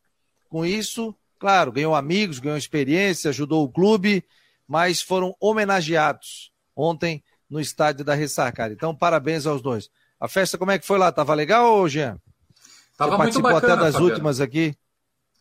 com 0.48 0.64
isso. 0.64 1.14
Claro, 1.38 1.72
ganhou 1.72 1.94
amigos, 1.94 2.38
ganhou 2.38 2.56
experiência, 2.56 3.30
ajudou 3.30 3.64
o 3.64 3.68
clube, 3.68 4.24
mas 4.66 5.02
foram 5.02 5.34
homenageados 5.40 6.52
ontem 6.74 7.22
no 7.48 7.60
estádio 7.60 8.04
da 8.04 8.14
Ressacada. 8.14 8.72
Então, 8.72 8.94
parabéns 8.94 9.46
aos 9.46 9.60
dois. 9.60 9.90
A 10.18 10.28
festa, 10.28 10.56
como 10.56 10.70
é 10.70 10.78
que 10.78 10.86
foi 10.86 10.98
lá? 10.98 11.12
Tava 11.12 11.34
legal, 11.34 11.86
Jean? 11.88 12.18
Tava 12.96 13.16
Você 13.16 13.22
muito 13.24 13.40
bacana, 13.40 13.74
até 13.74 13.82
das 13.82 13.92
Fabiano. 13.92 14.10
últimas 14.10 14.40
aqui? 14.40 14.74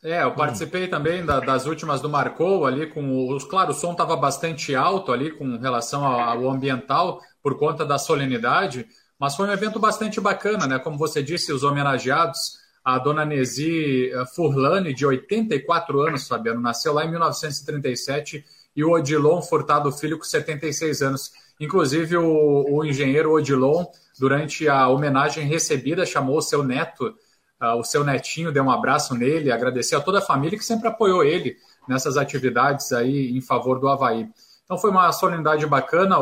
É, 0.03 0.21
eu 0.21 0.34
participei 0.34 0.89
também 0.89 1.26
da, 1.26 1.39
das 1.39 1.65
últimas 1.65 2.01
do 2.01 2.09
Marcou 2.09 2.65
ali 2.65 2.88
com 2.88 3.30
os. 3.30 3.45
Claro, 3.45 3.71
o 3.71 3.74
som 3.74 3.93
estava 3.93 4.17
bastante 4.17 4.76
alto 4.76 5.13
ali 5.13 5.32
com 5.32 5.57
relação 5.57 6.03
ao, 6.03 6.19
ao, 6.19 6.49
ambiental 6.49 7.21
por 7.41 7.57
conta 7.57 7.86
da 7.86 7.97
solenidade, 7.97 8.86
mas 9.17 9.36
foi 9.36 9.47
um 9.47 9.51
evento 9.51 9.80
bastante 9.80 10.19
bacana, 10.19 10.67
né? 10.67 10.78
Como 10.78 10.97
você 10.97 11.24
disse, 11.24 11.53
os 11.53 11.63
homenageados, 11.63 12.57
a 12.84 12.97
dona 12.99 13.23
Nesi 13.23 14.11
eh, 14.11 14.25
Furlani, 14.36 14.93
de 14.93 15.05
84 15.05 16.01
anos, 16.01 16.27
Fabiano, 16.27 16.59
nasceu 16.59 16.93
lá 16.93 17.05
em 17.05 17.09
1937, 17.09 18.43
e 18.75 18.84
o 18.84 18.91
Odilon 18.91 19.41
Furtado 19.41 19.91
Filho, 19.91 20.17
com 20.17 20.23
76 20.23 21.01
anos. 21.01 21.31
Inclusive, 21.59 22.17
o, 22.17 22.65
o 22.69 22.84
engenheiro 22.84 23.31
Odilon, 23.31 23.86
durante 24.19 24.67
a 24.67 24.89
homenagem 24.89 25.47
recebida, 25.47 26.05
chamou 26.05 26.38
o 26.38 26.41
seu 26.41 26.63
neto, 26.63 27.15
uh, 27.61 27.77
o 27.77 27.84
seu 27.84 28.03
netinho, 28.03 28.51
deu 28.51 28.63
um 28.63 28.71
abraço 28.71 29.15
nele, 29.15 29.51
agradeceu 29.51 29.99
a 29.99 30.01
toda 30.01 30.19
a 30.19 30.21
família 30.21 30.57
que 30.57 30.65
sempre 30.65 30.88
apoiou 30.88 31.23
ele 31.23 31.55
nessas 31.88 32.17
atividades 32.17 32.91
aí 32.91 33.31
em 33.31 33.41
favor 33.41 33.79
do 33.79 33.88
Havaí. 33.88 34.27
Então 34.65 34.77
foi 34.77 34.89
uma 34.89 35.11
solenidade 35.11 35.65
bacana, 35.67 36.17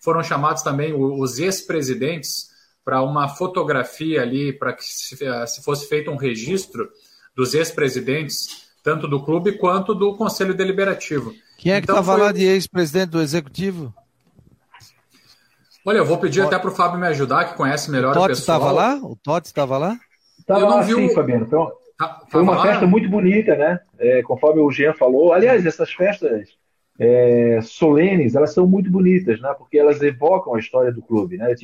foram 0.00 0.22
chamados 0.22 0.62
também 0.62 0.94
os 0.94 1.38
ex-presidentes 1.38 2.50
para 2.86 3.02
uma 3.02 3.26
fotografia 3.26 4.22
ali, 4.22 4.52
para 4.52 4.72
que 4.72 4.84
se, 4.84 5.26
ah, 5.26 5.44
se 5.44 5.60
fosse 5.64 5.88
feito 5.88 6.08
um 6.08 6.14
registro 6.14 6.88
dos 7.34 7.52
ex-presidentes, 7.52 8.68
tanto 8.80 9.08
do 9.08 9.24
clube 9.24 9.58
quanto 9.58 9.92
do 9.92 10.16
Conselho 10.16 10.54
Deliberativo. 10.54 11.34
Quem 11.58 11.72
é 11.72 11.80
que 11.80 11.90
estava 11.90 11.98
então, 11.98 12.14
foi... 12.14 12.22
lá 12.22 12.30
de 12.30 12.44
ex-presidente 12.44 13.10
do 13.10 13.20
Executivo? 13.20 13.92
Olha, 15.84 15.98
eu 15.98 16.04
vou 16.04 16.18
pedir 16.18 16.42
até 16.42 16.56
para 16.60 16.70
o 16.70 16.74
Fábio 16.74 17.00
me 17.00 17.08
ajudar, 17.08 17.46
que 17.46 17.56
conhece 17.56 17.90
melhor 17.90 18.12
o, 18.12 18.14
Totti 18.14 18.26
o 18.26 18.36
pessoal. 18.36 18.58
estava 18.58 18.72
lá? 18.72 18.94
O 19.02 19.16
Totti 19.16 19.46
estava 19.48 19.78
lá? 19.78 19.98
Estava 20.38 20.68
lá 20.68 20.82
sim, 20.84 21.06
o... 21.06 21.12
Fabiano. 21.12 21.44
Então, 21.44 21.72
foi 22.30 22.40
uma 22.40 22.54
lá? 22.54 22.62
festa 22.62 22.86
muito 22.86 23.08
bonita, 23.08 23.56
né? 23.56 23.80
É, 23.98 24.22
conforme 24.22 24.60
o 24.60 24.70
Jean 24.70 24.94
falou. 24.94 25.32
Aliás, 25.32 25.66
essas 25.66 25.92
festas 25.92 26.50
é, 27.00 27.58
solenes, 27.62 28.36
elas 28.36 28.54
são 28.54 28.64
muito 28.64 28.92
bonitas, 28.92 29.40
né? 29.40 29.52
Porque 29.58 29.76
elas 29.76 30.00
evocam 30.02 30.54
a 30.54 30.60
história 30.60 30.92
do 30.92 31.02
clube, 31.02 31.36
né? 31.36 31.50
Eu 31.50 31.56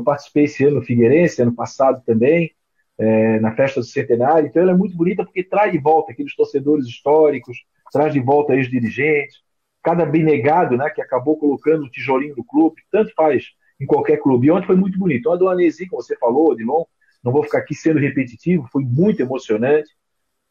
participei 0.00 0.44
esse 0.44 0.64
ano 0.64 0.76
no 0.76 0.82
Figueirense, 0.82 1.42
ano 1.42 1.54
passado 1.54 2.00
também, 2.06 2.52
é, 2.96 3.40
na 3.40 3.54
festa 3.54 3.80
do 3.80 3.86
centenário. 3.86 4.46
Então, 4.46 4.62
ela 4.62 4.70
é 4.70 4.76
muito 4.76 4.96
bonita 4.96 5.24
porque 5.24 5.42
traz 5.42 5.72
de 5.72 5.78
volta 5.78 6.12
aqueles 6.12 6.34
torcedores 6.36 6.86
históricos, 6.86 7.58
traz 7.92 8.12
de 8.12 8.20
volta 8.20 8.54
ex-dirigentes, 8.54 9.42
cada 9.82 10.04
abnegado, 10.04 10.76
né? 10.76 10.88
Que 10.88 11.02
acabou 11.02 11.36
colocando 11.36 11.84
o 11.84 11.90
tijolinho 11.90 12.34
do 12.34 12.44
clube, 12.44 12.80
tanto 12.90 13.12
faz 13.14 13.46
em 13.80 13.86
qualquer 13.86 14.18
clube. 14.18 14.46
E 14.46 14.50
ontem 14.50 14.66
foi 14.66 14.76
muito 14.76 14.98
bonito. 14.98 15.30
A 15.30 15.36
do 15.36 15.48
Anesi, 15.48 15.88
como 15.88 16.00
você 16.00 16.16
falou, 16.16 16.52
Odilon, 16.52 16.84
não 17.22 17.32
vou 17.32 17.42
ficar 17.42 17.58
aqui 17.58 17.74
sendo 17.74 17.98
repetitivo, 17.98 18.68
foi 18.70 18.84
muito 18.84 19.20
emocionante. 19.20 19.90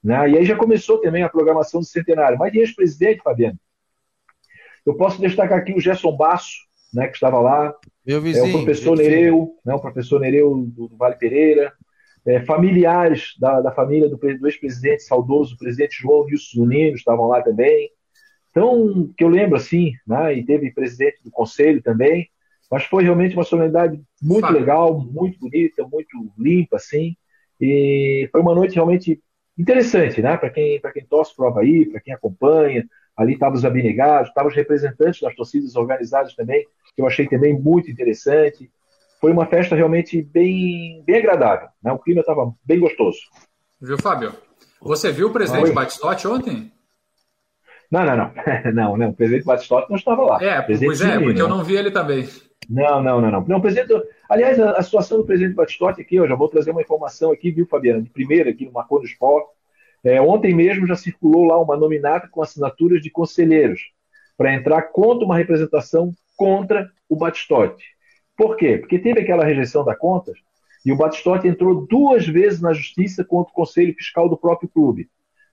Né? 0.03 0.31
E 0.31 0.37
aí 0.37 0.45
já 0.45 0.55
começou 0.55 0.99
também 0.99 1.23
a 1.23 1.29
programação 1.29 1.79
do 1.79 1.85
centenário. 1.85 2.37
Mas 2.37 2.51
de 2.51 2.59
ex-presidente, 2.59 3.21
Fabiano, 3.23 3.57
eu 4.85 4.95
posso 4.95 5.21
destacar 5.21 5.59
aqui 5.59 5.73
o 5.73 5.79
Gerson 5.79 6.15
Basso, 6.15 6.57
né, 6.93 7.07
que 7.07 7.15
estava 7.15 7.39
lá, 7.39 7.73
Meu 8.05 8.21
vizinho, 8.21 8.45
é, 8.45 8.49
o 8.49 8.63
professor 8.63 8.97
Nereu, 8.97 9.55
né, 9.65 9.73
o 9.73 9.79
professor 9.79 10.19
Nereu 10.19 10.55
do, 10.55 10.87
do 10.87 10.97
Vale 10.97 11.15
Pereira, 11.15 11.71
é, 12.25 12.41
familiares 12.41 13.33
da, 13.39 13.61
da 13.61 13.71
família 13.71 14.09
do, 14.09 14.17
do 14.17 14.47
ex-presidente 14.47 15.03
saudoso, 15.03 15.55
o 15.55 15.57
presidente 15.57 16.01
João 16.01 16.25
Nilson 16.25 16.59
Zunino, 16.59 16.95
estavam 16.95 17.27
lá 17.27 17.41
também. 17.41 17.89
Então, 18.51 19.11
que 19.17 19.23
eu 19.23 19.29
lembro 19.29 19.57
assim, 19.57 19.93
né, 20.05 20.33
e 20.33 20.45
teve 20.45 20.71
presidente 20.71 21.23
do 21.23 21.31
conselho 21.31 21.81
também, 21.81 22.29
mas 22.69 22.85
foi 22.85 23.03
realmente 23.03 23.35
uma 23.35 23.43
solenidade 23.43 24.01
muito 24.21 24.49
legal, 24.49 24.97
muito 24.99 25.37
bonita, 25.39 25.85
muito 25.91 26.31
limpa, 26.37 26.77
assim. 26.77 27.17
E 27.59 28.29
foi 28.31 28.39
uma 28.39 28.55
noite 28.55 28.75
realmente 28.75 29.21
interessante, 29.57 30.21
né? 30.21 30.37
Para 30.37 30.49
quem, 30.49 30.79
quem 30.93 31.05
torce 31.05 31.35
para 31.35 31.45
o 31.45 31.47
Havaí, 31.49 31.85
para 31.85 31.99
quem 31.99 32.13
acompanha. 32.13 32.85
Ali 33.15 33.33
estavam 33.33 33.55
os 33.55 33.65
abnegados, 33.65 34.29
estavam 34.29 34.49
os 34.49 34.55
representantes 34.55 35.21
das 35.21 35.35
torcidas 35.35 35.75
organizadas 35.75 36.33
também, 36.33 36.65
que 36.95 37.01
eu 37.01 37.07
achei 37.07 37.27
também 37.27 37.59
muito 37.59 37.91
interessante. 37.91 38.71
Foi 39.19 39.31
uma 39.31 39.45
festa 39.45 39.75
realmente 39.75 40.21
bem, 40.21 41.03
bem 41.05 41.17
agradável. 41.17 41.67
Né? 41.83 41.91
O 41.91 41.99
clima 41.99 42.21
estava 42.21 42.53
bem 42.63 42.79
gostoso. 42.79 43.19
Viu, 43.79 43.97
Fábio? 43.97 44.33
Você 44.81 45.11
viu 45.11 45.27
o 45.27 45.33
presidente 45.33 45.69
Oi. 45.69 45.73
Batistotti 45.73 46.27
ontem? 46.27 46.71
Não, 47.91 48.05
não, 48.05 48.15
não. 48.15 48.31
não, 48.73 48.97
não. 48.97 49.09
O 49.09 49.13
presidente 49.13 49.45
Batistotti 49.45 49.89
não 49.89 49.97
estava 49.97 50.23
lá. 50.23 50.43
É, 50.43 50.61
pois 50.61 51.01
é, 51.01 51.19
porque 51.19 51.41
eu 51.41 51.49
não 51.49 51.63
vi 51.63 51.75
ele 51.75 51.91
também. 51.91 52.27
Não, 52.69 53.03
não, 53.03 53.19
não, 53.19 53.31
não. 53.31 53.45
não 53.45 53.57
o 53.57 53.61
presidente, 53.61 53.93
aliás, 54.29 54.59
a, 54.59 54.71
a, 54.71 54.81
situação 54.81 55.17
do 55.17 55.25
presidente 55.25 55.55
Batistotti 55.55 56.01
aqui, 56.01 56.15
eu 56.15 56.27
já 56.27 56.35
vou 56.35 56.47
trazer 56.47 56.71
uma 56.71 56.81
informação 56.81 57.31
aqui, 57.31 57.51
viu, 57.51 57.67
Fabiana, 57.67 58.01
de 58.01 58.09
primeira 58.09 58.49
aqui 58.49 58.65
no 58.65 58.71
Marcou 58.71 58.99
no 58.99 59.05
Esporte. 59.05 59.49
É, 60.03 60.21
ontem 60.21 60.53
mesmo 60.53 60.87
já 60.87 60.95
circulou 60.95 61.45
lá 61.45 61.61
uma 61.61 61.77
nominata 61.77 62.27
com 62.29 62.41
assinaturas 62.41 63.01
de 63.01 63.09
conselheiros 63.09 63.81
para 64.35 64.53
entrar 64.53 64.83
contra 64.83 65.25
uma 65.25 65.37
representação 65.37 66.11
contra 66.35 66.89
o 67.07 67.15
Batistotti. 67.15 67.85
Por 68.35 68.55
quê? 68.57 68.77
Porque 68.77 68.97
teve 68.97 69.19
aquela 69.19 69.45
rejeição 69.45 69.85
da 69.85 69.95
contas 69.95 70.37
e 70.83 70.91
o 70.91 70.97
Batistotti 70.97 71.47
entrou 71.47 71.85
duas 71.85 72.27
vezes 72.27 72.59
na 72.59 72.73
justiça 72.73 73.23
contra 73.23 73.51
o 73.51 73.55
conselho 73.55 73.93
fiscal 73.93 74.27
do 74.27 74.37
próprio 74.37 74.69
clube. 74.69 75.09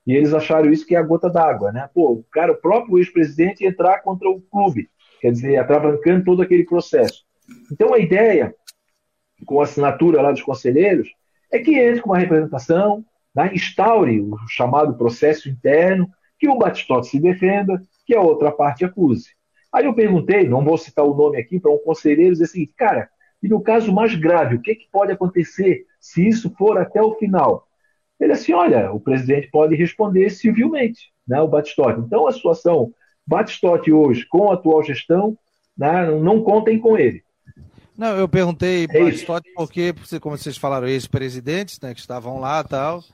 E 0.06 0.14
eles 0.14 0.32
acharam 0.32 0.70
isso 0.70 0.86
que 0.86 0.94
é 0.94 0.98
a 0.98 1.02
gota 1.02 1.28
d'água, 1.28 1.70
né? 1.70 1.90
Pô, 1.92 2.24
cara, 2.32 2.52
o 2.52 2.56
próprio 2.56 2.96
ex-presidente 2.98 3.66
entrar 3.66 4.00
contra 4.00 4.28
o 4.30 4.40
clube 4.40 4.88
quer 5.20 5.32
dizer, 5.32 5.56
atravancando 5.56 6.24
todo 6.24 6.42
aquele 6.42 6.64
processo. 6.64 7.24
Então, 7.72 7.92
a 7.92 7.98
ideia, 7.98 8.54
com 9.46 9.60
a 9.60 9.64
assinatura 9.64 10.22
lá 10.22 10.32
dos 10.32 10.42
conselheiros, 10.42 11.08
é 11.50 11.58
que 11.58 11.78
entre 11.78 12.00
com 12.00 12.10
uma 12.10 12.18
representação, 12.18 13.04
né, 13.38 13.52
instaure 13.54 14.20
o 14.20 14.36
chamado 14.48 14.94
processo 14.94 15.48
interno, 15.48 16.10
que 16.40 16.48
o 16.48 16.58
Batistotti 16.58 17.06
se 17.06 17.20
defenda, 17.20 17.80
que 18.04 18.12
a 18.12 18.20
outra 18.20 18.50
parte 18.50 18.84
acuse. 18.84 19.28
Aí 19.72 19.84
eu 19.84 19.94
perguntei, 19.94 20.48
não 20.48 20.64
vou 20.64 20.76
citar 20.76 21.04
o 21.04 21.14
nome 21.14 21.38
aqui, 21.38 21.60
para 21.60 21.70
um 21.70 21.78
conselheiro 21.78 22.32
dizer 22.32 22.48
seguinte, 22.48 22.72
cara, 22.76 23.08
e 23.40 23.48
no 23.48 23.60
caso 23.60 23.92
mais 23.92 24.12
grave, 24.16 24.56
o 24.56 24.60
que, 24.60 24.74
que 24.74 24.88
pode 24.90 25.12
acontecer 25.12 25.86
se 26.00 26.26
isso 26.26 26.52
for 26.58 26.78
até 26.78 27.00
o 27.00 27.14
final? 27.14 27.68
Ele 28.18 28.32
assim, 28.32 28.52
olha, 28.52 28.90
o 28.90 28.98
presidente 28.98 29.48
pode 29.52 29.76
responder 29.76 30.30
civilmente, 30.30 31.12
né, 31.26 31.40
o 31.40 31.46
Batistotti. 31.46 32.00
Então 32.00 32.26
a 32.26 32.32
situação 32.32 32.92
Batistotti 33.24 33.92
hoje, 33.92 34.26
com 34.26 34.50
a 34.50 34.54
atual 34.54 34.82
gestão, 34.82 35.38
né, 35.76 36.10
não 36.10 36.42
contem 36.42 36.76
com 36.76 36.98
ele. 36.98 37.22
Não, 37.96 38.16
eu 38.16 38.28
perguntei 38.28 38.88
é 38.90 39.04
Batistotti 39.04 39.48
porque, 39.54 39.94
como 40.20 40.36
vocês 40.36 40.56
falaram, 40.56 40.88
ex-presidentes 40.88 41.78
né, 41.80 41.94
que 41.94 42.00
estavam 42.00 42.40
lá 42.40 42.64
e 42.66 42.68
tal. 42.68 43.04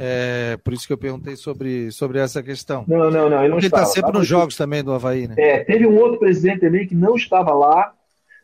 É, 0.00 0.56
por 0.58 0.72
isso 0.72 0.86
que 0.86 0.92
eu 0.92 0.98
perguntei 0.98 1.34
sobre, 1.34 1.90
sobre 1.90 2.20
essa 2.20 2.40
questão. 2.40 2.84
Não, 2.86 3.10
não, 3.10 3.28
não. 3.28 3.40
Ele 3.40 3.48
não 3.48 3.58
está 3.58 3.84
sempre 3.84 4.12
nos 4.12 4.28
jogos 4.28 4.56
também 4.56 4.84
do 4.84 4.92
Havaí, 4.92 5.26
né? 5.26 5.34
É, 5.36 5.64
teve 5.64 5.88
um 5.88 5.98
outro 5.98 6.20
presidente 6.20 6.60
também 6.60 6.86
que 6.86 6.94
não 6.94 7.16
estava 7.16 7.52
lá, 7.52 7.92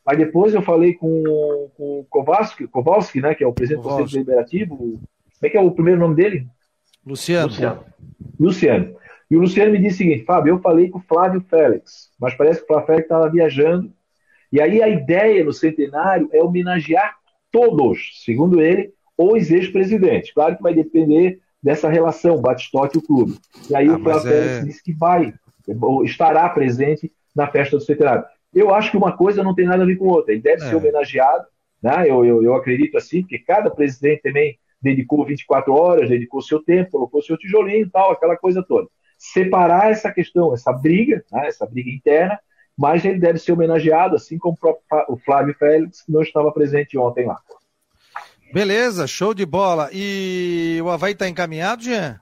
mas 0.04 0.18
depois 0.18 0.52
eu 0.52 0.62
falei 0.62 0.94
com, 0.94 1.22
com 1.76 2.00
o 2.00 2.06
Kowalski, 2.10 2.66
Kowalski, 2.66 3.20
né, 3.20 3.36
que 3.36 3.44
é 3.44 3.46
o 3.46 3.52
presidente 3.52 3.82
Kowalski. 3.82 4.02
do 4.02 4.04
Conselho 4.04 4.24
Deliberativo. 4.24 4.76
Como 4.76 5.00
é 5.44 5.48
que 5.48 5.56
é 5.56 5.60
o 5.60 5.70
primeiro 5.70 6.00
nome 6.00 6.16
dele? 6.16 6.46
Luciano. 7.06 7.46
Luciano. 7.46 7.84
Luciano. 8.38 8.96
E 9.30 9.36
o 9.36 9.40
Luciano 9.40 9.70
me 9.70 9.78
disse 9.78 9.94
o 9.94 9.98
seguinte, 9.98 10.24
Fábio, 10.24 10.54
eu 10.54 10.60
falei 10.60 10.90
com 10.90 10.98
o 10.98 11.02
Flávio 11.02 11.40
Félix, 11.48 12.10
mas 12.18 12.34
parece 12.34 12.58
que 12.58 12.64
o 12.64 12.66
Flávio 12.66 12.86
Félix 12.86 13.04
estava 13.04 13.30
viajando. 13.30 13.92
E 14.50 14.60
aí 14.60 14.82
a 14.82 14.88
ideia 14.88 15.44
no 15.44 15.52
centenário 15.52 16.28
é 16.32 16.42
homenagear 16.42 17.16
todos, 17.52 18.22
segundo 18.24 18.60
ele, 18.60 18.92
os 19.16 19.50
ex-presidentes. 19.50 20.32
Claro 20.32 20.56
que 20.56 20.62
vai 20.62 20.74
depender 20.74 21.38
dessa 21.64 21.88
relação, 21.88 22.40
Batistote 22.40 22.96
e 22.96 23.00
o 23.00 23.02
clube. 23.02 23.38
E 23.70 23.74
aí 23.74 23.88
ah, 23.88 23.96
o 23.96 24.00
Flávio 24.00 24.30
é... 24.30 24.32
Félix 24.32 24.64
disse 24.66 24.82
que 24.82 24.92
vai, 24.92 25.32
estará 26.04 26.48
presente 26.50 27.10
na 27.34 27.48
festa 27.48 27.76
do 27.76 27.82
centenário. 27.82 28.24
Eu 28.54 28.72
acho 28.72 28.90
que 28.90 28.96
uma 28.96 29.16
coisa 29.16 29.42
não 29.42 29.54
tem 29.54 29.66
nada 29.66 29.82
a 29.82 29.86
ver 29.86 29.96
com 29.96 30.06
outra. 30.06 30.32
Ele 30.32 30.42
deve 30.42 30.62
é. 30.62 30.68
ser 30.68 30.76
homenageado, 30.76 31.46
né? 31.82 32.08
eu, 32.08 32.24
eu, 32.24 32.44
eu 32.44 32.54
acredito 32.54 32.96
assim, 32.96 33.22
porque 33.22 33.38
cada 33.38 33.70
presidente 33.70 34.22
também 34.22 34.58
dedicou 34.80 35.24
24 35.24 35.72
horas, 35.72 36.08
dedicou 36.08 36.42
seu 36.42 36.62
tempo, 36.62 36.92
colocou 36.92 37.22
seu 37.22 37.38
tijolinho 37.38 37.86
e 37.86 37.90
tal, 37.90 38.12
aquela 38.12 38.36
coisa 38.36 38.62
toda 38.62 38.86
separar 39.32 39.90
essa 39.90 40.12
questão, 40.12 40.52
essa 40.52 40.72
briga, 40.72 41.24
né, 41.32 41.46
essa 41.46 41.66
briga 41.66 41.90
interna, 41.90 42.38
mas 42.76 43.04
ele 43.04 43.18
deve 43.18 43.38
ser 43.38 43.52
homenageado, 43.52 44.16
assim 44.16 44.36
como 44.36 44.56
o 45.08 45.16
Flávio 45.16 45.54
Félix, 45.54 46.02
que 46.02 46.12
não 46.12 46.22
estava 46.22 46.52
presente 46.52 46.98
ontem 46.98 47.24
lá. 47.24 47.40
Beleza, 48.54 49.08
show 49.08 49.34
de 49.34 49.44
bola. 49.44 49.90
E 49.92 50.78
o 50.80 50.88
Havaí 50.88 51.12
está 51.12 51.28
encaminhado, 51.28 51.82
Jean? 51.82 52.20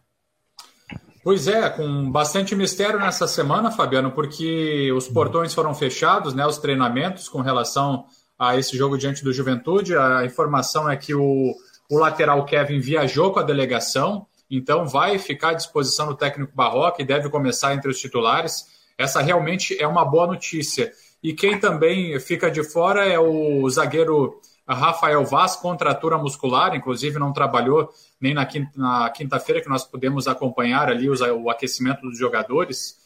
Pois 1.22 1.46
é, 1.46 1.68
com 1.68 2.10
bastante 2.10 2.56
mistério 2.56 2.98
nessa 2.98 3.28
semana, 3.28 3.70
Fabiano, 3.70 4.12
porque 4.12 4.90
os 4.92 5.06
portões 5.06 5.52
foram 5.52 5.74
fechados, 5.74 6.32
né, 6.32 6.46
os 6.46 6.56
treinamentos 6.56 7.28
com 7.28 7.42
relação 7.42 8.06
a 8.38 8.56
esse 8.56 8.74
jogo 8.78 8.96
diante 8.96 9.22
do 9.22 9.30
Juventude. 9.30 9.94
A 9.94 10.24
informação 10.24 10.90
é 10.90 10.96
que 10.96 11.14
o, 11.14 11.52
o 11.90 11.98
lateral 11.98 12.42
Kevin 12.46 12.80
viajou 12.80 13.30
com 13.30 13.38
a 13.38 13.42
delegação, 13.42 14.26
então 14.50 14.86
vai 14.86 15.18
ficar 15.18 15.50
à 15.50 15.54
disposição 15.54 16.06
do 16.06 16.16
técnico 16.16 16.56
Barroca 16.56 17.02
e 17.02 17.04
deve 17.04 17.28
começar 17.28 17.74
entre 17.74 17.90
os 17.90 18.00
titulares. 18.00 18.64
Essa 18.96 19.20
realmente 19.20 19.76
é 19.78 19.86
uma 19.86 20.02
boa 20.06 20.26
notícia. 20.26 20.92
E 21.22 21.34
quem 21.34 21.60
também 21.60 22.18
fica 22.18 22.50
de 22.50 22.64
fora 22.64 23.06
é 23.06 23.18
o 23.18 23.68
zagueiro 23.68 24.40
Rafael 24.68 25.24
Vaz, 25.24 25.56
contratura 25.56 26.16
muscular, 26.16 26.74
inclusive 26.74 27.18
não 27.18 27.32
trabalhou 27.32 27.90
nem 28.20 28.34
na 28.34 29.10
quinta-feira 29.10 29.60
que 29.60 29.68
nós 29.68 29.84
pudemos 29.84 30.28
acompanhar 30.28 30.88
ali 30.88 31.08
o 31.08 31.50
aquecimento 31.50 32.02
dos 32.02 32.18
jogadores. 32.18 32.96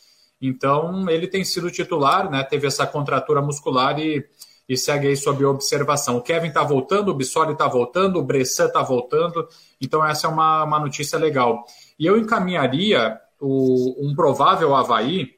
Então 0.40 1.08
ele 1.08 1.26
tem 1.26 1.44
sido 1.44 1.70
titular, 1.70 2.30
né? 2.30 2.42
Teve 2.42 2.66
essa 2.66 2.86
contratura 2.86 3.40
muscular 3.40 3.98
e, 3.98 4.24
e 4.68 4.76
segue 4.76 5.08
aí 5.08 5.16
sob 5.16 5.44
observação. 5.44 6.18
O 6.18 6.22
Kevin 6.22 6.48
está 6.48 6.62
voltando, 6.62 7.08
o 7.08 7.14
Bissoli 7.14 7.52
está 7.52 7.66
voltando, 7.66 8.18
o 8.18 8.22
Bressan 8.22 8.66
está 8.66 8.82
voltando. 8.82 9.48
Então, 9.80 10.04
essa 10.04 10.26
é 10.26 10.30
uma, 10.30 10.64
uma 10.64 10.78
notícia 10.78 11.18
legal. 11.18 11.64
E 11.98 12.04
eu 12.04 12.18
encaminharia 12.18 13.18
o, 13.40 14.06
um 14.06 14.14
provável 14.14 14.74
Havaí 14.74 15.36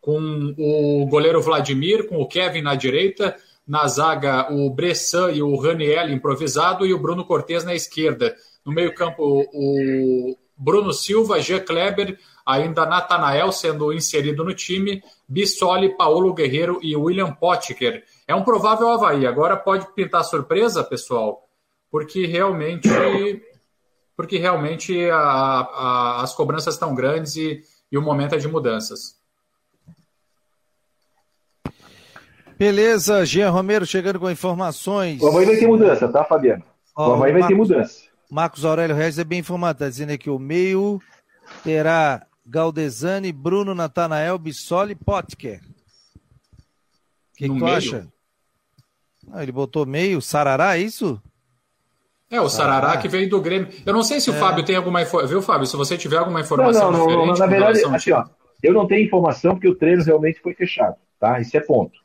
com 0.00 0.54
o 0.58 1.06
goleiro 1.06 1.40
Vladimir, 1.40 2.06
com 2.06 2.20
o 2.20 2.28
Kevin 2.28 2.60
na 2.60 2.74
direita, 2.74 3.34
na 3.66 3.86
zaga 3.88 4.52
o 4.52 4.70
Bressan 4.70 5.32
e 5.32 5.42
o 5.42 5.56
Raniel 5.56 6.10
improvisado 6.10 6.86
e 6.86 6.92
o 6.92 6.98
Bruno 6.98 7.24
Cortes 7.24 7.64
na 7.64 7.74
esquerda. 7.74 8.34
No 8.64 8.72
meio-campo, 8.72 9.22
o 9.52 10.36
Bruno 10.56 10.92
Silva, 10.92 11.40
Jean 11.40 11.60
Kleber, 11.60 12.18
ainda 12.46 12.86
Natanael 12.86 13.50
sendo 13.52 13.92
inserido 13.92 14.44
no 14.44 14.54
time, 14.54 15.02
Bissoli, 15.28 15.96
Paulo 15.96 16.32
Guerreiro 16.34 16.78
e 16.82 16.94
William 16.94 17.32
Potker. 17.32 18.04
É 18.26 18.34
um 18.34 18.44
provável 18.44 18.88
Havaí. 18.88 19.26
Agora 19.26 19.56
pode 19.56 19.86
pintar 19.94 20.24
surpresa, 20.24 20.84
pessoal, 20.84 21.48
porque 21.90 22.26
realmente 22.26 22.88
porque 24.16 24.38
realmente 24.38 25.10
a, 25.10 25.18
a, 25.18 26.22
as 26.22 26.32
cobranças 26.34 26.74
estão 26.74 26.94
grandes 26.94 27.34
e, 27.34 27.62
e 27.90 27.98
o 27.98 28.02
momento 28.02 28.36
é 28.36 28.38
de 28.38 28.46
mudanças. 28.46 29.16
Beleza, 32.58 33.24
Jean 33.24 33.50
Romero 33.50 33.84
chegando 33.84 34.20
com 34.20 34.30
informações. 34.30 35.20
O 35.20 35.28
Havaí 35.28 35.46
vai 35.46 35.56
ter 35.56 35.66
mudança, 35.66 36.08
tá, 36.08 36.24
Fabiano? 36.24 36.62
o 36.96 37.02
Havaí 37.02 37.32
vai 37.32 37.46
ter 37.46 37.54
mudança. 37.54 38.02
Marcos 38.30 38.64
Aurélio 38.64 38.96
Reis 38.96 39.18
é 39.18 39.24
bem 39.24 39.40
informado, 39.40 39.76
está 39.76 39.88
dizendo 39.88 40.12
aqui 40.12 40.30
o 40.30 40.38
meio 40.38 41.00
terá 41.62 42.26
Galdesani, 42.46 43.32
Bruno, 43.32 43.74
Natanael, 43.74 44.38
Bissoli 44.38 44.92
e 44.92 44.96
Potker. 44.96 45.60
O 45.60 47.36
que, 47.36 47.44
que 47.44 47.46
tu 47.48 47.54
meio? 47.54 47.76
acha? 47.76 48.08
Ah, 49.32 49.42
ele 49.42 49.52
botou 49.52 49.86
meio, 49.86 50.20
Sarará, 50.20 50.76
é 50.76 50.80
isso? 50.80 51.20
É, 52.30 52.40
o 52.40 52.48
Sarará, 52.48 52.96
que 52.96 53.08
veio 53.08 53.28
do 53.28 53.40
Grêmio. 53.40 53.68
Eu 53.84 53.92
não 53.92 54.02
sei 54.02 54.20
se 54.20 54.30
o 54.30 54.34
é. 54.34 54.38
Fábio 54.38 54.64
tem 54.64 54.76
alguma 54.76 55.02
informação. 55.02 55.28
Viu, 55.28 55.42
Fábio? 55.42 55.66
Se 55.66 55.76
você 55.76 55.96
tiver 55.96 56.16
alguma 56.16 56.40
informação 56.40 56.90
não, 56.90 56.98
não, 56.98 57.06
diferente. 57.06 57.26
Não, 57.26 57.34
na 57.34 57.46
verdade, 57.46 57.84
assim, 57.84 58.12
ó, 58.12 58.24
eu 58.62 58.72
não 58.72 58.86
tenho 58.86 59.04
informação 59.04 59.52
porque 59.52 59.68
o 59.68 59.74
treino 59.74 60.02
realmente 60.02 60.40
foi 60.40 60.54
fechado, 60.54 60.96
tá? 61.18 61.40
Isso 61.40 61.56
é 61.56 61.60
ponto. 61.60 62.03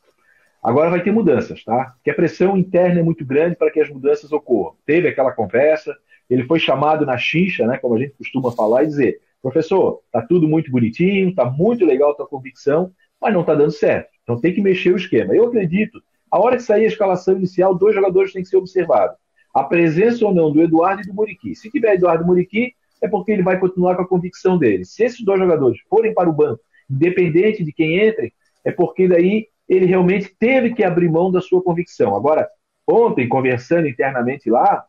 Agora 0.61 0.89
vai 0.89 1.01
ter 1.01 1.11
mudanças, 1.11 1.63
tá? 1.63 1.93
Porque 1.95 2.11
a 2.11 2.13
pressão 2.13 2.57
interna 2.57 2.99
é 2.99 3.03
muito 3.03 3.25
grande 3.25 3.55
para 3.55 3.71
que 3.71 3.79
as 3.79 3.89
mudanças 3.89 4.31
ocorram. 4.31 4.75
Teve 4.85 5.07
aquela 5.07 5.31
conversa, 5.31 5.95
ele 6.29 6.43
foi 6.43 6.59
chamado 6.59 7.05
na 7.05 7.17
xixa, 7.17 7.65
né, 7.65 7.77
como 7.77 7.95
a 7.95 7.99
gente 7.99 8.13
costuma 8.17 8.51
falar, 8.51 8.83
e 8.83 8.87
dizer: 8.87 9.19
professor, 9.41 10.01
tá 10.11 10.21
tudo 10.21 10.47
muito 10.47 10.69
bonitinho, 10.69 11.33
tá 11.33 11.45
muito 11.45 11.85
legal 11.85 12.11
a 12.11 12.15
tua 12.15 12.27
convicção, 12.27 12.91
mas 13.21 13.33
não 13.33 13.43
tá 13.43 13.55
dando 13.55 13.71
certo. 13.71 14.09
Então 14.23 14.39
tem 14.39 14.53
que 14.53 14.61
mexer 14.61 14.93
o 14.93 14.97
esquema. 14.97 15.33
Eu 15.33 15.47
acredito, 15.47 16.01
a 16.29 16.39
hora 16.39 16.57
que 16.57 16.63
sair 16.63 16.83
a 16.83 16.87
escalação 16.87 17.37
inicial, 17.37 17.73
dois 17.73 17.95
jogadores 17.95 18.33
têm 18.33 18.43
que 18.43 18.49
ser 18.49 18.57
observados. 18.57 19.17
A 19.53 19.63
presença 19.63 20.25
ou 20.25 20.33
não 20.33 20.51
do 20.51 20.61
Eduardo 20.61 21.01
e 21.01 21.07
do 21.07 21.13
Muriqui. 21.13 21.55
Se 21.55 21.71
tiver 21.71 21.95
Eduardo 21.95 22.23
e 22.23 22.27
Muriqui, 22.27 22.73
é 23.01 23.07
porque 23.07 23.31
ele 23.31 23.41
vai 23.41 23.57
continuar 23.59 23.95
com 23.95 24.03
a 24.03 24.07
convicção 24.07 24.57
dele. 24.57 24.85
Se 24.85 25.03
esses 25.03 25.23
dois 25.23 25.39
jogadores 25.39 25.79
forem 25.89 26.13
para 26.13 26.29
o 26.29 26.33
banco, 26.33 26.61
independente 26.89 27.63
de 27.63 27.71
quem 27.71 27.97
entre, 27.99 28.33
é 28.63 28.71
porque 28.71 29.07
daí 29.07 29.47
ele 29.69 29.85
realmente 29.85 30.35
teve 30.39 30.73
que 30.73 30.83
abrir 30.83 31.09
mão 31.09 31.31
da 31.31 31.39
sua 31.39 31.61
convicção. 31.61 32.15
Agora, 32.15 32.49
ontem, 32.87 33.29
conversando 33.29 33.87
internamente 33.87 34.49
lá, 34.49 34.83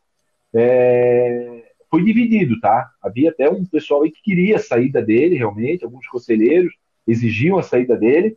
é, 0.53 1.63
foi 1.89 2.03
dividido, 2.03 2.59
tá? 2.59 2.89
Havia 3.01 3.29
até 3.29 3.49
um 3.49 3.63
pessoal 3.63 4.03
aí 4.03 4.11
que 4.11 4.23
queria 4.23 4.55
a 4.55 4.59
saída 4.59 5.01
dele, 5.01 5.37
realmente, 5.37 5.85
alguns 5.85 6.07
conselheiros 6.07 6.73
exigiam 7.07 7.57
a 7.57 7.63
saída 7.63 7.95
dele, 7.95 8.35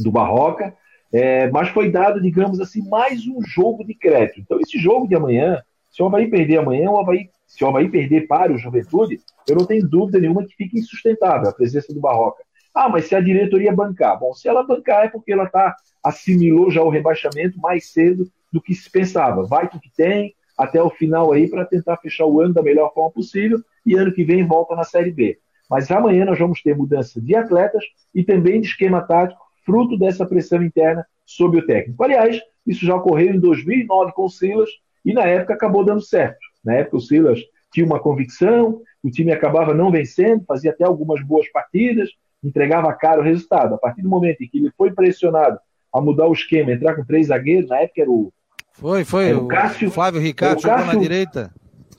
do 0.00 0.10
Barroca, 0.10 0.74
é, 1.12 1.50
mas 1.50 1.68
foi 1.68 1.90
dado, 1.90 2.20
digamos 2.20 2.60
assim, 2.60 2.88
mais 2.88 3.26
um 3.26 3.42
jogo 3.42 3.84
de 3.84 3.94
crédito. 3.94 4.40
Então, 4.40 4.58
esse 4.60 4.78
jogo 4.78 5.06
de 5.06 5.14
amanhã, 5.14 5.60
se 5.90 6.02
o 6.02 6.06
Havaí 6.06 6.28
perder 6.28 6.58
amanhã, 6.58 6.90
o 6.90 6.98
Havaí, 6.98 7.28
se 7.46 7.62
o 7.62 7.68
Havaí 7.68 7.88
perder 7.88 8.26
para 8.26 8.52
o 8.52 8.58
Juventude, 8.58 9.20
eu 9.48 9.56
não 9.56 9.66
tenho 9.66 9.86
dúvida 9.86 10.18
nenhuma 10.18 10.44
que 10.44 10.56
fica 10.56 10.78
insustentável 10.78 11.48
a 11.48 11.52
presença 11.52 11.92
do 11.92 12.00
Barroca. 12.00 12.42
Ah, 12.74 12.88
mas 12.88 13.06
se 13.06 13.14
a 13.14 13.20
diretoria 13.20 13.74
bancar. 13.74 14.18
Bom, 14.18 14.32
se 14.32 14.48
ela 14.48 14.62
bancar 14.62 15.04
é 15.04 15.08
porque 15.08 15.32
ela 15.32 15.46
tá, 15.46 15.76
assimilou 16.02 16.70
já 16.70 16.82
o 16.82 16.88
rebaixamento 16.88 17.58
mais 17.60 17.90
cedo 17.92 18.26
do 18.52 18.60
que 18.60 18.74
se 18.74 18.90
pensava. 18.90 19.44
Vai 19.44 19.68
com 19.68 19.76
o 19.76 19.80
que 19.80 19.90
tem 19.94 20.34
até 20.56 20.82
o 20.82 20.90
final 20.90 21.32
aí 21.32 21.48
para 21.48 21.64
tentar 21.64 21.96
fechar 21.98 22.26
o 22.26 22.40
ano 22.40 22.54
da 22.54 22.62
melhor 22.62 22.92
forma 22.92 23.10
possível 23.10 23.58
e 23.84 23.94
ano 23.94 24.12
que 24.12 24.24
vem 24.24 24.46
volta 24.46 24.74
na 24.74 24.84
Série 24.84 25.10
B. 25.10 25.38
Mas 25.68 25.90
amanhã 25.90 26.24
nós 26.24 26.38
vamos 26.38 26.62
ter 26.62 26.76
mudança 26.76 27.20
de 27.20 27.34
atletas 27.34 27.84
e 28.14 28.22
também 28.22 28.60
de 28.60 28.68
esquema 28.68 29.00
tático, 29.02 29.40
fruto 29.64 29.98
dessa 29.98 30.26
pressão 30.26 30.62
interna 30.62 31.06
sobre 31.24 31.60
o 31.60 31.66
técnico. 31.66 32.02
Aliás, 32.02 32.40
isso 32.66 32.84
já 32.84 32.94
ocorreu 32.94 33.34
em 33.34 33.40
2009 33.40 34.12
com 34.12 34.24
o 34.24 34.28
Silas 34.28 34.68
e 35.04 35.12
na 35.12 35.24
época 35.24 35.54
acabou 35.54 35.84
dando 35.84 36.02
certo. 36.02 36.38
Na 36.64 36.74
época 36.74 36.96
o 36.96 37.00
Silas 37.00 37.40
tinha 37.72 37.86
uma 37.86 37.98
convicção, 37.98 38.82
o 39.02 39.10
time 39.10 39.32
acabava 39.32 39.74
não 39.74 39.90
vencendo, 39.90 40.44
fazia 40.44 40.70
até 40.70 40.84
algumas 40.84 41.22
boas 41.24 41.50
partidas, 41.50 42.10
entregava 42.42 42.92
caro 42.92 43.20
o 43.20 43.24
resultado. 43.24 43.74
A 43.74 43.78
partir 43.78 44.02
do 44.02 44.08
momento 44.08 44.42
em 44.42 44.48
que 44.48 44.58
ele 44.58 44.72
foi 44.76 44.92
pressionado 44.92 45.58
a 45.92 46.00
mudar 46.00 46.26
o 46.26 46.32
esquema, 46.32 46.72
entrar 46.72 46.94
com 46.94 47.04
três 47.04 47.28
zagueiros, 47.28 47.68
na 47.68 47.78
época 47.78 48.02
era 48.02 48.10
o. 48.10 48.32
Foi, 48.72 49.04
foi. 49.04 49.28
Era 49.28 49.38
o, 49.38 49.46
Cássio, 49.46 49.90
Flávio 49.90 50.20
Ricardo 50.20 50.60
jogou 50.60 50.76
Cássio, 50.76 50.94
na 50.94 51.00
direita. 51.00 51.54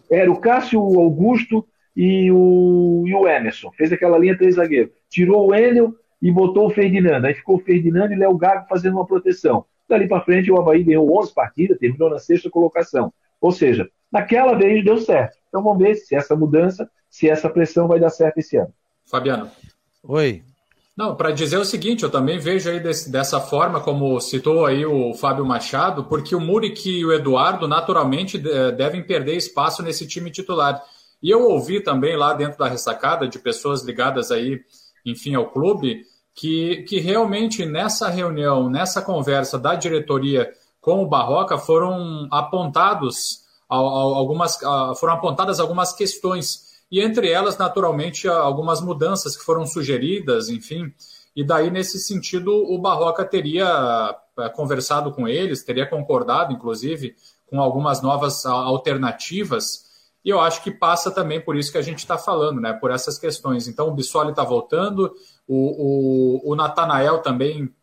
Era 0.09 0.31
o 0.31 0.39
Cássio, 0.39 0.81
o 0.81 0.99
Augusto 0.99 1.65
e 1.95 2.31
o, 2.31 3.03
e 3.05 3.13
o 3.13 3.27
Emerson. 3.27 3.71
Fez 3.71 3.91
aquela 3.91 4.17
linha 4.17 4.37
três 4.37 4.55
zagueiros. 4.55 4.91
Tirou 5.09 5.49
o 5.49 5.55
Endel 5.55 5.93
e 6.21 6.31
botou 6.31 6.67
o 6.67 6.69
Ferdinando. 6.71 7.27
Aí 7.27 7.33
ficou 7.35 7.57
o 7.57 7.59
Ferdinando 7.59 8.13
e 8.13 8.15
Léo 8.15 8.35
Gago 8.37 8.65
fazendo 8.67 8.95
uma 8.95 9.05
proteção. 9.05 9.65
Dali 9.87 10.07
para 10.07 10.23
frente, 10.23 10.51
o 10.51 10.57
Havaí 10.57 10.83
ganhou 10.83 11.19
11 11.19 11.33
partidas, 11.33 11.77
terminou 11.77 12.09
na 12.09 12.17
sexta 12.17 12.49
colocação. 12.49 13.13
Ou 13.39 13.51
seja, 13.51 13.87
naquela 14.11 14.55
vez 14.55 14.83
deu 14.83 14.97
certo. 14.97 15.37
Então 15.49 15.61
vamos 15.61 15.83
ver 15.83 15.95
se 15.95 16.15
essa 16.15 16.35
mudança, 16.35 16.89
se 17.09 17.29
essa 17.29 17.49
pressão 17.49 17.87
vai 17.87 17.99
dar 17.99 18.09
certo 18.09 18.39
esse 18.39 18.57
ano. 18.57 18.73
Fabiano. 19.05 19.51
Oi. 20.03 20.43
Não, 20.95 21.15
para 21.15 21.31
dizer 21.31 21.57
o 21.57 21.65
seguinte, 21.65 22.03
eu 22.03 22.11
também 22.11 22.37
vejo 22.37 22.69
aí 22.69 22.79
desse, 22.79 23.09
dessa 23.09 23.39
forma, 23.39 23.79
como 23.79 24.19
citou 24.19 24.65
aí 24.65 24.85
o 24.85 25.13
Fábio 25.15 25.45
Machado, 25.45 26.03
porque 26.03 26.35
o 26.35 26.39
Muriqui 26.39 26.99
e 26.99 27.05
o 27.05 27.11
Eduardo 27.11 27.67
naturalmente 27.67 28.37
devem 28.37 29.01
perder 29.01 29.35
espaço 29.35 29.81
nesse 29.81 30.05
time 30.05 30.29
titular. 30.29 30.83
E 31.21 31.31
eu 31.31 31.49
ouvi 31.49 31.81
também 31.81 32.15
lá 32.15 32.33
dentro 32.33 32.59
da 32.59 32.67
ressacada 32.67 33.27
de 33.27 33.39
pessoas 33.39 33.81
ligadas 33.81 34.29
aí, 34.29 34.61
enfim, 35.05 35.33
ao 35.33 35.49
clube, 35.49 36.05
que, 36.35 36.83
que 36.83 36.99
realmente 36.99 37.65
nessa 37.65 38.09
reunião, 38.09 38.69
nessa 38.69 39.01
conversa 39.01 39.57
da 39.57 39.73
diretoria 39.73 40.51
com 40.81 41.01
o 41.01 41.07
Barroca, 41.07 41.57
foram 41.57 42.27
apontados 42.29 43.43
algumas, 43.69 44.59
foram 44.99 45.13
apontadas 45.13 45.59
algumas 45.59 45.93
questões 45.93 46.72
e 46.93 47.01
entre 47.01 47.27
elas, 47.27 47.57
naturalmente, 47.57 48.27
algumas 48.27 48.79
mudanças 48.79 49.35
que 49.35 49.43
foram 49.43 49.65
sugeridas, 49.65 50.47
enfim. 50.47 50.93
E 51.35 51.43
daí, 51.43 51.71
nesse 51.71 51.97
sentido, 51.97 52.53
o 52.53 52.77
Barroca 52.77 53.25
teria 53.25 54.15
eh, 54.37 54.49
conversado 54.49 55.11
com 55.11 55.27
eles, 55.27 55.63
teria 55.63 55.89
concordado, 55.89 56.53
inclusive, 56.53 57.15
com 57.47 57.59
algumas 57.59 57.99
novas 58.03 58.45
alternativas. 58.45 59.85
E 60.23 60.29
eu 60.29 60.39
acho 60.39 60.61
que 60.61 60.69
passa 60.69 61.09
também 61.09 61.41
por 61.41 61.55
isso 61.55 61.71
que 61.71 61.79
a 61.79 61.81
gente 61.81 61.97
está 61.97 62.15
falando, 62.15 62.61
né? 62.61 62.73
Por 62.73 62.91
essas 62.91 63.17
questões. 63.17 63.67
Então, 63.67 63.87
o 63.87 63.95
Bissoli 63.95 64.29
está 64.29 64.43
voltando, 64.43 65.11
o, 65.47 66.43
o, 66.45 66.51
o 66.51 66.55
Natanael 66.55 67.23
também 67.23 67.73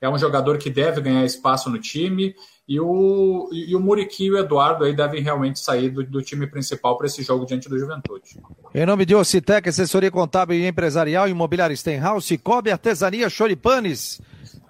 é 0.00 0.08
um 0.08 0.18
jogador 0.18 0.56
que 0.58 0.70
deve 0.70 1.00
ganhar 1.00 1.24
espaço 1.24 1.68
no 1.68 1.78
time. 1.78 2.34
E 2.66 2.78
o, 2.78 3.50
e 3.52 3.74
o 3.74 3.80
Muriqui 3.80 4.26
e 4.26 4.30
o 4.30 4.38
Eduardo 4.38 4.84
aí 4.84 4.94
devem 4.94 5.20
realmente 5.20 5.58
sair 5.58 5.90
do, 5.90 6.04
do 6.04 6.22
time 6.22 6.46
principal 6.46 6.96
para 6.96 7.08
esse 7.08 7.20
jogo 7.22 7.44
diante 7.44 7.68
do 7.68 7.76
Juventude. 7.76 8.38
Em 8.72 8.86
nome 8.86 9.04
de 9.04 9.14
Ocitec, 9.14 9.68
assessoria 9.68 10.10
contábil 10.10 10.56
e 10.56 10.66
empresarial, 10.66 11.28
imobiliária 11.28 11.76
Stenhouse, 11.76 12.38
Cobre 12.38 12.70
Artesania 12.70 13.28
Choripanes. 13.28 14.20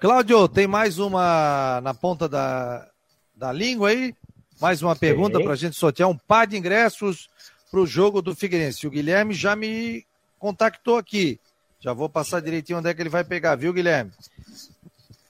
Cláudio, 0.01 0.49
tem 0.49 0.67
mais 0.67 0.99
uma 0.99 1.81
na 1.83 1.93
ponta 1.93 2.27
da, 2.27 2.89
da 3.37 3.53
língua 3.53 3.91
aí? 3.91 4.15
Mais 4.59 4.81
uma 4.83 4.97
pergunta 4.97 5.39
para 5.39 5.53
a 5.53 5.57
gente 5.57 5.77
sortear 5.77 6.09
um 6.09 6.17
par 6.17 6.47
de 6.47 6.57
ingressos 6.57 7.29
para 7.71 7.81
o 7.81 7.87
jogo 7.87 8.23
do 8.23 8.35
Figueirense. 8.35 8.87
O 8.87 8.91
Guilherme 8.91 9.35
já 9.35 9.55
me 9.55 10.07
contactou 10.39 10.97
aqui. 10.97 11.39
Já 11.81 11.93
vou 11.93 12.09
passar 12.09 12.41
direitinho 12.41 12.79
onde 12.79 12.89
é 12.89 12.95
que 12.95 13.03
ele 13.03 13.11
vai 13.11 13.25
pegar, 13.25 13.57
viu, 13.57 13.75
Guilherme? 13.75 14.11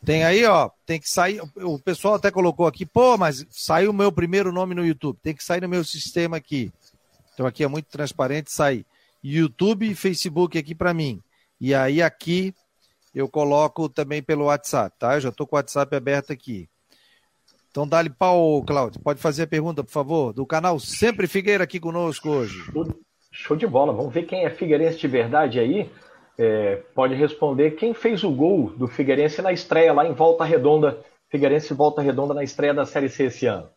Tem 0.04 0.24
aí, 0.24 0.44
ó, 0.46 0.70
tem 0.86 0.98
que 0.98 1.08
sair. 1.08 1.40
O 1.56 1.78
pessoal 1.78 2.14
até 2.14 2.30
colocou 2.30 2.66
aqui, 2.66 2.86
pô, 2.86 3.18
mas 3.18 3.46
saiu 3.50 3.90
o 3.90 3.94
meu 3.94 4.10
primeiro 4.10 4.50
nome 4.50 4.74
no 4.74 4.84
YouTube. 4.84 5.18
Tem 5.22 5.34
que 5.34 5.44
sair 5.44 5.60
no 5.60 5.68
meu 5.68 5.84
sistema 5.84 6.38
aqui. 6.38 6.72
Então 7.34 7.46
aqui 7.46 7.62
é 7.62 7.68
muito 7.68 7.86
transparente, 7.86 8.50
sai 8.50 8.84
YouTube 9.22 9.90
e 9.90 9.94
Facebook 9.94 10.56
aqui 10.58 10.74
para 10.74 10.94
mim. 10.94 11.22
E 11.60 11.74
aí 11.74 12.00
aqui 12.00 12.54
eu 13.14 13.28
coloco 13.28 13.88
também 13.88 14.22
pelo 14.22 14.46
WhatsApp, 14.46 14.96
tá? 14.98 15.14
Eu 15.14 15.20
já 15.20 15.32
tô 15.32 15.46
com 15.46 15.56
o 15.56 15.58
WhatsApp 15.58 15.94
aberto 15.94 16.32
aqui. 16.32 16.68
Então 17.70 17.86
dá-lhe 17.86 18.10
pau, 18.10 18.62
Cláudio. 18.64 19.00
Pode 19.00 19.20
fazer 19.20 19.42
a 19.42 19.46
pergunta, 19.46 19.84
por 19.84 19.90
favor, 19.92 20.32
do 20.32 20.46
canal 20.46 20.78
Sempre 20.80 21.26
Figueira 21.26 21.64
aqui 21.64 21.78
conosco 21.78 22.30
hoje. 22.30 22.58
Show 23.30 23.56
de 23.56 23.66
bola. 23.66 23.92
Vamos 23.92 24.12
ver 24.12 24.24
quem 24.24 24.44
é 24.44 24.50
Figueirense 24.50 24.98
de 24.98 25.06
verdade 25.06 25.60
aí 25.60 25.90
é, 26.38 26.76
pode 26.94 27.14
responder 27.14 27.72
quem 27.72 27.94
fez 27.94 28.24
o 28.24 28.30
gol 28.30 28.70
do 28.70 28.86
Figueirense 28.88 29.42
na 29.42 29.52
estreia 29.52 29.92
lá 29.92 30.06
em 30.06 30.12
Volta 30.12 30.44
Redonda. 30.44 30.98
Figueirense 31.28 31.74
Volta 31.74 32.02
Redonda 32.02 32.34
na 32.34 32.42
estreia 32.42 32.74
da 32.74 32.84
Série 32.84 33.08
C 33.08 33.24
esse 33.24 33.46
ano. 33.46 33.68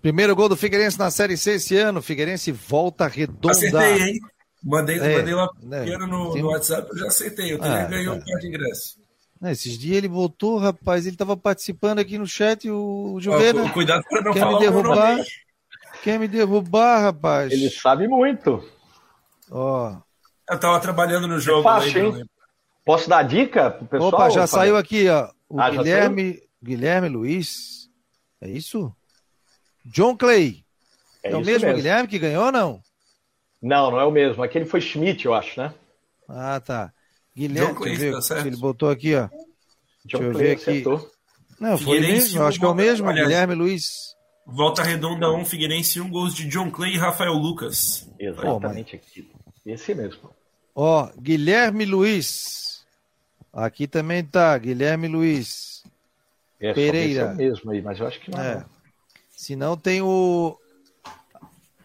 Primeiro 0.00 0.34
gol 0.34 0.48
do 0.48 0.56
Figueirense 0.56 0.98
na 0.98 1.10
Série 1.10 1.36
C 1.36 1.52
esse 1.52 1.76
ano. 1.76 2.02
Figueirense 2.02 2.52
Volta 2.52 3.06
Redonda. 3.06 3.50
Acertei, 3.50 4.02
hein? 4.02 4.20
Mandei, 4.64 4.98
é, 4.98 5.18
mandei 5.18 5.34
lá 5.34 5.48
é, 5.72 5.98
no, 5.98 6.34
no, 6.34 6.48
WhatsApp, 6.48 6.88
eu 6.90 6.98
já 6.98 7.06
aceitei. 7.06 7.52
Eu 7.52 7.58
ah, 7.62 7.84
ganhei 7.84 8.08
um 8.08 8.18
par 8.18 8.40
de 8.40 8.48
ingresso. 8.48 8.98
Esses 9.44 9.78
dias 9.78 9.98
ele 9.98 10.08
voltou, 10.08 10.58
rapaz. 10.58 11.06
Ele 11.06 11.14
estava 11.14 11.36
participando 11.36 11.98
aqui 11.98 12.18
no 12.18 12.26
chat. 12.26 12.68
O 12.70 13.18
Juvena. 13.20 13.70
cuidado 13.70 14.02
para 14.08 14.22
não 14.22 14.32
quer 14.32 14.40
falar 14.40 14.52
me 14.52 14.58
derrubar. 14.58 15.18
Quer 16.02 16.18
me 16.18 16.28
derrubar, 16.28 17.00
rapaz? 17.02 17.52
Ele 17.52 17.70
sabe 17.70 18.08
muito. 18.08 18.64
Ó. 19.50 19.96
Eu 20.48 20.60
tava 20.60 20.80
trabalhando 20.80 21.26
no 21.26 21.40
jogo. 21.40 21.60
É 21.60 21.62
fácil, 21.62 22.16
hein? 22.18 22.24
Posso 22.84 23.08
dar 23.08 23.22
dica 23.24 23.70
pro 23.70 23.86
pessoal? 23.86 24.12
Opa, 24.12 24.30
já 24.30 24.46
saiu 24.46 24.76
aqui, 24.76 25.08
ó. 25.08 25.28
O 25.48 25.60
ah, 25.60 25.70
Guilherme, 25.70 26.40
Guilherme 26.62 27.08
Luiz. 27.08 27.88
É 28.40 28.48
isso? 28.48 28.94
John 29.84 30.16
Clay. 30.16 30.64
É, 31.22 31.32
é 31.32 31.36
o 31.36 31.40
mesmo, 31.40 31.66
mesmo, 31.66 31.74
Guilherme 31.74 32.08
que 32.08 32.18
ganhou, 32.18 32.52
não? 32.52 32.80
Não, 33.60 33.90
não 33.90 34.00
é 34.00 34.04
o 34.04 34.10
mesmo. 34.10 34.42
Aquele 34.42 34.64
foi 34.64 34.80
Schmidt, 34.80 35.26
eu 35.26 35.34
acho, 35.34 35.60
né? 35.60 35.74
Ah, 36.28 36.60
tá. 36.60 36.92
Guilherme, 37.36 37.68
John 37.68 37.74
Clay, 37.74 37.96
tá 37.96 38.38
ele 38.46 38.56
botou 38.56 38.90
aqui, 38.90 39.14
ó. 39.16 39.28
John 40.04 40.18
deixa 40.18 40.24
eu 40.24 40.32
Clay 40.32 40.46
ver 40.46 40.52
aqui. 40.52 40.70
Acertou. 40.70 41.10
Não, 41.58 41.78
foi 41.78 42.00
mesmo, 42.00 42.42
acho 42.42 42.58
que 42.58 42.64
é 42.64 42.68
o 42.68 42.74
mesmo, 42.74 43.08
aliás, 43.08 43.26
Guilherme 43.26 43.54
Luiz. 43.54 44.14
Volta 44.46 44.82
Redonda 44.82 45.32
1, 45.32 45.44
Figueirense 45.44 46.00
1, 46.00 46.08
gols 46.08 46.34
de 46.34 46.46
John 46.46 46.70
Clay 46.70 46.94
e 46.94 46.98
Rafael 46.98 47.32
Lucas. 47.32 48.08
Exatamente 48.18 48.94
aqui. 48.94 49.28
Esse 49.66 49.94
mesmo. 49.94 50.30
Ó, 50.74 51.10
Guilherme 51.20 51.84
Luiz. 51.84 52.86
Aqui 53.52 53.88
também 53.88 54.22
tá, 54.24 54.56
Guilherme 54.56 55.08
Luiz. 55.08 55.82
É, 56.60 56.72
Pereira. 56.72 57.22
É 57.22 57.32
o 57.32 57.36
mesmo 57.36 57.70
aí, 57.72 57.82
mas 57.82 57.98
eu 57.98 58.06
acho 58.06 58.20
que 58.20 58.30
não 58.30 58.40
é. 58.40 58.52
é. 58.58 58.64
Se 59.30 59.56
não, 59.56 59.76
tem 59.76 60.00
o, 60.00 60.56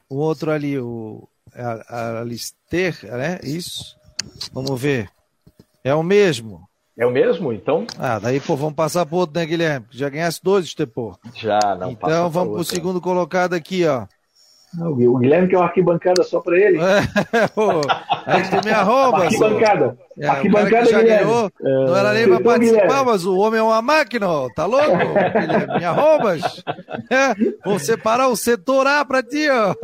o 0.07 0.15
outro 0.15 0.51
ali, 0.51 0.77
o 0.77 1.27
Alister, 2.19 3.03
né? 3.17 3.39
Isso. 3.43 3.97
Vamos 4.53 4.79
ver. 4.79 5.09
É 5.84 5.93
o 5.95 6.03
mesmo. 6.03 6.69
É 6.97 7.05
o 7.05 7.11
mesmo, 7.11 7.51
então? 7.51 7.88
Ah, 7.97 8.19
daí, 8.19 8.39
pô, 8.39 8.55
vamos 8.55 8.75
passar 8.75 9.05
pro 9.05 9.17
outro, 9.17 9.39
né, 9.39 9.45
Guilherme? 9.45 9.88
Já 9.89 10.09
ganhasse 10.09 10.39
dois, 10.43 10.65
Estepô. 10.65 11.17
Já, 11.34 11.59
não 11.75 11.91
Então 11.91 12.29
vamos 12.29 12.53
pro 12.53 12.63
segundo 12.63 13.01
colocado 13.01 13.53
aqui, 13.53 13.86
ó. 13.86 14.05
O 14.80 15.17
Guilherme 15.17 15.49
que 15.49 15.55
é 15.55 15.57
uma 15.57 15.65
arquibancada 15.65 16.24
só 16.24 16.39
para 16.39 16.57
ele. 16.57 16.80
É, 16.80 17.47
pô, 17.53 17.82
aí 18.26 18.43
tu 18.49 18.65
me 18.65 18.72
arroba. 18.72 19.24
Arquibancada. 19.24 19.97
É, 20.17 20.28
arquibancada 20.28 20.86
já 20.86 21.01
Guilherme. 21.01 21.26
ganhou. 21.26 21.51
É, 21.61 21.86
não 21.86 21.95
era 21.95 22.13
nem 22.13 22.28
para 22.28 22.39
participar, 22.41 22.82
Guilherme. 22.82 23.05
mas 23.05 23.26
o 23.26 23.38
homem 23.38 23.59
é 23.59 23.63
uma 23.63 23.82
máquina, 23.82 24.28
tá 24.55 24.65
louco? 24.65 24.97
Guilherme, 24.97 25.80
me 25.80 25.86
arrobas. 25.86 26.63
É, 27.09 27.36
vou 27.65 27.80
separar 27.80 28.30
o 28.30 28.36
setor 28.36 28.88
A 28.88 29.03
para 29.03 29.22
ti, 29.22 29.47
ó. 29.49 29.76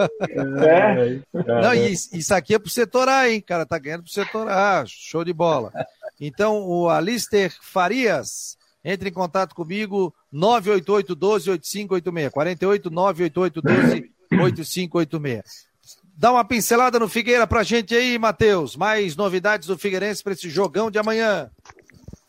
É. 0.63 1.19
Não, 1.33 1.73
e 1.73 1.91
isso 1.91 2.33
aqui 2.33 2.55
é 2.55 2.59
pro 2.59 2.69
setor 2.69 3.09
A, 3.09 3.29
hein? 3.29 3.41
cara 3.41 3.65
tá 3.65 3.77
ganhando 3.77 4.03
pro 4.03 4.11
setor 4.11 4.47
A. 4.47 4.83
Show 4.87 5.25
de 5.25 5.33
bola. 5.33 5.71
Então, 6.19 6.61
o 6.61 6.89
Alister 6.89 7.53
Farias, 7.61 8.57
entre 8.83 9.09
em 9.09 9.13
contato 9.13 9.53
comigo, 9.53 10.13
988 10.31 11.13
12 11.13 11.49
8586. 11.51 12.33
48 12.33 12.89
988 12.89 13.61
12 13.61 14.16
8586. 14.31 15.67
Dá 16.17 16.31
uma 16.31 16.43
pincelada 16.43 16.97
no 16.97 17.07
Figueira 17.07 17.45
pra 17.45 17.61
gente 17.61 17.95
aí, 17.95 18.17
Matheus. 18.17 18.75
Mais 18.75 19.15
novidades 19.15 19.67
do 19.67 19.77
Figueirense 19.77 20.23
para 20.23 20.33
esse 20.33 20.49
jogão 20.49 20.89
de 20.89 20.97
amanhã. 20.97 21.51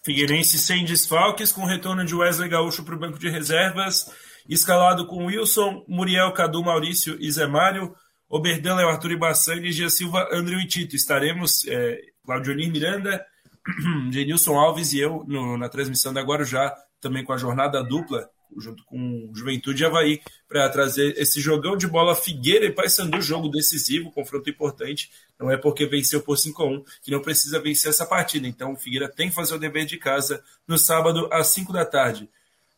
Figueirense 0.05 0.59
sem 0.59 0.85
desfalques, 0.85 1.53
com 1.53 1.65
retorno 1.65 2.05
de 2.05 2.15
Wesley 2.15 2.49
Gaúcho 2.49 2.85
para 2.85 2.95
o 2.95 2.99
banco 2.99 3.19
de 3.19 3.29
reservas, 3.29 4.11
escalado 4.49 5.07
com 5.07 5.27
Wilson, 5.27 5.85
Muriel, 5.89 6.33
Cadu, 6.33 6.63
Maurício 6.63 7.17
e 7.19 7.31
Zé 7.31 7.47
Mário, 7.47 7.95
Oberdan, 8.29 8.77
Léo 8.77 8.89
Arthur 8.89 9.13
Ibaçangue, 9.13 9.73
Gia 9.73 9.89
Silva, 9.89 10.29
André 10.33 10.57
e 10.57 10.67
Tito. 10.67 10.95
Estaremos, 10.95 11.67
é, 11.67 11.99
Claudio 12.25 12.55
Miranda, 12.57 13.25
Genilson 14.13 14.55
Alves 14.55 14.93
e 14.93 15.01
eu 15.01 15.25
no, 15.27 15.57
na 15.57 15.69
transmissão 15.69 16.13
da 16.13 16.23
Guarujá, 16.23 16.75
também 17.01 17.25
com 17.25 17.33
a 17.33 17.39
jornada 17.39 17.83
dupla, 17.83 18.29
junto 18.57 18.85
com 18.85 19.31
Juventude 19.35 19.83
e 19.83 19.87
Havaí, 19.87 20.21
para 20.49 20.69
trazer 20.69 21.15
esse 21.19 21.41
jogão 21.41 21.77
de 21.77 21.87
bola 21.87 22.15
Figueira 22.15 22.67
e 22.67 22.73
Paysandu, 22.73 23.21
jogo 23.21 23.49
decisivo, 23.49 24.11
confronto 24.11 24.49
importante. 24.49 25.11
Não 25.39 25.51
é 25.51 25.57
porque 25.57 25.87
venceu 25.87 26.23
por 26.23 26.37
5 26.37 26.63
a 26.63 26.67
1 26.67 26.85
que 27.03 27.11
não 27.11 27.21
precisa 27.21 27.61
vencer 27.61 27.91
essa 27.91 28.07
partida. 28.07 28.47
Então 28.47 28.73
o 28.73 28.77
Figueira 28.77 29.09
tem 29.09 29.29
que 29.29 29.35
fazer 29.35 29.55
o 29.55 29.59
dever 29.59 29.85
de 29.85 29.99
casa 29.99 30.43
no 30.67 30.79
sábado 30.79 31.29
às 31.33 31.49
5 31.49 31.73
da 31.73 31.85
tarde. 31.85 32.29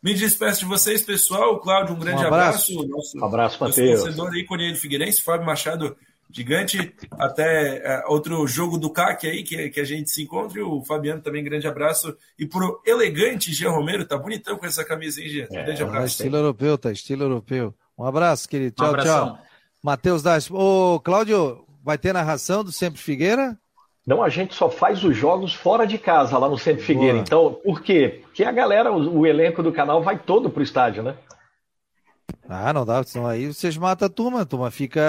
Me 0.01 0.15
despeço 0.15 0.61
de 0.61 0.65
vocês, 0.65 1.03
pessoal. 1.03 1.59
Cláudio, 1.59 1.95
um 1.95 1.99
grande 1.99 2.23
um 2.23 2.27
abraço. 2.27 2.71
abraço. 2.71 2.87
Nosso, 2.87 3.23
abraço, 3.23 3.63
Matheus. 3.63 4.01
torcedor 4.01 4.35
ícone 4.35 4.71
do 4.71 4.77
Figueirense, 4.79 5.21
Fábio 5.21 5.45
Machado 5.45 5.95
gigante. 6.31 6.93
Até 7.11 8.03
uh, 8.05 8.11
outro 8.11 8.45
jogo 8.47 8.77
do 8.77 8.89
CAC 8.89 9.27
aí, 9.27 9.43
que, 9.43 9.69
que 9.69 9.79
a 9.79 9.85
gente 9.85 10.09
se 10.09 10.23
encontre. 10.23 10.61
O 10.61 10.83
Fabiano 10.83 11.21
também, 11.21 11.43
grande 11.43 11.67
abraço. 11.67 12.15
E 12.37 12.45
pro 12.45 12.81
elegante 12.85 13.53
Jean 13.53 13.71
Romero, 13.71 14.05
tá 14.05 14.17
bonitão 14.17 14.57
com 14.57 14.65
essa 14.65 14.83
camisa, 14.83 15.21
hein, 15.21 15.29
Jean? 15.29 15.47
É, 15.51 15.63
grande 15.63 15.83
abraço. 15.83 15.99
Tá 15.99 16.05
estilo 16.05 16.37
europeu, 16.37 16.77
tá 16.77 16.91
estilo 16.91 17.23
europeu. 17.23 17.73
Um 17.97 18.05
abraço, 18.05 18.47
querido. 18.47 18.75
Tchau, 18.75 18.93
um 18.93 18.97
tchau. 18.97 19.39
Matheus 19.83 20.23
Das. 20.23 20.49
Ô, 20.49 20.99
Cláudio, 21.03 21.65
vai 21.83 21.97
ter 21.97 22.13
narração 22.13 22.63
do 22.63 22.71
Sempre 22.71 22.99
Figueira? 22.99 23.57
Não, 24.05 24.23
a 24.23 24.29
gente 24.29 24.55
só 24.55 24.69
faz 24.69 25.03
os 25.03 25.15
jogos 25.15 25.53
fora 25.53 25.85
de 25.85 25.97
casa, 25.97 26.37
lá 26.37 26.49
no 26.49 26.57
Centro 26.57 26.83
Figueira. 26.83 27.13
Boa. 27.13 27.21
Então, 27.21 27.53
por 27.63 27.81
quê? 27.81 28.21
Porque 28.23 28.43
a 28.43 28.51
galera, 28.51 28.91
o, 28.91 29.19
o 29.19 29.27
elenco 29.27 29.61
do 29.61 29.71
canal 29.71 30.01
vai 30.01 30.17
todo 30.17 30.49
pro 30.49 30.63
estádio, 30.63 31.03
né? 31.03 31.15
Ah, 32.49 32.73
não 32.73 32.85
dá, 32.85 33.03
senão 33.03 33.27
aí 33.27 33.47
vocês 33.47 33.77
matam 33.77 34.07
a 34.07 34.09
turma, 34.09 34.41
a 34.41 34.45
turma 34.45 34.71
fica 34.71 35.01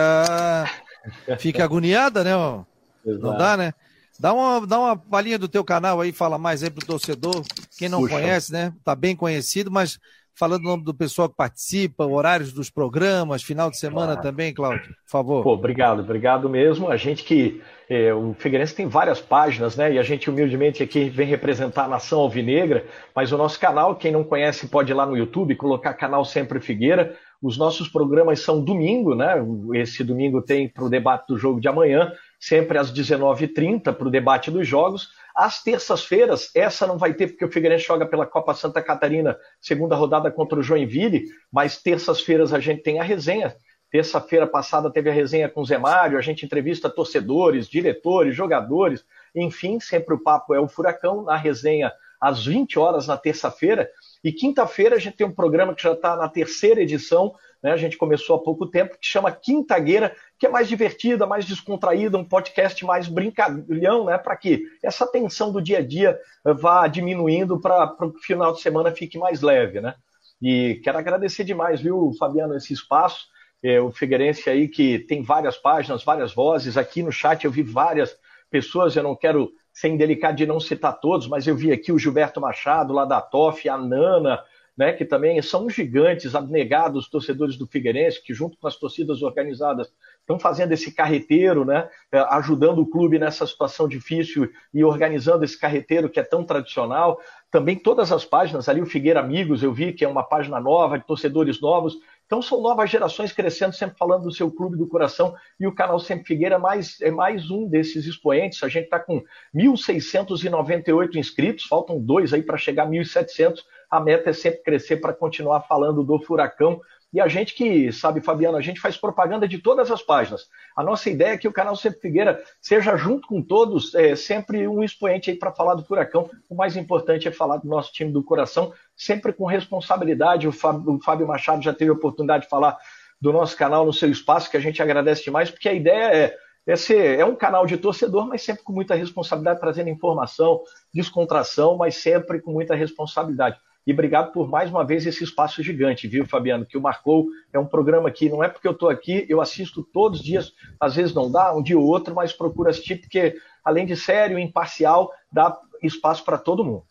fica 1.38 1.64
agoniada, 1.64 2.24
né? 2.24 2.36
Ó. 2.36 2.62
Não 3.04 3.36
dá, 3.36 3.56
né? 3.56 3.74
Dá 4.18 4.32
uma, 4.32 4.66
dá 4.66 4.78
uma 4.78 4.96
palhinha 4.96 5.38
do 5.38 5.48
teu 5.48 5.64
canal 5.64 6.00
aí, 6.00 6.12
fala 6.12 6.38
mais 6.38 6.62
aí 6.62 6.70
pro 6.70 6.86
torcedor. 6.86 7.42
Quem 7.76 7.88
não 7.88 8.00
Puxa. 8.00 8.14
conhece, 8.14 8.52
né? 8.52 8.72
Tá 8.84 8.94
bem 8.94 9.16
conhecido, 9.16 9.70
mas 9.70 9.98
falando 10.34 10.62
o 10.62 10.68
nome 10.68 10.84
do 10.84 10.94
pessoal 10.94 11.28
que 11.28 11.36
participa, 11.36 12.06
horários 12.06 12.52
dos 12.52 12.70
programas, 12.70 13.42
final 13.42 13.70
de 13.70 13.78
semana 13.78 14.12
claro. 14.12 14.22
também, 14.22 14.54
Cláudio, 14.54 14.88
por 14.88 15.10
favor. 15.10 15.42
Pô, 15.42 15.52
obrigado, 15.52 16.00
obrigado 16.00 16.48
mesmo. 16.48 16.88
A 16.88 16.96
gente 16.96 17.24
que. 17.24 17.60
É, 17.88 18.14
o 18.14 18.34
Figueirense 18.38 18.74
tem 18.74 18.86
várias 18.86 19.20
páginas, 19.20 19.76
né? 19.76 19.92
E 19.92 19.98
a 19.98 20.02
gente 20.02 20.30
humildemente 20.30 20.82
aqui 20.82 21.10
vem 21.10 21.26
representar 21.26 21.84
a 21.84 21.88
nação 21.88 22.20
alvinegra, 22.20 22.86
mas 23.14 23.32
o 23.32 23.36
nosso 23.36 23.60
canal, 23.60 23.96
quem 23.96 24.10
não 24.10 24.24
conhece, 24.24 24.66
pode 24.66 24.90
ir 24.90 24.94
lá 24.94 25.04
no 25.04 25.16
YouTube, 25.16 25.56
colocar 25.56 25.92
canal 25.92 26.24
Sempre 26.24 26.58
Figueira. 26.58 27.14
Os 27.42 27.58
nossos 27.58 27.88
programas 27.88 28.40
são 28.40 28.62
domingo, 28.62 29.16
né? 29.16 29.34
Esse 29.74 30.04
domingo 30.04 30.40
tem 30.40 30.68
para 30.68 30.84
o 30.84 30.88
debate 30.88 31.26
do 31.26 31.36
jogo 31.36 31.60
de 31.60 31.66
amanhã, 31.66 32.12
sempre 32.38 32.78
às 32.78 32.92
19h30 32.92 33.92
para 33.92 34.06
o 34.06 34.10
debate 34.10 34.48
dos 34.48 34.66
jogos. 34.66 35.08
Às 35.34 35.60
terças-feiras, 35.60 36.50
essa 36.54 36.86
não 36.86 36.96
vai 36.96 37.14
ter 37.14 37.26
porque 37.26 37.44
o 37.44 37.50
Figueirense 37.50 37.84
joga 37.84 38.06
pela 38.06 38.26
Copa 38.26 38.54
Santa 38.54 38.80
Catarina, 38.80 39.36
segunda 39.60 39.96
rodada 39.96 40.30
contra 40.30 40.58
o 40.58 40.62
Joinville, 40.62 41.24
mas 41.50 41.82
terças-feiras 41.82 42.52
a 42.52 42.60
gente 42.60 42.82
tem 42.82 43.00
a 43.00 43.02
resenha. 43.02 43.56
Terça-feira 43.90 44.46
passada 44.46 44.90
teve 44.90 45.10
a 45.10 45.12
resenha 45.12 45.48
com 45.48 45.62
o 45.62 45.64
Zé 45.64 45.78
Mário, 45.78 46.16
a 46.16 46.22
gente 46.22 46.46
entrevista 46.46 46.88
torcedores, 46.88 47.68
diretores, 47.68 48.36
jogadores, 48.36 49.04
enfim, 49.34 49.80
sempre 49.80 50.14
o 50.14 50.22
papo 50.22 50.54
é 50.54 50.60
o 50.60 50.68
Furacão, 50.68 51.24
na 51.24 51.36
resenha 51.36 51.92
às 52.20 52.46
20 52.46 52.78
horas 52.78 53.08
na 53.08 53.16
terça-feira. 53.16 53.90
E 54.22 54.32
quinta-feira 54.32 54.96
a 54.96 54.98
gente 54.98 55.16
tem 55.16 55.26
um 55.26 55.34
programa 55.34 55.74
que 55.74 55.82
já 55.82 55.92
está 55.92 56.16
na 56.16 56.28
terceira 56.28 56.80
edição, 56.80 57.34
né? 57.62 57.72
A 57.72 57.76
gente 57.76 57.96
começou 57.96 58.36
há 58.36 58.42
pouco 58.42 58.66
tempo, 58.66 58.98
que 58.98 59.06
chama 59.06 59.30
Quintagueira, 59.30 60.14
que 60.38 60.46
é 60.46 60.48
mais 60.48 60.68
divertida, 60.68 61.26
mais 61.26 61.44
descontraída, 61.44 62.18
um 62.18 62.24
podcast 62.24 62.84
mais 62.84 63.08
brincalhão, 63.08 64.04
né? 64.04 64.18
Para 64.18 64.36
que 64.36 64.64
essa 64.82 65.06
tensão 65.06 65.52
do 65.52 65.62
dia 65.62 65.78
a 65.78 65.86
dia 65.86 66.18
vá 66.44 66.86
diminuindo 66.86 67.60
para 67.60 67.94
o 68.00 68.12
final 68.18 68.52
de 68.52 68.60
semana 68.60 68.90
fique 68.92 69.18
mais 69.18 69.42
leve, 69.42 69.80
né? 69.80 69.94
E 70.40 70.80
quero 70.82 70.98
agradecer 70.98 71.44
demais, 71.44 71.80
viu, 71.80 72.12
Fabiano, 72.18 72.56
esse 72.56 72.72
espaço. 72.72 73.26
É, 73.62 73.80
o 73.80 73.92
Figueirense 73.92 74.50
aí 74.50 74.66
que 74.66 74.98
tem 74.98 75.22
várias 75.22 75.56
páginas, 75.56 76.02
várias 76.02 76.34
vozes. 76.34 76.76
Aqui 76.76 77.00
no 77.00 77.12
chat 77.12 77.44
eu 77.44 77.50
vi 77.50 77.62
várias 77.62 78.16
pessoas, 78.50 78.96
eu 78.96 79.04
não 79.04 79.14
quero 79.14 79.52
sem 79.72 79.96
delicar 79.96 80.34
de 80.34 80.46
não 80.46 80.60
citar 80.60 81.00
todos, 81.00 81.26
mas 81.26 81.46
eu 81.46 81.56
vi 81.56 81.72
aqui 81.72 81.92
o 81.92 81.98
Gilberto 81.98 82.40
Machado, 82.40 82.92
lá 82.92 83.04
da 83.04 83.20
TOF, 83.20 83.68
a 83.68 83.76
Nana, 83.76 84.42
né, 84.76 84.92
que 84.92 85.04
também 85.04 85.40
são 85.42 85.68
gigantes, 85.68 86.34
abnegados 86.34 87.08
torcedores 87.08 87.56
do 87.56 87.66
Figueirense, 87.66 88.22
que 88.22 88.32
junto 88.32 88.56
com 88.56 88.66
as 88.66 88.76
torcidas 88.76 89.22
organizadas 89.22 89.92
estão 90.20 90.38
fazendo 90.38 90.72
esse 90.72 90.92
carreteiro, 90.92 91.64
né, 91.64 91.88
é, 92.10 92.18
ajudando 92.30 92.78
o 92.78 92.86
clube 92.86 93.18
nessa 93.18 93.46
situação 93.46 93.86
difícil 93.86 94.50
e 94.72 94.82
organizando 94.82 95.44
esse 95.44 95.58
carreteiro 95.58 96.08
que 96.08 96.18
é 96.18 96.22
tão 96.22 96.42
tradicional. 96.44 97.20
Também 97.50 97.76
todas 97.76 98.10
as 98.10 98.24
páginas 98.24 98.68
ali, 98.68 98.80
o 98.80 98.86
Figueira 98.86 99.20
Amigos, 99.20 99.62
eu 99.62 99.72
vi 99.72 99.92
que 99.92 100.04
é 100.04 100.08
uma 100.08 100.22
página 100.22 100.58
nova, 100.58 100.98
de 100.98 101.06
torcedores 101.06 101.60
novos, 101.60 101.98
então 102.32 102.40
são 102.40 102.62
novas 102.62 102.88
gerações 102.88 103.30
crescendo, 103.30 103.74
sempre 103.74 103.98
falando 103.98 104.22
do 104.22 104.32
seu 104.32 104.50
clube 104.50 104.74
do 104.74 104.88
coração, 104.88 105.34
e 105.60 105.66
o 105.66 105.74
canal 105.74 106.00
Sempre 106.00 106.24
Figueira 106.24 106.54
é 106.54 106.58
mais, 106.58 106.98
é 107.02 107.10
mais 107.10 107.50
um 107.50 107.68
desses 107.68 108.06
expoentes. 108.06 108.62
A 108.62 108.70
gente 108.70 108.84
está 108.84 108.98
com 108.98 109.22
1.698 109.54 111.16
inscritos, 111.16 111.66
faltam 111.66 112.00
dois 112.00 112.32
aí 112.32 112.42
para 112.42 112.56
chegar 112.56 112.84
a 112.84 112.88
1.700. 112.88 113.58
A 113.90 114.00
meta 114.00 114.30
é 114.30 114.32
sempre 114.32 114.62
crescer 114.62 114.96
para 114.96 115.12
continuar 115.12 115.60
falando 115.64 116.02
do 116.02 116.18
Furacão 116.20 116.80
e 117.12 117.20
a 117.20 117.28
gente 117.28 117.54
que 117.54 117.92
sabe, 117.92 118.22
Fabiano, 118.22 118.56
a 118.56 118.60
gente 118.62 118.80
faz 118.80 118.96
propaganda 118.96 119.46
de 119.46 119.58
todas 119.58 119.90
as 119.90 120.00
páginas. 120.00 120.48
A 120.74 120.82
nossa 120.82 121.10
ideia 121.10 121.34
é 121.34 121.38
que 121.38 121.46
o 121.46 121.52
canal 121.52 121.76
Sempre 121.76 122.00
Figueira 122.00 122.42
seja, 122.60 122.96
junto 122.96 123.28
com 123.28 123.42
todos, 123.42 123.94
é, 123.94 124.16
sempre 124.16 124.66
um 124.66 124.82
expoente 124.82 125.30
aí 125.30 125.36
para 125.36 125.52
falar 125.52 125.74
do 125.74 125.84
Furacão. 125.84 126.30
O 126.48 126.54
mais 126.54 126.74
importante 126.74 127.28
é 127.28 127.30
falar 127.32 127.58
do 127.58 127.68
nosso 127.68 127.92
time 127.92 128.10
do 128.10 128.24
coração, 128.24 128.72
sempre 128.96 129.32
com 129.32 129.44
responsabilidade. 129.44 130.48
O 130.48 130.52
Fábio, 130.52 130.94
o 130.94 131.02
Fábio 131.02 131.26
Machado 131.26 131.62
já 131.62 131.74
teve 131.74 131.90
a 131.90 131.94
oportunidade 131.94 132.44
de 132.44 132.48
falar 132.50 132.78
do 133.20 133.30
nosso 133.30 133.56
canal 133.58 133.84
no 133.84 133.92
seu 133.92 134.10
espaço, 134.10 134.50
que 134.50 134.56
a 134.56 134.60
gente 134.60 134.82
agradece 134.82 135.22
demais, 135.22 135.50
porque 135.50 135.68
a 135.68 135.74
ideia 135.74 136.14
é, 136.14 136.36
é, 136.66 136.76
ser, 136.76 137.18
é 137.18 137.24
um 137.24 137.36
canal 137.36 137.66
de 137.66 137.76
torcedor, 137.76 138.26
mas 138.26 138.42
sempre 138.42 138.64
com 138.64 138.72
muita 138.72 138.94
responsabilidade, 138.94 139.60
trazendo 139.60 139.90
informação, 139.90 140.62
descontração, 140.94 141.76
mas 141.76 141.96
sempre 141.96 142.40
com 142.40 142.52
muita 142.52 142.74
responsabilidade. 142.74 143.58
E 143.86 143.92
obrigado 143.92 144.32
por 144.32 144.48
mais 144.48 144.70
uma 144.70 144.84
vez 144.84 145.04
esse 145.06 145.24
espaço 145.24 145.62
gigante, 145.62 146.06
viu, 146.06 146.26
Fabiano? 146.26 146.64
Que 146.64 146.78
o 146.78 146.80
Marcou 146.80 147.26
é 147.52 147.58
um 147.58 147.66
programa 147.66 148.10
que 148.10 148.28
não 148.28 148.42
é 148.42 148.48
porque 148.48 148.68
eu 148.68 148.72
estou 148.72 148.88
aqui, 148.88 149.26
eu 149.28 149.40
assisto 149.40 149.82
todos 149.82 150.20
os 150.20 150.24
dias, 150.24 150.52
às 150.78 150.94
vezes 150.94 151.14
não 151.14 151.30
dá, 151.30 151.54
um 151.54 151.62
dia 151.62 151.78
ou 151.78 151.84
outro, 151.84 152.14
mas 152.14 152.32
procuro 152.32 152.70
assistir, 152.70 153.00
porque 153.00 153.36
além 153.64 153.84
de 153.84 153.96
sério, 153.96 154.38
imparcial, 154.38 155.10
dá 155.30 155.58
espaço 155.82 156.24
para 156.24 156.38
todo 156.38 156.64
mundo. 156.64 156.84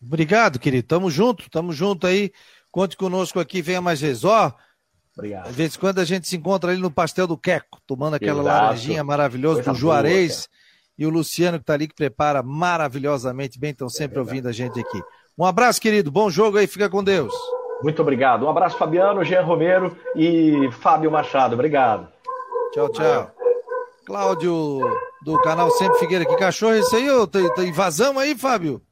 Obrigado, 0.00 0.58
querido. 0.58 0.86
Tamo 0.86 1.10
junto, 1.10 1.50
tamo 1.50 1.72
junto 1.72 2.06
aí. 2.06 2.32
Conte 2.70 2.96
conosco 2.96 3.40
aqui, 3.40 3.60
venha 3.60 3.80
mais 3.80 4.00
vezes. 4.00 4.24
Ó, 4.24 4.54
Obrigado. 5.16 5.48
Às 5.48 5.54
vezes, 5.54 5.76
quando 5.76 5.98
a 5.98 6.04
gente 6.04 6.26
se 6.26 6.36
encontra 6.36 6.70
ali 6.70 6.80
no 6.80 6.90
Pastel 6.90 7.26
do 7.26 7.36
Queco, 7.36 7.80
tomando 7.86 8.14
aquela 8.14 8.40
Exato. 8.40 8.64
laranjinha 8.64 9.04
maravilhosa 9.04 9.56
Coisa 9.56 9.72
do 9.72 9.78
Juarez, 9.78 10.48
boa, 10.48 10.48
e 10.98 11.06
o 11.06 11.10
Luciano 11.10 11.58
que 11.58 11.62
está 11.62 11.74
ali, 11.74 11.88
que 11.88 11.94
prepara 11.94 12.42
maravilhosamente 12.42 13.58
bem, 13.58 13.72
estão 13.72 13.88
sempre 13.88 14.18
é 14.18 14.20
ouvindo 14.20 14.48
a 14.48 14.52
gente 14.52 14.78
aqui. 14.78 15.02
Um 15.40 15.46
abraço, 15.46 15.80
querido, 15.80 16.10
bom 16.10 16.28
jogo 16.28 16.58
aí, 16.58 16.66
fica 16.66 16.90
com 16.90 17.02
Deus. 17.02 17.32
Muito 17.82 18.02
obrigado. 18.02 18.44
Um 18.44 18.50
abraço, 18.50 18.76
Fabiano, 18.76 19.24
Jean 19.24 19.40
Romero 19.40 19.96
e 20.14 20.68
Fábio 20.82 21.10
Machado. 21.10 21.54
Obrigado. 21.54 22.08
Tchau, 22.74 22.90
tchau. 22.90 23.30
Cláudio, 24.04 24.80
do 25.24 25.40
canal 25.40 25.70
Sempre 25.70 25.98
Figueira. 25.98 26.26
Que 26.26 26.36
cachorro 26.36 26.74
é 26.74 26.80
esse 26.80 26.94
aí? 26.94 27.10
Ô? 27.10 27.26
Tem, 27.26 27.50
tem 27.54 27.68
invasão 27.70 28.18
aí, 28.18 28.36
Fábio? 28.36 28.82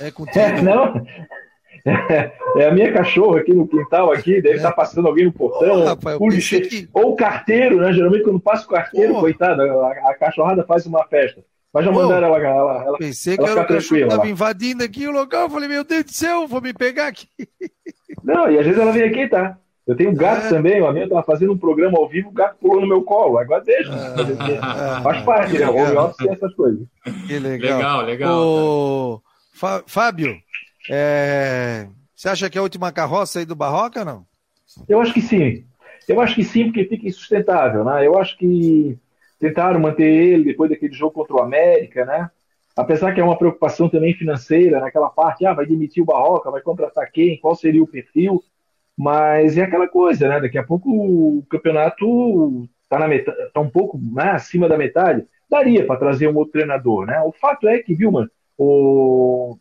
É 0.00 0.12
contigo? 0.12 0.38
É, 0.38 0.62
não. 0.62 0.94
É, 2.56 2.66
a 2.66 2.70
minha 2.72 2.92
cachorra 2.92 3.40
aqui 3.40 3.54
no 3.54 3.66
quintal, 3.66 4.12
aqui, 4.12 4.42
deve 4.42 4.56
estar 4.56 4.68
é. 4.68 4.70
tá 4.70 4.76
passando 4.76 5.08
alguém 5.08 5.24
no 5.24 5.32
portão, 5.32 5.80
oh, 5.80 5.84
rapaz, 5.86 6.18
que... 6.68 6.86
ou 6.92 7.12
o 7.12 7.16
carteiro, 7.16 7.80
né? 7.80 7.90
Geralmente 7.90 8.22
quando 8.22 8.38
passa 8.38 8.66
o 8.66 8.68
carteiro, 8.68 9.16
oh. 9.16 9.20
coitada, 9.20 9.62
a, 9.62 10.10
a, 10.10 10.14
cachorrada 10.14 10.62
faz 10.64 10.84
uma 10.84 11.06
festa. 11.06 11.42
Mas 11.72 11.84
já 11.84 11.92
mandaram 11.92 12.26
ela, 12.26 12.38
ela, 12.38 12.84
ela. 12.84 12.98
Pensei 12.98 13.34
ela 13.34 13.44
que 13.44 13.50
era 13.52 13.62
o 13.62 13.66
cachorro 13.66 14.00
estava 14.00 14.28
invadindo 14.28 14.82
aqui 14.82 15.06
o 15.06 15.12
local. 15.12 15.42
Eu 15.42 15.50
falei, 15.50 15.68
meu 15.68 15.84
Deus 15.84 16.04
do 16.04 16.12
céu, 16.12 16.48
vou 16.48 16.60
me 16.60 16.72
pegar 16.72 17.06
aqui. 17.06 17.28
Não, 18.24 18.50
e 18.50 18.58
às 18.58 18.64
vezes 18.64 18.80
ela 18.80 18.92
vem 18.92 19.04
aqui, 19.04 19.28
tá? 19.28 19.56
Eu 19.86 19.96
tenho 19.96 20.14
gato 20.14 20.46
é. 20.46 20.48
também, 20.48 20.80
o 20.80 20.86
amigo 20.86 21.04
estava 21.04 21.22
fazendo 21.22 21.52
um 21.52 21.58
programa 21.58 21.98
ao 21.98 22.08
vivo, 22.08 22.28
o 22.28 22.32
gato 22.32 22.56
pulou 22.60 22.80
no 22.80 22.86
meu 22.86 23.02
colo. 23.02 23.38
Agora 23.38 23.62
deixa. 23.64 23.90
Ah, 24.62 25.00
Faz 25.02 25.22
parte, 25.24 25.58
né? 25.58 25.68
Home 25.68 25.96
office 25.96 26.28
essas 26.28 26.54
coisas. 26.54 26.86
Que 27.26 27.38
legal. 27.38 27.76
Legal, 27.76 28.02
legal. 28.02 28.38
Ô, 28.38 29.22
Fábio, 29.86 30.36
é... 30.88 31.86
Você 32.14 32.28
acha 32.28 32.50
que 32.50 32.58
é 32.58 32.60
a 32.60 32.62
última 32.62 32.92
carroça 32.92 33.38
aí 33.38 33.46
do 33.46 33.56
Barroca, 33.56 34.04
não? 34.04 34.26
Eu 34.88 35.00
acho 35.00 35.12
que 35.14 35.22
sim. 35.22 35.64
Eu 36.06 36.20
acho 36.20 36.34
que 36.34 36.44
sim, 36.44 36.64
porque 36.64 36.84
fica 36.84 37.08
insustentável, 37.08 37.84
né? 37.84 38.06
Eu 38.06 38.18
acho 38.18 38.36
que 38.36 38.98
tentaram 39.40 39.80
manter 39.80 40.04
ele 40.04 40.44
depois 40.44 40.70
daquele 40.70 40.92
jogo 40.92 41.14
contra 41.14 41.34
o 41.34 41.40
América, 41.40 42.04
né? 42.04 42.30
Apesar 42.76 43.12
que 43.12 43.20
é 43.20 43.24
uma 43.24 43.36
preocupação 43.36 43.88
também 43.88 44.14
financeira, 44.14 44.78
naquela 44.78 45.08
parte, 45.08 45.44
ah, 45.44 45.52
vai 45.52 45.66
demitir 45.66 46.02
o 46.02 46.06
Barroca, 46.06 46.50
vai 46.50 46.60
contratar 46.60 47.10
quem, 47.10 47.40
qual 47.40 47.56
seria 47.56 47.82
o 47.82 47.86
perfil, 47.86 48.42
mas 48.96 49.58
é 49.58 49.62
aquela 49.62 49.88
coisa, 49.88 50.28
né? 50.28 50.40
Daqui 50.40 50.58
a 50.58 50.62
pouco 50.62 50.88
o 50.88 51.44
campeonato 51.50 52.68
está 52.84 52.98
na 52.98 53.08
metade, 53.08 53.38
tá 53.52 53.60
um 53.60 53.70
pouco 53.70 53.98
né, 53.98 54.30
acima 54.30 54.68
da 54.68 54.78
metade, 54.78 55.26
daria 55.48 55.84
para 55.84 55.98
trazer 55.98 56.28
um 56.28 56.36
outro 56.36 56.52
treinador, 56.52 57.06
né? 57.06 57.20
O 57.22 57.32
fato 57.32 57.66
é 57.66 57.80
que, 57.80 57.94
viu, 57.94 58.12
mano, 58.12 58.30
o 58.56 59.56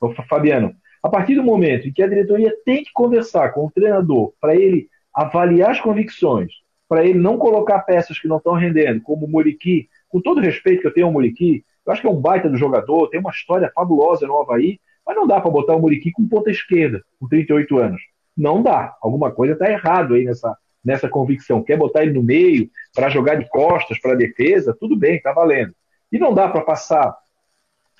Ô, 0.00 0.14
Fabiano, 0.28 0.74
a 1.02 1.08
partir 1.10 1.34
do 1.34 1.42
momento 1.42 1.86
em 1.86 1.92
que 1.92 2.02
a 2.02 2.08
diretoria 2.08 2.56
tem 2.64 2.82
que 2.82 2.92
conversar 2.92 3.52
com 3.52 3.66
o 3.66 3.70
treinador 3.70 4.32
para 4.40 4.56
ele 4.56 4.88
avaliar 5.14 5.70
as 5.70 5.80
convicções, 5.80 6.50
para 6.90 7.04
ele 7.04 7.20
não 7.20 7.38
colocar 7.38 7.78
peças 7.82 8.18
que 8.18 8.26
não 8.26 8.38
estão 8.38 8.54
rendendo, 8.54 9.00
como 9.00 9.24
o 9.24 9.30
Muriqui, 9.30 9.88
com 10.08 10.20
todo 10.20 10.38
o 10.38 10.40
respeito 10.40 10.80
que 10.80 10.88
eu 10.88 10.92
tenho 10.92 11.06
ao 11.06 11.12
Muriqui, 11.12 11.64
eu 11.86 11.92
acho 11.92 12.02
que 12.02 12.08
é 12.08 12.10
um 12.10 12.20
baita 12.20 12.48
do 12.48 12.56
jogador, 12.56 13.06
tem 13.06 13.20
uma 13.20 13.30
história 13.30 13.70
fabulosa 13.72 14.26
no 14.26 14.36
Havaí, 14.40 14.80
mas 15.06 15.14
não 15.14 15.24
dá 15.24 15.40
para 15.40 15.52
botar 15.52 15.76
o 15.76 15.80
Muriqui 15.80 16.10
com 16.10 16.26
ponta 16.26 16.50
esquerda, 16.50 17.00
com 17.20 17.28
38 17.28 17.78
anos. 17.78 18.02
Não 18.36 18.60
dá. 18.60 18.96
Alguma 19.00 19.30
coisa 19.30 19.52
está 19.52 19.70
errado 19.70 20.14
aí 20.14 20.24
nessa, 20.24 20.58
nessa 20.84 21.08
convicção. 21.08 21.62
Quer 21.62 21.76
botar 21.76 22.02
ele 22.02 22.12
no 22.12 22.24
meio 22.24 22.68
para 22.92 23.08
jogar 23.08 23.36
de 23.36 23.48
costas 23.48 23.96
para 24.00 24.16
defesa? 24.16 24.76
Tudo 24.78 24.96
bem, 24.96 25.14
está 25.14 25.32
valendo. 25.32 25.72
E 26.10 26.18
não 26.18 26.34
dá 26.34 26.48
para 26.48 26.62
passar 26.62 27.16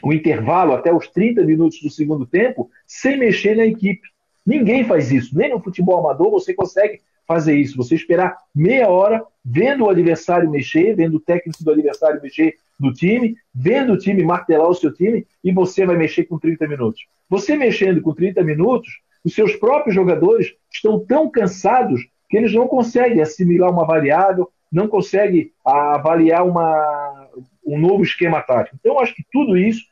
o 0.02 0.12
intervalo 0.12 0.72
até 0.72 0.92
os 0.92 1.06
30 1.06 1.44
minutos 1.44 1.80
do 1.80 1.90
segundo 1.90 2.26
tempo 2.26 2.68
sem 2.88 3.16
mexer 3.16 3.56
na 3.56 3.64
equipe. 3.64 4.02
Ninguém 4.44 4.84
faz 4.84 5.12
isso. 5.12 5.38
Nem 5.38 5.50
no 5.50 5.60
futebol 5.60 6.00
amador 6.00 6.32
você 6.32 6.52
consegue 6.52 7.00
fazer 7.30 7.54
isso. 7.54 7.76
Você 7.76 7.94
esperar 7.94 8.36
meia 8.52 8.88
hora 8.88 9.24
vendo 9.44 9.84
o 9.84 9.88
adversário 9.88 10.50
mexer, 10.50 10.96
vendo 10.96 11.18
o 11.18 11.20
técnico 11.20 11.62
do 11.62 11.70
adversário 11.70 12.20
mexer 12.20 12.56
no 12.78 12.92
time, 12.92 13.36
vendo 13.54 13.92
o 13.92 13.96
time 13.96 14.24
martelar 14.24 14.68
o 14.68 14.74
seu 14.74 14.92
time 14.92 15.24
e 15.44 15.52
você 15.52 15.86
vai 15.86 15.96
mexer 15.96 16.24
com 16.24 16.40
30 16.40 16.66
minutos. 16.66 17.06
Você 17.28 17.56
mexendo 17.56 18.02
com 18.02 18.12
30 18.12 18.42
minutos, 18.42 19.00
os 19.24 19.32
seus 19.32 19.54
próprios 19.54 19.94
jogadores 19.94 20.52
estão 20.72 20.98
tão 20.98 21.30
cansados 21.30 22.00
que 22.28 22.36
eles 22.36 22.52
não 22.52 22.66
conseguem 22.66 23.22
assimilar 23.22 23.70
uma 23.70 23.86
variável, 23.86 24.50
não 24.72 24.88
conseguem 24.88 25.52
avaliar 25.64 26.44
uma, 26.44 27.28
um 27.64 27.78
novo 27.78 28.02
esquema 28.02 28.42
tático. 28.42 28.76
Então, 28.80 28.98
acho 28.98 29.14
que 29.14 29.24
tudo 29.30 29.56
isso 29.56 29.84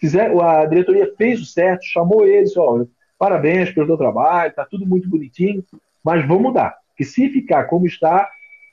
fizer, 0.00 0.32
a 0.40 0.64
diretoria 0.64 1.12
fez 1.18 1.38
o 1.38 1.44
certo, 1.44 1.84
chamou 1.84 2.26
eles, 2.26 2.54
parabéns 3.18 3.70
pelo 3.72 3.86
teu 3.86 3.98
trabalho, 3.98 4.48
está 4.48 4.64
tudo 4.64 4.86
muito 4.86 5.08
bonitinho, 5.08 5.62
mas 6.04 6.26
vamos 6.26 6.42
mudar. 6.42 6.76
Que 6.96 7.04
se 7.04 7.28
ficar 7.28 7.64
como 7.64 7.86
está, 7.86 8.28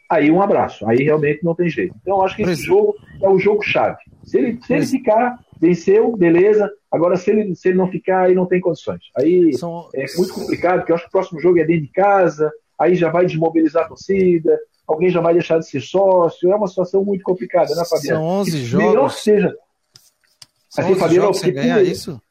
aí 0.09 0.29
um 0.29 0.41
abraço. 0.41 0.87
Aí 0.87 0.97
realmente 0.97 1.43
não 1.43 1.55
tem 1.55 1.69
jeito. 1.69 1.95
Então, 2.01 2.21
acho 2.21 2.35
que 2.35 2.43
esse 2.43 2.63
jogo 2.63 2.95
é 3.21 3.29
o 3.29 3.39
jogo 3.39 3.61
chave. 3.61 3.97
Se 4.23 4.37
ele, 4.37 4.59
se 4.61 4.73
ele 4.73 4.85
ficar, 4.85 5.39
venceu, 5.59 6.15
beleza. 6.15 6.69
Agora, 6.91 7.15
se 7.15 7.31
ele, 7.31 7.55
se 7.55 7.69
ele 7.69 7.77
não 7.77 7.87
ficar, 7.87 8.23
aí 8.25 8.35
não 8.35 8.45
tem 8.45 8.59
condições. 8.59 9.01
Aí 9.17 9.53
São... 9.53 9.89
é 9.93 10.05
muito 10.17 10.33
complicado, 10.33 10.79
porque 10.79 10.91
eu 10.91 10.95
acho 10.95 11.05
que 11.05 11.09
o 11.09 11.11
próximo 11.11 11.39
jogo 11.39 11.59
é 11.59 11.65
dentro 11.65 11.83
de 11.83 11.91
casa, 11.91 12.51
aí 12.77 12.95
já 12.95 13.09
vai 13.09 13.25
desmobilizar 13.25 13.85
a 13.85 13.87
torcida, 13.87 14.59
alguém 14.87 15.09
já 15.09 15.21
vai 15.21 15.33
deixar 15.33 15.59
de 15.59 15.67
ser 15.67 15.81
sócio. 15.81 16.51
É 16.51 16.55
uma 16.55 16.67
situação 16.67 17.03
muito 17.03 17.23
complicada, 17.23 17.73
né, 17.75 17.83
Fabiano? 17.89 18.19
São 18.19 18.25
11 18.25 18.63
jogos. 18.63 18.87
Melhor 18.87 19.09
seja, 19.11 19.55
são 20.69 20.85
assim, 20.85 20.95
Fabiano, 20.95 21.23
jogos 21.23 21.39
sem 21.39 21.53
ganhar 21.53 21.81
isso? 21.83 22.21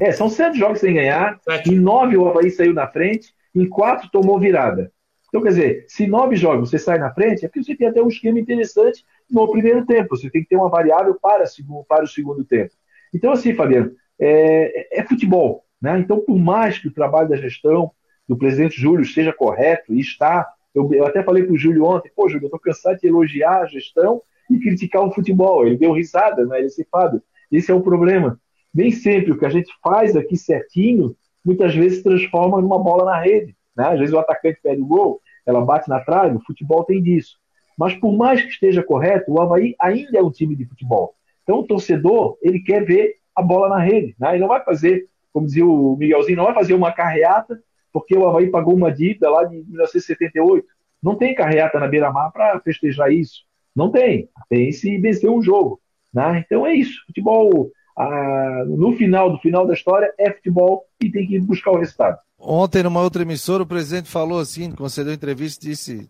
É, 0.00 0.10
são 0.12 0.28
sete 0.28 0.58
jogos 0.58 0.80
sem 0.80 0.94
ganhar. 0.94 1.38
Sete. 1.42 1.70
Em 1.72 1.78
nove 1.78 2.16
o 2.16 2.26
Havaí 2.26 2.50
saiu 2.50 2.72
na 2.72 2.86
frente, 2.86 3.34
em 3.56 3.68
quatro 3.68 4.10
tomou 4.10 4.38
virada. 4.38 4.92
Então, 5.28 5.42
quer 5.42 5.48
dizer, 5.48 5.84
se 5.88 6.06
nove 6.06 6.36
jogos 6.36 6.70
você 6.70 6.78
sai 6.78 6.98
na 6.98 7.12
frente, 7.12 7.44
é 7.44 7.48
porque 7.48 7.62
você 7.62 7.76
tem 7.76 7.88
até 7.88 8.00
um 8.02 8.08
esquema 8.08 8.38
interessante 8.38 9.04
no 9.30 9.50
primeiro 9.50 9.84
tempo. 9.84 10.16
Você 10.16 10.30
tem 10.30 10.42
que 10.42 10.48
ter 10.48 10.56
uma 10.56 10.68
variável 10.68 11.14
para, 11.20 11.44
para 11.88 12.04
o 12.04 12.08
segundo 12.08 12.44
tempo. 12.44 12.72
Então, 13.12 13.32
assim, 13.32 13.54
Fabiano, 13.54 13.92
é, 14.18 15.00
é, 15.00 15.04
futebol. 15.04 15.64
Né? 15.80 15.98
Então, 15.98 16.20
por 16.20 16.38
mais 16.38 16.78
que 16.78 16.88
o 16.88 16.92
trabalho 16.92 17.28
da 17.28 17.36
gestão 17.36 17.90
do 18.28 18.36
presidente 18.36 18.80
Júlio 18.80 19.04
seja 19.04 19.32
correto, 19.32 19.92
e 19.92 20.00
está, 20.00 20.46
eu, 20.74 20.92
eu 20.92 21.06
até 21.06 21.22
falei 21.22 21.44
para 21.44 21.52
o 21.54 21.58
Júlio 21.58 21.84
ontem, 21.84 22.10
pô, 22.14 22.28
Júlio, 22.28 22.44
eu 22.44 22.48
estou 22.48 22.60
cansado 22.60 22.98
de 22.98 23.06
elogiar 23.06 23.62
a 23.62 23.66
gestão 23.66 24.22
e 24.50 24.58
criticar 24.58 25.02
o 25.02 25.12
futebol. 25.12 25.66
Ele 25.66 25.76
deu 25.76 25.92
risada, 25.92 26.44
né? 26.46 26.58
ele 26.58 26.68
disse, 26.68 26.86
Fábio, 26.90 27.22
esse 27.50 27.70
é 27.70 27.74
o 27.74 27.82
problema. 27.82 28.40
Nem 28.74 28.90
sempre 28.90 29.32
o 29.32 29.38
que 29.38 29.46
a 29.46 29.50
gente 29.50 29.72
faz 29.82 30.16
aqui 30.16 30.36
certinho, 30.36 31.16
muitas 31.46 31.72
vezes 31.72 31.98
se 31.98 32.04
transforma 32.04 32.60
numa 32.60 32.78
bola 32.78 33.04
na 33.04 33.20
rede. 33.20 33.56
Né? 33.76 33.86
Às 33.86 33.98
vezes 34.00 34.12
o 34.12 34.18
atacante 34.18 34.58
perde 34.60 34.82
o 34.82 34.86
gol, 34.86 35.20
ela 35.46 35.60
bate 35.64 35.88
na 35.88 36.00
trave, 36.00 36.36
o 36.36 36.44
futebol 36.44 36.82
tem 36.82 37.00
disso. 37.00 37.38
Mas 37.78 37.94
por 37.94 38.12
mais 38.16 38.42
que 38.42 38.48
esteja 38.48 38.82
correto, 38.82 39.32
o 39.32 39.40
Havaí 39.40 39.76
ainda 39.80 40.18
é 40.18 40.22
um 40.22 40.30
time 40.30 40.56
de 40.56 40.64
futebol. 40.64 41.14
Então 41.44 41.60
o 41.60 41.66
torcedor, 41.66 42.36
ele 42.42 42.58
quer 42.58 42.84
ver 42.84 43.14
a 43.34 43.40
bola 43.40 43.68
na 43.68 43.78
rede. 43.78 44.16
Né? 44.18 44.30
Ele 44.32 44.40
não 44.40 44.48
vai 44.48 44.64
fazer, 44.64 45.06
como 45.32 45.46
dizia 45.46 45.64
o 45.64 45.96
Miguelzinho, 45.96 46.38
não 46.38 46.46
vai 46.46 46.54
fazer 46.54 46.74
uma 46.74 46.90
carreata 46.90 47.56
porque 47.92 48.14
o 48.14 48.28
Havaí 48.28 48.50
pagou 48.50 48.74
uma 48.74 48.92
dívida 48.92 49.30
lá 49.30 49.44
de 49.44 49.56
1978. 49.56 50.66
Não 51.02 51.16
tem 51.16 51.34
carreata 51.34 51.78
na 51.78 51.86
beira-mar 51.86 52.30
para 52.30 52.60
festejar 52.60 53.10
isso. 53.10 53.44
Não 53.74 53.90
tem. 53.90 54.28
Tem 54.50 54.70
se 54.72 54.98
vencer 54.98 55.30
um 55.30 55.40
jogo. 55.40 55.80
Né? 56.12 56.44
Então 56.44 56.66
é 56.66 56.74
isso. 56.74 57.02
Futebol, 57.06 57.70
ah, 57.96 58.64
no 58.66 58.92
final 58.92 59.30
do 59.30 59.38
final 59.38 59.66
da 59.66 59.72
história, 59.72 60.12
é 60.18 60.30
futebol 60.30 60.86
e 61.02 61.10
tem 61.10 61.26
que 61.26 61.40
buscar 61.40 61.70
o 61.70 61.78
resultado. 61.78 62.18
Ontem, 62.38 62.82
numa 62.82 63.00
outra 63.00 63.22
emissora, 63.22 63.62
o 63.62 63.66
presidente 63.66 64.10
falou 64.10 64.38
assim, 64.38 64.70
concedeu 64.70 65.14
entrevista, 65.14 65.66
disse: 65.66 66.08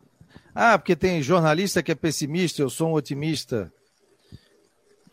Ah, 0.54 0.76
porque 0.76 0.96
tem 0.96 1.22
jornalista 1.22 1.82
que 1.82 1.92
é 1.92 1.94
pessimista, 1.94 2.60
eu 2.60 2.68
sou 2.68 2.90
um 2.90 2.94
otimista. 2.94 3.72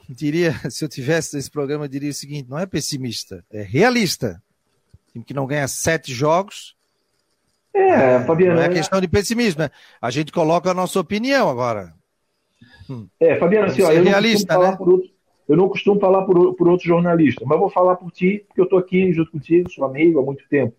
Diria, 0.09 0.53
se 0.69 0.83
eu 0.83 0.89
tivesse 0.89 1.37
esse 1.37 1.49
programa, 1.49 1.85
eu 1.85 1.89
diria 1.89 2.09
o 2.09 2.13
seguinte: 2.13 2.49
não 2.49 2.57
é 2.57 2.65
pessimista, 2.65 3.45
é 3.51 3.61
realista. 3.61 4.41
Time 5.11 5.23
que 5.23 5.33
não 5.33 5.45
ganha 5.45 5.67
sete 5.67 6.11
jogos. 6.11 6.75
É, 7.71 8.19
Fabiano. 8.25 8.55
Não 8.55 8.63
é 8.63 8.69
questão 8.69 8.99
de 8.99 9.07
pessimismo, 9.07 9.61
né? 9.61 9.69
A 10.01 10.09
gente 10.09 10.31
coloca 10.31 10.71
a 10.71 10.73
nossa 10.73 10.99
opinião 10.99 11.49
agora. 11.49 11.93
É, 13.19 13.37
Fabiano, 13.37 13.67
assim, 13.67 13.81
ó, 13.81 13.91
eu, 13.91 14.03
realista, 14.03 14.57
né? 14.57 14.77
outro, 14.79 15.12
eu 15.47 15.57
não 15.57 15.69
costumo 15.69 15.99
falar 15.99 16.23
por, 16.25 16.55
por 16.55 16.67
outro 16.67 16.87
jornalista, 16.87 17.43
mas 17.45 17.59
vou 17.59 17.69
falar 17.69 17.95
por 17.95 18.11
ti, 18.11 18.43
porque 18.47 18.61
eu 18.61 18.65
estou 18.65 18.79
aqui 18.79 19.11
junto 19.11 19.31
contigo, 19.31 19.69
sou 19.69 19.85
amigo 19.85 20.19
há 20.19 20.23
muito 20.23 20.47
tempo. 20.47 20.75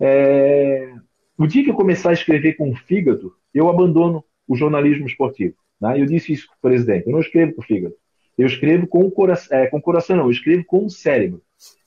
É, 0.00 0.92
o 1.36 1.46
dia 1.46 1.64
que 1.64 1.70
eu 1.70 1.74
começar 1.74 2.10
a 2.10 2.14
escrever 2.14 2.54
com 2.54 2.70
o 2.70 2.76
fígado, 2.76 3.34
eu 3.54 3.68
abandono 3.68 4.24
o 4.46 4.56
jornalismo 4.56 5.06
esportivo. 5.06 5.54
Né? 5.80 6.00
Eu 6.00 6.06
disse 6.06 6.32
isso 6.32 6.46
para 6.48 6.56
o 6.56 6.60
presidente. 6.60 7.06
Eu 7.06 7.12
não 7.12 7.20
escrevo 7.20 7.54
com 7.54 7.62
o 7.62 7.64
fígado. 7.64 7.94
Eu 8.36 8.46
escrevo 8.46 8.86
com 8.86 9.00
o 9.00 9.10
coração, 9.10 9.56
é, 9.56 9.66
com 9.66 9.78
o 9.78 9.82
coração, 9.82 10.16
não. 10.16 10.24
Eu 10.24 10.30
escrevo 10.30 10.64
com 10.64 10.86
o 10.86 10.90
cérebro. 10.90 11.42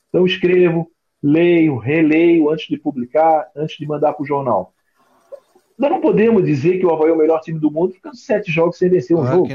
Então, 0.09 0.25
escrevo, 0.25 0.91
leio, 1.23 1.77
releio 1.77 2.49
antes 2.49 2.67
de 2.67 2.77
publicar, 2.77 3.49
antes 3.55 3.77
de 3.77 3.87
mandar 3.87 4.13
para 4.13 4.23
o 4.23 4.25
jornal. 4.25 4.73
Nós 5.81 5.89
não 5.89 5.99
podemos 5.99 6.45
dizer 6.45 6.77
que 6.77 6.85
o 6.85 6.93
Havaí 6.93 7.09
é 7.09 7.11
o 7.11 7.17
melhor 7.17 7.39
time 7.39 7.57
do 7.57 7.71
mundo 7.71 7.91
ficando 7.93 8.15
sete 8.15 8.51
jogos 8.51 8.77
sem 8.77 8.87
vencer 8.87 9.17
um 9.17 9.21
claro 9.21 9.37
jogo. 9.37 9.47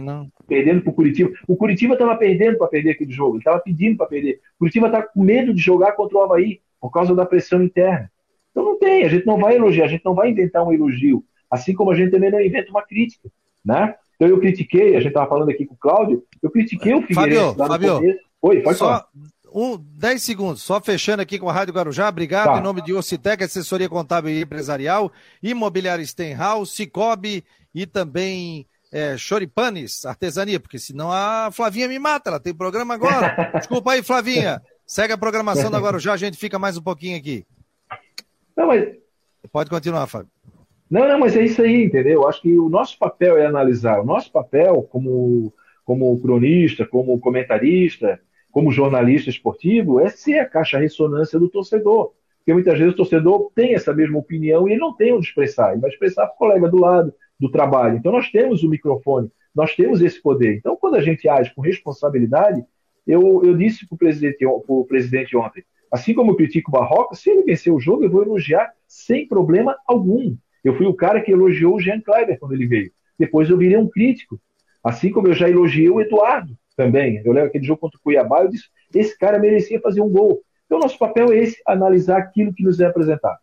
Perdendo 0.48 0.82
para 0.82 0.90
o 0.90 0.92
Curitiba. 0.92 1.30
O 1.46 1.54
Curitiba 1.54 1.92
estava 1.92 2.16
perdendo 2.16 2.58
para 2.58 2.66
perder 2.66 2.90
aquele 2.90 3.12
jogo. 3.12 3.34
Ele 3.34 3.38
estava 3.38 3.60
pedindo 3.60 3.96
para 3.96 4.06
perder. 4.06 4.40
O 4.56 4.58
Curitiba 4.58 4.88
está 4.88 5.02
com 5.02 5.22
medo 5.22 5.54
de 5.54 5.62
jogar 5.62 5.92
contra 5.92 6.18
o 6.18 6.22
Havaí 6.22 6.60
por 6.80 6.90
causa 6.90 7.14
da 7.14 7.24
pressão 7.24 7.62
interna. 7.62 8.10
Então 8.50 8.64
não 8.64 8.76
tem. 8.76 9.04
A 9.04 9.08
gente 9.08 9.24
não 9.24 9.38
vai 9.38 9.54
elogiar. 9.54 9.84
A 9.84 9.88
gente 9.88 10.04
não 10.04 10.16
vai 10.16 10.30
inventar 10.30 10.66
um 10.66 10.72
elogio. 10.72 11.24
Assim 11.48 11.72
como 11.72 11.92
a 11.92 11.94
gente 11.94 12.10
também 12.10 12.28
não 12.28 12.40
inventa 12.40 12.70
uma 12.70 12.82
crítica. 12.82 13.30
Né? 13.64 13.94
Então 14.16 14.26
eu 14.26 14.40
critiquei, 14.40 14.96
a 14.96 14.98
gente 14.98 15.10
estava 15.10 15.28
falando 15.28 15.50
aqui 15.50 15.64
com 15.64 15.74
o 15.74 15.78
Cláudio, 15.78 16.24
eu 16.42 16.50
critiquei 16.50 16.92
o 16.92 17.02
Figueirense 17.02 17.54
Fábio, 17.56 17.98
Fábio, 17.98 18.18
Oi, 18.42 18.60
pode 18.62 18.78
só, 18.78 18.86
falar. 18.86 19.06
Um, 19.58 19.78
10 19.78 20.22
segundos, 20.22 20.62
só 20.62 20.78
fechando 20.82 21.22
aqui 21.22 21.38
com 21.38 21.48
a 21.48 21.52
Rádio 21.52 21.72
Guarujá. 21.72 22.10
Obrigado 22.10 22.52
tá. 22.52 22.58
em 22.58 22.62
nome 22.62 22.82
de 22.82 22.92
Ocitec, 22.92 23.42
assessoria 23.42 23.88
contábil 23.88 24.30
e 24.30 24.42
empresarial, 24.42 25.10
Imobiliária 25.42 26.04
Stenhouse, 26.04 26.76
Cicobi 26.76 27.42
e 27.74 27.86
também 27.86 28.66
é, 28.92 29.16
Choripanes, 29.16 30.04
artesania, 30.04 30.60
porque 30.60 30.78
senão 30.78 31.10
a 31.10 31.48
Flavinha 31.50 31.88
me 31.88 31.98
mata, 31.98 32.28
ela 32.28 32.38
tem 32.38 32.52
programa 32.52 32.92
agora. 32.92 33.50
Desculpa 33.56 33.92
aí, 33.92 34.02
Flavinha. 34.02 34.60
Segue 34.86 35.14
a 35.14 35.18
programação 35.18 35.70
da 35.70 35.80
Guarujá, 35.80 36.12
a 36.12 36.18
gente 36.18 36.36
fica 36.36 36.58
mais 36.58 36.76
um 36.76 36.82
pouquinho 36.82 37.16
aqui. 37.16 37.46
Não, 38.54 38.66
mas... 38.66 38.94
Pode 39.50 39.70
continuar, 39.70 40.06
Fábio. 40.06 40.28
Não, 40.90 41.08
não, 41.08 41.18
mas 41.18 41.34
é 41.34 41.42
isso 41.42 41.62
aí, 41.62 41.84
entendeu? 41.84 42.20
Eu 42.20 42.28
acho 42.28 42.42
que 42.42 42.58
o 42.58 42.68
nosso 42.68 42.98
papel 42.98 43.38
é 43.38 43.46
analisar. 43.46 44.00
O 44.00 44.04
nosso 44.04 44.30
papel, 44.30 44.82
como, 44.82 45.50
como 45.82 46.20
cronista, 46.20 46.84
como 46.84 47.18
comentarista, 47.18 48.20
como 48.56 48.72
jornalista 48.72 49.28
esportivo, 49.28 50.00
é 50.00 50.08
ser 50.08 50.38
a 50.38 50.46
caixa 50.46 50.78
ressonância 50.78 51.38
do 51.38 51.46
torcedor. 51.46 52.14
Porque 52.38 52.54
muitas 52.54 52.78
vezes 52.78 52.94
o 52.94 52.96
torcedor 52.96 53.50
tem 53.54 53.74
essa 53.74 53.92
mesma 53.92 54.18
opinião 54.18 54.66
e 54.66 54.72
ele 54.72 54.80
não 54.80 54.94
tem 54.96 55.12
onde 55.12 55.26
expressar. 55.26 55.72
Ele 55.72 55.82
vai 55.82 55.90
expressar 55.90 56.26
para 56.26 56.34
o 56.34 56.38
colega 56.38 56.66
do 56.66 56.80
lado 56.80 57.12
do 57.38 57.50
trabalho. 57.50 57.98
Então 57.98 58.10
nós 58.10 58.30
temos 58.30 58.62
o 58.62 58.70
microfone, 58.70 59.30
nós 59.54 59.76
temos 59.76 60.00
esse 60.00 60.22
poder. 60.22 60.56
Então 60.56 60.74
quando 60.74 60.94
a 60.94 61.02
gente 61.02 61.28
age 61.28 61.54
com 61.54 61.60
responsabilidade, 61.60 62.64
eu, 63.06 63.42
eu 63.44 63.54
disse 63.54 63.86
para 63.86 63.94
o 63.94 63.98
presidente, 63.98 64.46
presidente 64.88 65.36
ontem, 65.36 65.62
assim 65.92 66.14
como 66.14 66.30
eu 66.30 66.36
critico 66.36 66.70
o 66.70 66.72
Barroca, 66.72 67.14
se 67.14 67.28
ele 67.28 67.42
vencer 67.42 67.70
o 67.70 67.78
jogo, 67.78 68.04
eu 68.04 68.10
vou 68.10 68.22
elogiar 68.22 68.72
sem 68.88 69.28
problema 69.28 69.76
algum. 69.86 70.34
Eu 70.64 70.74
fui 70.78 70.86
o 70.86 70.94
cara 70.94 71.20
que 71.20 71.30
elogiou 71.30 71.74
o 71.74 71.80
Jean 71.80 72.00
Kleber 72.00 72.38
quando 72.38 72.52
ele 72.52 72.66
veio. 72.66 72.90
Depois 73.18 73.50
eu 73.50 73.58
virei 73.58 73.76
um 73.76 73.86
crítico. 73.86 74.40
Assim 74.82 75.10
como 75.10 75.28
eu 75.28 75.34
já 75.34 75.46
elogiei 75.46 75.90
o 75.90 76.00
Eduardo 76.00 76.56
também. 76.76 77.22
Eu 77.24 77.32
lembro 77.32 77.48
aquele 77.48 77.64
jogo 77.64 77.80
contra 77.80 77.98
o 77.98 78.02
Cuiabá, 78.02 78.42
eu 78.42 78.48
disse, 78.48 78.66
esse 78.94 79.16
cara 79.18 79.38
merecia 79.38 79.80
fazer 79.80 80.00
um 80.00 80.08
gol. 80.08 80.42
Então 80.66 80.78
nosso 80.78 80.98
papel 80.98 81.32
é 81.32 81.38
esse, 81.38 81.60
analisar 81.66 82.18
aquilo 82.18 82.52
que 82.52 82.62
nos 82.62 82.80
é 82.80 82.86
apresentado. 82.86 83.38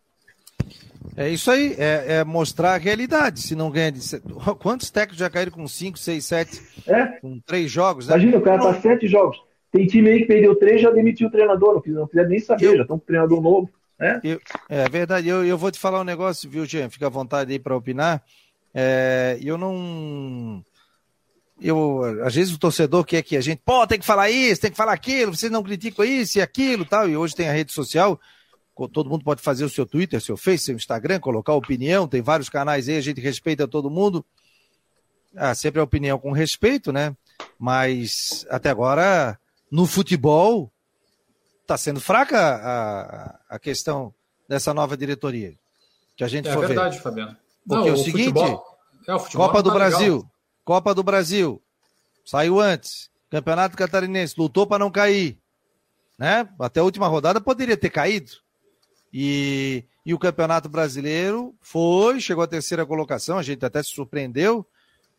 É 1.16 1.28
isso 1.28 1.50
aí, 1.50 1.74
é, 1.78 2.16
é, 2.16 2.24
mostrar 2.24 2.74
a 2.74 2.78
realidade. 2.78 3.40
Se 3.40 3.54
não 3.54 3.70
ganha 3.70 3.92
de. 3.92 4.00
Quantos 4.60 4.90
técnicos 4.90 5.18
já 5.18 5.30
caíram 5.30 5.52
com 5.52 5.66
5, 5.66 5.98
6, 5.98 6.24
7? 6.24 6.62
É. 6.86 7.06
Com 7.20 7.38
três 7.40 7.70
jogos? 7.70 8.08
Né? 8.08 8.14
Imagina, 8.14 8.38
o 8.38 8.42
cara 8.42 8.62
tá 8.62 8.80
sete 8.80 9.06
jogos. 9.06 9.40
Tem 9.70 9.86
time 9.86 10.08
aí 10.08 10.20
que 10.20 10.26
perdeu 10.26 10.56
três, 10.56 10.80
já 10.80 10.90
demitiu 10.90 11.28
o 11.28 11.30
treinador, 11.30 11.82
não, 11.86 11.94
não 11.94 12.06
quiser 12.06 12.28
nem 12.28 12.38
saber, 12.38 12.66
eu... 12.66 12.76
já 12.76 12.82
estão 12.82 12.98
com 12.98 13.04
treinador 13.04 13.40
novo. 13.40 13.70
É, 14.00 14.20
eu, 14.24 14.40
é 14.68 14.88
verdade. 14.88 15.28
Eu, 15.28 15.44
eu 15.44 15.56
vou 15.56 15.70
te 15.70 15.78
falar 15.78 16.00
um 16.00 16.04
negócio, 16.04 16.50
viu, 16.50 16.66
Jean? 16.66 16.90
Fica 16.90 17.06
à 17.06 17.10
vontade 17.10 17.52
aí 17.52 17.58
para 17.58 17.76
opinar. 17.76 18.22
É, 18.74 19.38
eu 19.40 19.56
não. 19.56 20.62
Eu, 21.60 22.02
às 22.24 22.34
vezes 22.34 22.52
o 22.52 22.58
torcedor 22.58 23.04
quer 23.04 23.22
que 23.22 23.36
a 23.36 23.40
gente, 23.40 23.62
pô, 23.64 23.86
tem 23.86 23.98
que 23.98 24.04
falar 24.04 24.28
isso, 24.28 24.60
tem 24.60 24.70
que 24.70 24.76
falar 24.76 24.92
aquilo, 24.92 25.34
vocês 25.34 25.50
não 25.50 25.62
criticam 25.62 26.04
isso 26.04 26.38
e 26.38 26.42
aquilo 26.42 26.84
tal. 26.84 27.08
E 27.08 27.16
hoje 27.16 27.34
tem 27.34 27.48
a 27.48 27.52
rede 27.52 27.72
social, 27.72 28.20
todo 28.92 29.08
mundo 29.08 29.24
pode 29.24 29.40
fazer 29.40 29.64
o 29.64 29.70
seu 29.70 29.86
Twitter, 29.86 30.20
seu 30.20 30.36
Face, 30.36 30.64
seu 30.64 30.74
Instagram, 30.74 31.20
colocar 31.20 31.52
opinião, 31.54 32.08
tem 32.08 32.20
vários 32.20 32.48
canais 32.48 32.88
aí, 32.88 32.96
a 32.96 33.00
gente 33.00 33.20
respeita 33.20 33.68
todo 33.68 33.90
mundo. 33.90 34.24
Ah, 35.36 35.54
sempre 35.54 35.80
a 35.80 35.84
opinião 35.84 36.18
com 36.18 36.32
respeito, 36.32 36.92
né? 36.92 37.16
Mas 37.58 38.46
até 38.50 38.70
agora, 38.70 39.38
no 39.70 39.86
futebol, 39.86 40.70
está 41.62 41.76
sendo 41.76 42.00
fraca 42.00 42.38
a, 42.38 43.40
a 43.56 43.58
questão 43.58 44.14
dessa 44.48 44.72
nova 44.74 44.96
diretoria. 44.96 45.54
Que 46.16 46.22
a 46.22 46.28
gente 46.28 46.48
é 46.48 46.56
verdade, 46.56 46.96
ver. 46.96 47.02
Fabiano. 47.02 47.36
Porque 47.66 47.88
Não, 47.88 47.88
é 47.88 47.90
o, 47.90 47.94
o 47.94 48.04
seguinte, 48.04 48.24
futebol, 48.24 48.78
é, 49.08 49.14
o 49.14 49.20
Copa 49.20 49.62
do 49.62 49.70
tá 49.70 49.74
Brasil, 49.74 50.16
legal. 50.16 50.30
Copa 50.64 50.94
do 50.94 51.02
Brasil, 51.02 51.62
saiu 52.24 52.58
antes, 52.58 53.10
Campeonato 53.30 53.76
Catarinense, 53.76 54.34
lutou 54.38 54.66
para 54.66 54.78
não 54.78 54.90
cair, 54.90 55.38
né? 56.18 56.48
Até 56.58 56.80
a 56.80 56.84
última 56.84 57.06
rodada 57.06 57.40
poderia 57.40 57.76
ter 57.76 57.90
caído. 57.90 58.32
E, 59.12 59.84
e 60.04 60.14
o 60.14 60.18
Campeonato 60.18 60.68
Brasileiro 60.68 61.54
foi, 61.60 62.20
chegou 62.20 62.42
à 62.42 62.46
terceira 62.46 62.86
colocação, 62.86 63.38
a 63.38 63.42
gente 63.42 63.64
até 63.64 63.82
se 63.82 63.90
surpreendeu, 63.90 64.66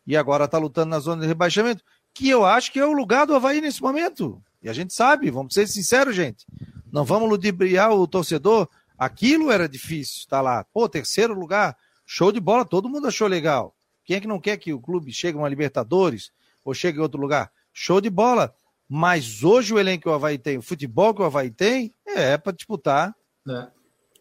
e 0.06 0.16
agora 0.16 0.46
está 0.46 0.58
lutando 0.58 0.90
na 0.90 0.98
zona 0.98 1.22
de 1.22 1.28
rebaixamento, 1.28 1.84
que 2.12 2.28
eu 2.28 2.44
acho 2.44 2.72
que 2.72 2.80
é 2.80 2.84
o 2.86 2.92
lugar 2.92 3.26
do 3.26 3.34
Havaí 3.34 3.60
nesse 3.60 3.82
momento. 3.82 4.42
E 4.62 4.68
a 4.68 4.72
gente 4.72 4.94
sabe, 4.94 5.30
vamos 5.30 5.54
ser 5.54 5.68
sinceros, 5.68 6.16
gente. 6.16 6.46
Não 6.90 7.04
vamos 7.04 7.28
ludibriar 7.28 7.92
o 7.92 8.06
torcedor. 8.06 8.68
Aquilo 8.98 9.52
era 9.52 9.68
difícil, 9.68 10.26
tá 10.28 10.40
lá. 10.40 10.64
Pô, 10.64 10.88
terceiro 10.88 11.34
lugar, 11.34 11.76
show 12.06 12.32
de 12.32 12.40
bola, 12.40 12.64
todo 12.64 12.88
mundo 12.88 13.06
achou 13.06 13.28
legal. 13.28 13.75
Quem 14.06 14.16
é 14.16 14.20
que 14.20 14.28
não 14.28 14.40
quer 14.40 14.56
que 14.56 14.72
o 14.72 14.80
clube 14.80 15.12
chegue 15.12 15.36
uma 15.36 15.48
Libertadores 15.48 16.30
ou 16.64 16.72
chegue 16.72 16.98
em 16.98 17.02
outro 17.02 17.20
lugar? 17.20 17.50
Show 17.72 18.00
de 18.00 18.08
bola. 18.08 18.54
Mas 18.88 19.42
hoje 19.42 19.74
o 19.74 19.78
elenco 19.80 20.04
que 20.04 20.08
o 20.08 20.12
Havaí 20.12 20.38
tem, 20.38 20.56
o 20.56 20.62
futebol 20.62 21.12
que 21.12 21.20
o 21.20 21.24
Havaí 21.24 21.50
tem, 21.50 21.92
é 22.06 22.38
para 22.38 22.52
disputar. 22.52 23.12
É. 23.48 23.66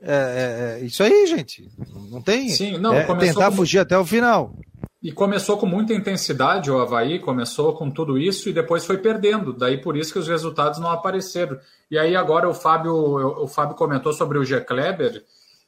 É, 0.01 0.07
é, 0.07 0.81
é, 0.81 0.85
isso 0.85 1.03
aí, 1.03 1.25
gente. 1.27 1.69
Não 2.11 2.21
tem. 2.21 2.49
Sim, 2.49 2.77
não, 2.77 2.93
é 2.93 3.03
tentar 3.15 3.51
com... 3.51 3.57
fugir 3.57 3.79
até 3.79 3.97
o 3.97 4.05
final. 4.05 4.53
E 5.01 5.11
começou 5.11 5.57
com 5.57 5.67
muita 5.67 5.93
intensidade 5.93 6.71
o 6.71 6.79
Havaí, 6.79 7.19
começou 7.19 7.73
com 7.75 7.91
tudo 7.91 8.17
isso 8.17 8.49
e 8.49 8.53
depois 8.53 8.85
foi 8.85 8.97
perdendo. 8.97 9.53
Daí 9.53 9.77
por 9.79 9.95
isso 9.95 10.11
que 10.11 10.19
os 10.19 10.27
resultados 10.27 10.79
não 10.79 10.89
apareceram. 10.89 11.59
E 11.91 11.97
aí 11.97 12.15
agora 12.15 12.49
o 12.49 12.53
Fábio, 12.55 12.93
o 12.93 13.47
Fábio 13.47 13.75
comentou 13.75 14.11
sobre 14.11 14.39
o 14.39 14.43
G. 14.43 14.59
Kleber 14.61 15.23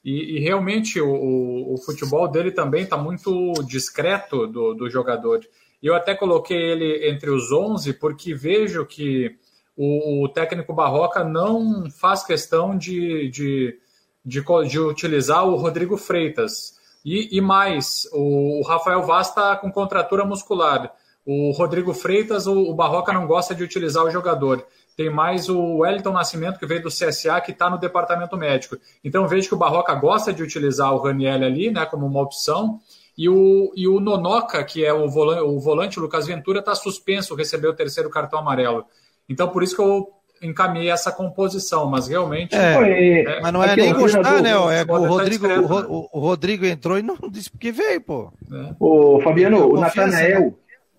e, 0.08 0.38
e 0.38 0.40
realmente 0.40 1.02
o, 1.02 1.74
o, 1.74 1.78
futebol 1.80 2.30
dele 2.30 2.50
também 2.50 2.84
está 2.84 2.96
muito 2.96 3.52
discreto 3.66 4.48
do, 4.48 4.74
do 4.74 4.90
jogador. 4.90 5.42
Eu 5.84 5.94
até 5.94 6.16
coloquei 6.16 6.58
ele 6.58 7.10
entre 7.10 7.30
os 7.30 7.52
11 7.52 7.92
porque 7.96 8.34
vejo 8.34 8.86
que 8.86 9.36
o, 9.76 10.24
o 10.24 10.30
técnico 10.30 10.74
Barroca 10.74 11.26
não 11.26 11.92
faz 11.92 12.24
questão 12.24 12.78
de, 12.78 13.30
de, 13.30 13.78
de, 14.24 14.42
de 14.70 14.80
utilizar 14.80 15.46
o 15.46 15.58
Rodrigo 15.58 15.98
Freitas 15.98 16.78
e, 17.04 17.38
e 17.38 17.42
mais, 17.42 18.08
o, 18.14 18.62
Rafael 18.66 19.04
Vaz 19.04 19.28
está 19.28 19.58
com 19.58 19.70
contratura 19.70 20.24
muscular. 20.24 20.90
O 21.26 21.52
Rodrigo 21.52 21.94
Freitas, 21.94 22.48
o, 22.48 22.54
o 22.54 22.74
Barroca 22.74 23.12
não 23.12 23.28
gosta 23.28 23.54
de 23.54 23.62
utilizar 23.62 24.06
o 24.06 24.10
jogador. 24.12 24.66
Tem 24.98 25.12
mais 25.12 25.48
o 25.48 25.78
Wellington 25.78 26.12
Nascimento, 26.12 26.58
que 26.58 26.66
veio 26.66 26.82
do 26.82 26.90
CSA, 26.90 27.40
que 27.40 27.52
está 27.52 27.70
no 27.70 27.78
departamento 27.78 28.36
médico. 28.36 28.78
Então 29.04 29.28
vejo 29.28 29.48
que 29.48 29.54
o 29.54 29.58
Barroca 29.58 29.94
gosta 29.94 30.34
de 30.34 30.42
utilizar 30.42 30.92
o 30.92 30.98
Raniel 30.98 31.44
ali, 31.44 31.70
né, 31.70 31.86
como 31.86 32.08
uma 32.08 32.20
opção. 32.20 32.80
E 33.16 33.30
o, 33.30 33.72
e 33.76 33.88
o 33.88 34.00
Nonoca, 34.00 34.64
que 34.64 34.84
é 34.84 34.92
o 34.92 35.08
volante, 35.08 35.42
o 35.42 35.60
volante 35.60 36.00
Lucas 36.00 36.26
Ventura, 36.26 36.60
está 36.60 36.74
suspenso, 36.74 37.36
recebeu 37.36 37.72
o 37.72 37.76
terceiro 37.76 38.10
cartão 38.10 38.40
amarelo. 38.40 38.86
Então, 39.30 39.50
por 39.50 39.62
isso 39.62 39.76
que 39.76 39.82
eu 39.84 40.08
encaminhei 40.42 40.90
essa 40.90 41.12
composição, 41.12 41.88
mas 41.88 42.08
realmente. 42.08 42.56
É, 42.56 43.22
é, 43.22 43.42
mas 43.42 43.54
não 43.54 43.64
é 43.64 43.76
nem 43.76 43.94
gostar, 43.94 44.42
né? 44.42 44.50
É, 44.50 44.84
o, 44.92 45.08
Rodrigo, 45.08 45.48
tá 45.48 45.60
o, 45.62 46.10
o, 46.12 46.20
Rodrigo 46.20 46.66
entrou 46.66 46.98
e 46.98 47.04
não 47.04 47.18
disse 47.30 47.52
porque 47.52 47.72
veio, 47.72 48.02
pô. 48.02 48.34
É. 48.52 48.76
Ô, 48.80 49.20
Fabiano, 49.22 49.74
o 49.74 49.80
Natanael, 49.80 50.42
né? 50.42 50.54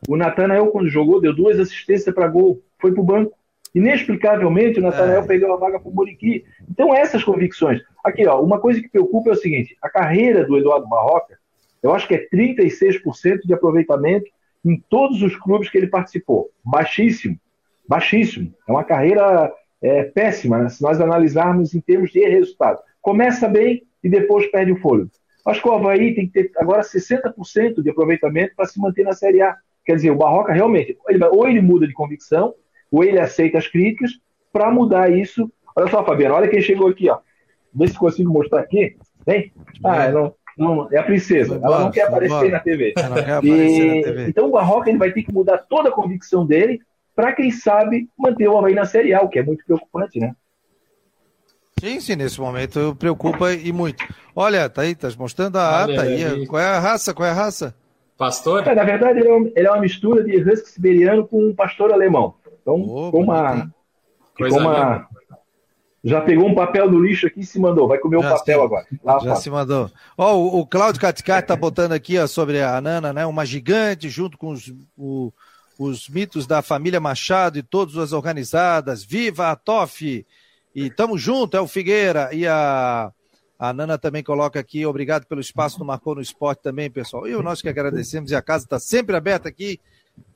o 0.09 0.17
Natanael, 0.17 0.67
quando 0.69 0.89
jogou, 0.89 1.21
deu 1.21 1.35
duas 1.35 1.59
assistências 1.59 2.15
para 2.15 2.29
gol, 2.29 2.63
foi 2.81 2.93
pro 2.93 3.03
banco. 3.03 3.38
Inexplicavelmente, 3.75 4.79
o 4.79 4.83
Natanael 4.83 5.23
é. 5.23 5.27
pegou 5.27 5.53
a 5.53 5.57
vaga 5.57 5.79
pro 5.79 5.91
Muriqui. 5.91 6.45
Então, 6.71 6.95
essas 6.95 7.23
convicções. 7.23 7.81
Aqui, 8.05 8.27
ó, 8.27 8.41
uma 8.41 8.61
coisa 8.61 8.81
que 8.81 8.89
preocupa 8.89 9.31
é 9.31 9.33
o 9.33 9.37
seguinte: 9.37 9.77
a 9.83 9.89
carreira 9.89 10.45
do 10.45 10.57
Eduardo 10.57 10.89
Barroca, 10.89 11.39
eu 11.83 11.95
acho 11.95 12.09
que 12.09 12.15
é 12.15 12.29
36% 12.29 13.41
de 13.45 13.55
aproveitamento 13.55 14.27
em 14.65 14.83
todos 14.89 15.23
os 15.23 15.37
clubes 15.37 15.71
que 15.71 15.79
ele 15.79 15.87
participou. 15.87 16.51
Baixíssimo 16.65 17.39
baixíssimo. 17.89 18.53
É 18.69 18.71
uma 18.71 18.85
carreira 18.85 19.53
é, 19.81 20.05
péssima, 20.05 20.59
né? 20.59 20.69
se 20.69 20.83
nós 20.83 21.01
analisarmos 21.01 21.75
em 21.75 21.81
termos 21.81 22.11
de 22.11 22.21
resultado. 22.21 22.81
Começa 23.01 23.49
bem 23.49 23.83
e 24.05 24.09
depois 24.09 24.47
perde 24.49 24.73
o 24.73 24.81
fôlego. 24.81 25.11
Acho 25.47 25.63
que 25.63 25.69
o 25.69 25.73
Havaí 25.73 26.15
tem 26.15 26.27
que 26.27 26.33
ter 26.33 26.53
agora 26.59 26.83
60% 26.83 27.83
de 27.83 27.89
aproveitamento 27.89 28.55
para 28.55 28.67
se 28.67 28.79
manter 28.79 29.03
na 29.03 29.15
Série 29.15 29.41
A. 29.41 29.57
Quer 29.85 29.97
dizer, 29.97 30.11
o 30.11 30.17
Barroca 30.17 30.53
realmente, 30.53 30.99
ou 31.33 31.49
ele 31.49 31.63
muda 31.63 31.87
de 31.87 31.95
convicção, 31.95 32.55
ou 32.91 33.05
ele 33.05 33.19
aceita 33.19 33.59
as 33.59 33.67
críticas, 33.67 34.13
para 34.53 34.71
mudar 34.71 35.11
isso. 35.11 35.51
Olha 35.77 35.91
só, 35.91 36.05
Fabiano, 36.05 36.35
olha 36.35 36.49
quem 36.49 36.61
chegou 36.61 36.89
aqui, 36.89 37.09
ó. 37.11 37.19
Vê 37.75 37.87
se 37.87 37.99
consigo 37.99 38.33
mostrar 38.33 38.61
aqui. 38.61 38.97
Vem. 39.27 39.53
Ah, 39.85 40.05
é. 40.05 40.13
não, 40.13 40.35
não, 40.57 40.89
é 40.91 40.99
a 40.99 41.03
princesa. 41.03 41.61
Ela 41.63 41.81
não 41.81 41.91
quer 41.91 42.09
aparecer 42.09 42.51
na 42.51 42.61
TV. 42.61 42.95
Ela 42.97 43.09
não 43.09 43.25
quer 43.25 43.33
aparecer 43.33 43.87
e, 43.87 43.97
na 43.97 44.03
TV. 44.03 44.29
Então 44.29 44.47
o 44.49 44.51
Barroca 44.51 44.89
ele 44.89 44.99
vai 44.99 45.13
ter 45.13 45.23
que 45.23 45.33
mudar 45.33 45.59
toda 45.59 45.91
a 45.91 45.93
convicção 45.93 46.47
dele 46.47 46.81
para 47.15 47.33
quem 47.33 47.51
sabe 47.51 48.09
manter 48.19 48.49
o 48.49 48.57
Havaí 48.57 48.75
na 48.75 48.85
Série 48.85 49.13
A, 49.13 49.21
o 49.21 49.29
que 49.29 49.39
é 49.39 49.43
muito 49.43 49.65
preocupante, 49.65 50.19
né? 50.19 50.35
Sim, 51.81 52.01
sim, 52.01 52.17
nesse 52.17 52.41
momento 52.41 52.97
preocupa 52.97 53.53
e 53.53 53.73
muito. 53.73 54.05
Olha, 54.35 54.69
tá 54.69 54.83
aí, 54.83 54.95
tá 54.95 55.09
mostrando 55.17 55.57
a 55.57 55.85
ata 55.85 56.03
aí. 56.03 56.25
aí. 56.25 56.47
Qual 56.47 56.61
é 56.61 56.67
a 56.67 56.81
raça? 56.81 57.15
Qual 57.15 57.27
é 57.27 57.31
a 57.31 57.35
raça? 57.35 57.75
Pastor? 58.17 58.67
É, 58.67 58.75
na 58.75 58.83
verdade, 58.83 59.21
ele 59.21 59.29
é, 59.29 59.33
um, 59.33 59.53
ele 59.55 59.67
é, 59.67 59.71
uma 59.71 59.81
mistura 59.81 60.25
de 60.25 60.37
husky 60.37 60.71
siberiano 60.71 61.27
com 61.27 61.41
um 61.41 61.55
pastor 61.55 61.93
alemão. 61.93 62.35
Então, 62.69 62.83
oh, 62.83 63.11
uma, 63.19 63.73
uma, 64.39 65.09
já 66.05 66.21
pegou 66.21 66.47
um 66.47 66.55
papel 66.55 66.91
do 66.91 67.01
lixo 67.01 67.27
aqui 67.27 67.41
e 67.41 67.47
se 67.47 67.59
mandou. 67.59 67.89
Vai 67.89 67.97
comer 67.97 68.19
o 68.19 68.21
um 68.21 68.23
papel 68.23 68.63
agora. 68.63 68.87
Lá, 69.03 69.19
já 69.21 69.37
se 69.37 69.49
mandou. 69.49 69.91
Ó, 70.19 70.35
oh, 70.35 70.39
o, 70.39 70.61
o 70.61 70.67
Cláudio 70.67 71.01
Caticati 71.01 71.49
tá 71.49 71.57
botando 71.57 71.93
aqui 71.93 72.19
ó, 72.19 72.27
sobre 72.27 72.63
a 72.63 72.79
Nana, 72.79 73.11
né? 73.11 73.25
Uma 73.25 73.47
gigante 73.47 74.11
junto 74.11 74.37
com 74.37 74.51
os, 74.51 74.71
o, 74.99 75.33
os 75.79 76.11
mitos 76.11 76.47
da 76.47 76.61
família 76.61 77.01
Machado 77.01 77.59
e 77.59 77.63
todas 77.63 77.97
as 77.97 78.13
organizadas. 78.13 79.03
Viva 79.03 79.51
a 79.51 79.57
TOF! 79.57 80.27
E 80.75 80.91
tamo 80.91 81.17
junto, 81.17 81.57
é 81.57 81.61
o 81.61 81.67
Figueira. 81.67 82.29
E 82.35 82.47
a, 82.47 83.11
a 83.59 83.73
Nana 83.73 83.97
também 83.97 84.23
coloca 84.23 84.61
aqui, 84.61 84.85
obrigado 84.85 85.25
pelo 85.25 85.41
espaço 85.41 85.79
no 85.79 85.87
Marcou 85.87 86.15
no 86.15 86.21
Esporte 86.21 86.63
também, 86.63 86.91
pessoal. 86.91 87.27
E 87.27 87.33
nós 87.43 87.63
que 87.63 87.69
agradecemos, 87.69 88.31
e 88.31 88.37
a 88.37 88.43
casa 88.43 88.65
está 88.65 88.79
sempre 88.79 89.17
aberta 89.17 89.49
aqui 89.49 89.81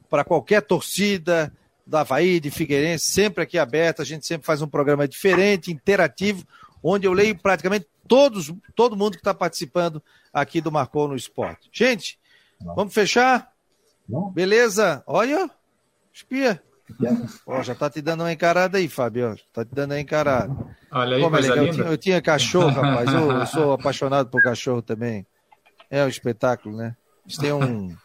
para 0.09 0.24
qualquer 0.24 0.62
torcida 0.62 1.53
da 1.87 2.01
Havaí, 2.01 2.41
de 2.41 2.51
Figueirense, 2.51 3.11
sempre 3.11 3.43
aqui 3.43 3.59
aberta. 3.59 4.03
A 4.03 4.05
gente 4.05 4.26
sempre 4.26 4.47
faz 4.47 4.62
um 4.62 4.68
programa 4.68 5.07
diferente, 5.07 5.72
interativo, 5.72 6.45
onde 6.83 7.07
eu 7.07 7.12
leio 7.12 7.37
praticamente 7.37 7.87
todos, 8.07 8.53
todo 8.74 8.97
mundo 8.97 9.12
que 9.12 9.18
está 9.18 9.35
participando 9.35 10.03
aqui 10.33 10.61
do 10.61 10.72
Marcou 10.72 11.09
no 11.09 11.16
Esporte. 11.16 11.68
Gente, 11.72 12.18
Não. 12.61 12.74
vamos 12.74 12.95
fechar? 12.95 13.53
Não. 14.09 14.30
Beleza? 14.30 15.03
Olha, 15.07 15.51
espia. 16.12 16.62
Oh, 17.47 17.62
já 17.62 17.74
tá 17.74 17.89
te 17.89 18.03
dando 18.03 18.22
uma 18.22 18.33
encarada 18.33 18.78
aí, 18.78 18.89
Fábio. 18.89 19.37
Tá 19.53 19.64
te 19.64 19.74
dando 19.74 19.93
uma 19.93 20.01
encarada. 20.01 20.55
Olha 20.91 21.16
aí, 21.16 21.22
Pô, 21.22 21.28
legal. 21.30 21.57
Eu, 21.57 21.72
tinha, 21.72 21.87
eu 21.87 21.99
tinha 21.99 22.22
cachorro, 22.22 22.68
rapaz. 22.68 23.12
Eu, 23.12 23.30
eu, 23.33 23.47
sou 23.47 23.72
apaixonado 23.72 24.28
por 24.28 24.43
cachorro 24.43 24.83
também. 24.83 25.26
É 25.91 26.05
um 26.05 26.09
espetáculo, 26.09 26.76
né? 26.76 26.97
Eles 27.24 27.39
têm 27.39 27.53
um, 27.53 27.97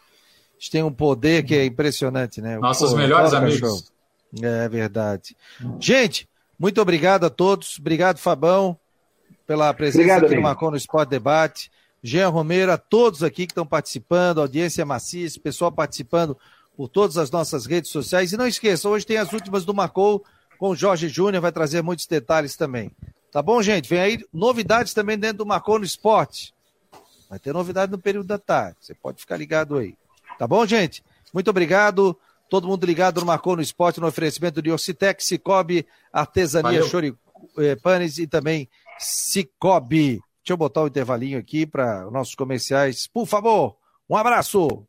eles 0.58 0.68
têm 0.68 0.82
um 0.82 0.92
poder 0.92 1.44
que 1.44 1.54
é 1.54 1.64
impressionante, 1.64 2.42
né? 2.42 2.58
Nossos 2.58 2.90
Pô, 2.90 2.96
melhores 2.96 3.32
amigos. 3.32 3.60
Cachorro. 3.60 3.98
É 4.42 4.68
verdade. 4.68 5.36
Gente, 5.80 6.28
muito 6.58 6.80
obrigado 6.80 7.24
a 7.24 7.30
todos. 7.30 7.78
Obrigado, 7.78 8.18
Fabão, 8.18 8.76
pela 9.46 9.72
presença 9.72 9.98
obrigado, 9.98 10.18
aqui 10.18 10.26
amigo. 10.26 10.40
no 10.42 10.48
Marcon 10.48 10.70
no 10.72 10.76
Esporte 10.76 11.10
Debate. 11.10 11.70
Jean 12.02 12.28
Romero, 12.28 12.72
a 12.72 12.78
todos 12.78 13.22
aqui 13.22 13.46
que 13.46 13.52
estão 13.52 13.66
participando, 13.66 14.40
audiência 14.40 14.84
maciça, 14.84 15.40
pessoal 15.40 15.72
participando 15.72 16.36
por 16.76 16.88
todas 16.88 17.16
as 17.16 17.30
nossas 17.30 17.66
redes 17.66 17.90
sociais. 17.90 18.32
E 18.32 18.36
não 18.36 18.46
esqueça, 18.46 18.88
hoje 18.88 19.06
tem 19.06 19.16
as 19.16 19.32
últimas 19.32 19.64
do 19.64 19.74
Marcou 19.74 20.24
com 20.58 20.70
o 20.70 20.76
Jorge 20.76 21.08
Júnior, 21.08 21.40
vai 21.40 21.52
trazer 21.52 21.82
muitos 21.82 22.06
detalhes 22.06 22.56
também. 22.56 22.92
Tá 23.32 23.42
bom, 23.42 23.60
gente? 23.62 23.88
Vem 23.88 24.00
aí 24.00 24.24
novidades 24.32 24.94
também 24.94 25.18
dentro 25.18 25.38
do 25.38 25.46
Marcou 25.46 25.78
no 25.78 25.84
Esporte. 25.84 26.54
Vai 27.28 27.38
ter 27.38 27.52
novidade 27.52 27.92
no 27.92 27.98
período 27.98 28.26
da 28.26 28.38
tarde. 28.38 28.76
Você 28.80 28.94
pode 28.94 29.20
ficar 29.20 29.36
ligado 29.36 29.76
aí. 29.76 29.96
Tá 30.38 30.46
bom, 30.46 30.64
gente? 30.66 31.02
Muito 31.34 31.50
obrigado. 31.50 32.16
Todo 32.48 32.68
mundo 32.68 32.86
ligado 32.86 33.20
no 33.20 33.26
Marcou 33.26 33.56
no 33.56 33.62
Esporte, 33.62 34.00
no 34.00 34.06
oferecimento 34.06 34.62
de 34.62 34.70
Ocitec, 34.70 35.22
Cicobi, 35.22 35.86
Artesania 36.12 36.82
Choripanes 36.84 38.18
e 38.18 38.26
também 38.26 38.68
Cicobi. 38.98 40.20
Deixa 40.42 40.54
eu 40.54 40.56
botar 40.56 40.80
o 40.80 40.84
um 40.84 40.86
intervalinho 40.86 41.38
aqui 41.38 41.66
para 41.66 42.10
nossos 42.10 42.34
comerciais. 42.34 43.06
Por 43.06 43.26
favor, 43.26 43.76
um 44.08 44.16
abraço. 44.16 44.86